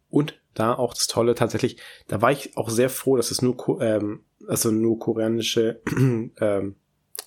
Und 0.09 0.39
da 0.55 0.73
auch 0.73 0.93
das 0.93 1.07
Tolle 1.07 1.35
tatsächlich, 1.35 1.77
da 2.07 2.21
war 2.21 2.31
ich 2.31 2.57
auch 2.57 2.69
sehr 2.69 2.89
froh, 2.89 3.15
dass 3.15 3.31
es 3.31 3.41
nur, 3.41 3.81
ähm, 3.81 4.23
also 4.47 4.71
nur 4.71 4.97
koreanische 4.97 5.81
ähm, 6.39 6.75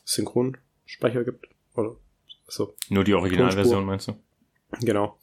Synchronsprecher 0.05 1.25
gibt. 1.25 1.47
Oder 1.75 1.97
also 2.47 2.75
Nur 2.89 3.05
die 3.05 3.15
Originalversion 3.15 3.85
meinst 3.85 4.09
du? 4.09 4.15
Genau. 4.81 5.19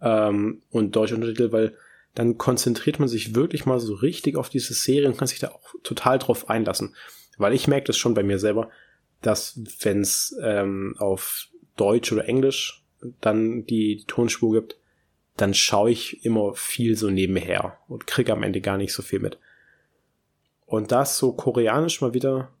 Ähm, 0.00 0.62
und 0.70 0.94
deutsche 0.94 1.16
Untertitel, 1.16 1.52
weil 1.52 1.76
dann 2.14 2.38
konzentriert 2.38 2.98
man 2.98 3.08
sich 3.08 3.34
wirklich 3.34 3.66
mal 3.66 3.80
so 3.80 3.94
richtig 3.94 4.36
auf 4.36 4.48
diese 4.48 4.74
Serie 4.74 5.08
und 5.08 5.18
kann 5.18 5.28
sich 5.28 5.40
da 5.40 5.48
auch 5.48 5.74
total 5.82 6.18
drauf 6.18 6.48
einlassen. 6.48 6.94
Weil 7.38 7.54
ich 7.54 7.68
merke 7.68 7.86
das 7.86 7.96
schon 7.96 8.14
bei 8.14 8.22
mir 8.22 8.38
selber, 8.38 8.70
dass 9.22 9.60
wenn 9.80 10.00
es 10.00 10.36
ähm, 10.42 10.94
auf 10.98 11.48
Deutsch 11.76 12.12
oder 12.12 12.28
Englisch 12.28 12.84
dann 13.20 13.64
die, 13.66 13.96
die 13.96 14.04
Tonspur 14.06 14.52
gibt, 14.52 14.78
dann 15.36 15.54
schaue 15.54 15.90
ich 15.90 16.24
immer 16.24 16.54
viel 16.54 16.96
so 16.96 17.10
nebenher 17.10 17.78
und 17.88 18.06
kriege 18.06 18.32
am 18.32 18.42
Ende 18.42 18.60
gar 18.60 18.76
nicht 18.76 18.92
so 18.92 19.02
viel 19.02 19.20
mit. 19.20 19.38
Und 20.66 20.92
das 20.92 21.16
so 21.16 21.32
koreanisch 21.32 22.00
mal 22.00 22.12
wieder 22.12 22.52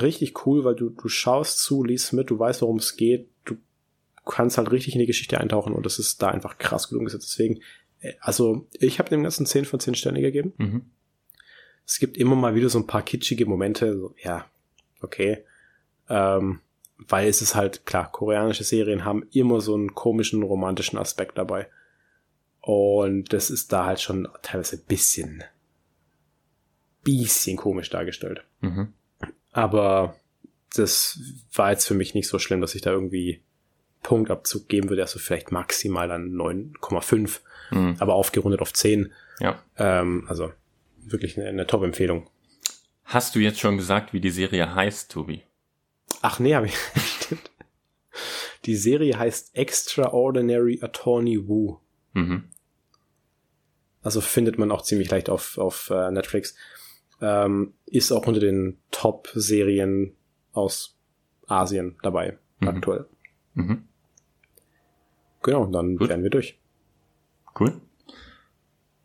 richtig 0.00 0.46
cool, 0.46 0.64
weil 0.64 0.74
du, 0.74 0.90
du 0.90 1.08
schaust 1.08 1.60
zu, 1.60 1.84
liest 1.84 2.12
mit, 2.12 2.30
du 2.30 2.38
weißt, 2.38 2.62
worum 2.62 2.78
es 2.78 2.96
geht, 2.96 3.28
du 3.44 3.56
kannst 4.24 4.58
halt 4.58 4.72
richtig 4.72 4.94
in 4.94 5.00
die 5.00 5.06
Geschichte 5.06 5.38
eintauchen 5.38 5.72
und 5.72 5.86
das 5.86 5.98
ist 5.98 6.20
da 6.22 6.28
einfach 6.28 6.58
krass 6.58 6.88
gut 6.88 6.98
umgesetzt. 6.98 7.30
Deswegen, 7.30 7.60
äh, 8.00 8.14
also 8.20 8.66
ich 8.72 8.98
habe 8.98 9.10
dem 9.10 9.22
ganzen 9.22 9.46
10 9.46 9.64
von 9.64 9.80
10 9.80 9.94
Sterne 9.94 10.20
gegeben. 10.20 10.54
Mhm. 10.56 10.82
Es 11.86 11.98
gibt 11.98 12.16
immer 12.16 12.34
mal 12.34 12.54
wieder 12.54 12.68
so 12.68 12.78
ein 12.78 12.86
paar 12.86 13.02
kitschige 13.02 13.46
Momente, 13.46 13.96
so, 13.96 14.14
ja, 14.22 14.46
okay. 15.00 15.44
Ähm, 16.08 16.60
weil 16.98 17.28
es 17.28 17.42
ist 17.42 17.54
halt, 17.54 17.86
klar, 17.86 18.10
koreanische 18.10 18.64
Serien 18.64 19.04
haben 19.04 19.26
immer 19.32 19.60
so 19.60 19.74
einen 19.74 19.94
komischen 19.94 20.42
romantischen 20.42 20.98
Aspekt 20.98 21.38
dabei. 21.38 21.68
Und 22.60 23.32
das 23.32 23.50
ist 23.50 23.72
da 23.72 23.86
halt 23.86 24.00
schon 24.00 24.26
teilweise 24.42 24.76
ein 24.76 24.84
bisschen, 24.88 25.44
bisschen 27.04 27.56
komisch 27.56 27.90
dargestellt. 27.90 28.44
Mhm. 28.60 28.92
Aber 29.52 30.16
das 30.74 31.20
war 31.52 31.70
jetzt 31.70 31.86
für 31.86 31.94
mich 31.94 32.14
nicht 32.14 32.28
so 32.28 32.38
schlimm, 32.38 32.60
dass 32.60 32.74
ich 32.74 32.82
da 32.82 32.90
irgendwie 32.90 33.42
Punktabzug 34.02 34.68
geben 34.68 34.88
würde. 34.88 35.02
Also 35.02 35.18
vielleicht 35.18 35.52
maximal 35.52 36.08
dann 36.08 36.32
9,5, 36.32 37.40
mhm. 37.70 37.96
aber 37.98 38.14
aufgerundet 38.14 38.60
auf 38.60 38.72
10. 38.72 39.12
Ja. 39.38 39.62
Ähm, 39.76 40.24
also 40.28 40.52
wirklich 41.10 41.38
eine, 41.38 41.48
eine 41.48 41.66
Top-Empfehlung. 41.66 42.28
Hast 43.04 43.34
du 43.34 43.38
jetzt 43.38 43.60
schon 43.60 43.76
gesagt, 43.76 44.12
wie 44.12 44.20
die 44.20 44.30
Serie 44.30 44.74
heißt, 44.74 45.10
Tobi? 45.10 45.42
Ach 46.22 46.38
nee, 46.40 46.54
habe 46.54 46.66
ich. 46.66 46.76
Stimmt. 46.96 47.50
Die 48.64 48.76
Serie 48.76 49.18
heißt 49.18 49.56
Extraordinary 49.56 50.80
Attorney 50.82 51.46
Wu. 51.46 51.78
Mhm. 52.14 52.50
Also 54.02 54.20
findet 54.20 54.58
man 54.58 54.70
auch 54.70 54.82
ziemlich 54.82 55.10
leicht 55.10 55.30
auf, 55.30 55.58
auf 55.58 55.90
uh, 55.90 56.10
Netflix. 56.10 56.54
Ähm, 57.20 57.74
ist 57.86 58.12
auch 58.12 58.26
unter 58.26 58.40
den 58.40 58.78
Top-Serien 58.90 60.14
aus 60.52 60.98
Asien 61.46 61.96
dabei, 62.02 62.38
mhm. 62.60 62.68
aktuell. 62.68 63.06
Mhm. 63.54 63.88
Genau, 65.42 65.66
dann 65.66 65.96
Gut. 65.96 66.08
wären 66.08 66.22
wir 66.22 66.30
durch. 66.30 66.58
Cool. 67.58 67.80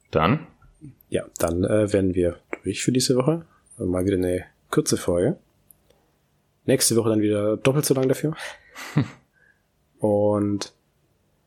Dann? 0.09 0.47
Ja, 1.11 1.25
dann 1.37 1.65
äh, 1.65 1.91
wären 1.91 2.15
wir 2.15 2.39
durch 2.63 2.83
für 2.83 2.93
diese 2.93 3.17
Woche. 3.17 3.45
Mal 3.77 4.05
wieder 4.05 4.15
eine 4.15 4.45
kurze 4.69 4.95
Folge. 4.95 5.37
Nächste 6.65 6.95
Woche 6.95 7.09
dann 7.09 7.21
wieder 7.21 7.57
doppelt 7.57 7.85
so 7.85 7.93
lang 7.93 8.07
dafür. 8.07 8.33
Und 9.99 10.71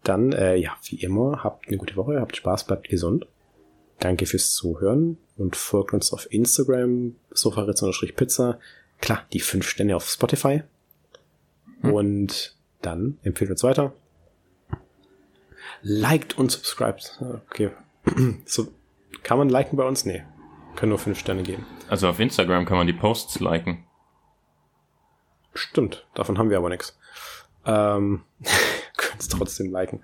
dann, 0.03 0.33
äh, 0.33 0.57
ja, 0.57 0.77
wie 0.85 0.97
immer, 0.97 1.43
habt 1.43 1.67
eine 1.67 1.79
gute 1.79 1.97
Woche, 1.97 2.21
habt 2.21 2.37
Spaß, 2.37 2.65
bleibt 2.65 2.91
gesund. 2.91 3.27
Danke 4.01 4.27
fürs 4.27 4.53
Zuhören 4.53 5.17
und 5.39 5.57
folgt 5.57 5.95
uns 5.95 6.13
auf 6.13 6.31
Instagram, 6.31 7.15
sofaritz-pizza. 7.31 8.59
Klar, 9.01 9.25
die 9.33 9.41
fünf 9.41 9.67
Sterne 9.67 9.97
auf 9.97 10.07
Spotify. 10.07 10.63
Hm. 11.81 11.93
Und 11.95 12.57
dann 12.83 13.17
empfehlt 13.23 13.51
uns 13.51 13.63
weiter. 13.63 13.95
Liked 15.81 16.37
und 16.37 16.53
subscribed. 16.53 17.19
Okay. 17.49 17.71
So, 18.45 18.69
kann 19.23 19.39
man 19.39 19.49
liken 19.49 19.77
bei 19.77 19.85
uns? 19.85 20.05
Nee. 20.05 20.23
Können 20.77 20.91
nur 20.91 20.99
fünf 20.99 21.19
Sterne 21.19 21.43
geben. 21.43 21.65
Also 21.89 22.09
auf 22.09 22.19
Instagram 22.19 22.65
kann 22.65 22.77
man 22.77 22.87
die 22.87 22.93
Posts 22.93 23.41
liken. 23.41 23.85
Stimmt, 25.55 26.07
davon 26.15 26.39
haben 26.39 26.51
wir 26.51 26.59
aber 26.59 26.69
nichts. 26.69 26.99
Ähm, 27.65 28.23
können 28.97 29.19
es 29.19 29.29
trotzdem 29.29 29.71
liken. 29.71 30.03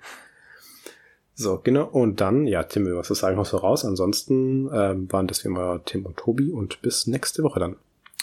So, 1.33 1.59
genau. 1.61 1.85
Und 1.85 2.21
dann, 2.21 2.45
ja, 2.47 2.63
Tim, 2.63 2.85
was 2.95 3.07
du 3.07 3.13
sagen, 3.15 3.37
hast 3.37 3.53
du 3.53 3.57
raus. 3.57 3.83
Ansonsten 3.83 4.69
ähm, 4.73 5.11
waren 5.11 5.27
das 5.27 5.43
wie 5.43 5.49
immer 5.49 5.83
Tim 5.83 6.05
und 6.05 6.17
Tobi 6.17 6.51
und 6.51 6.81
bis 6.81 7.07
nächste 7.07 7.43
Woche 7.43 7.59
dann. 7.59 7.75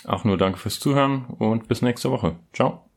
Auch 0.04 0.24
nur 0.24 0.38
danke 0.38 0.58
fürs 0.58 0.78
Zuhören 0.78 1.26
und 1.38 1.68
bis 1.68 1.82
nächste 1.82 2.10
Woche. 2.10 2.36
Ciao. 2.52 2.87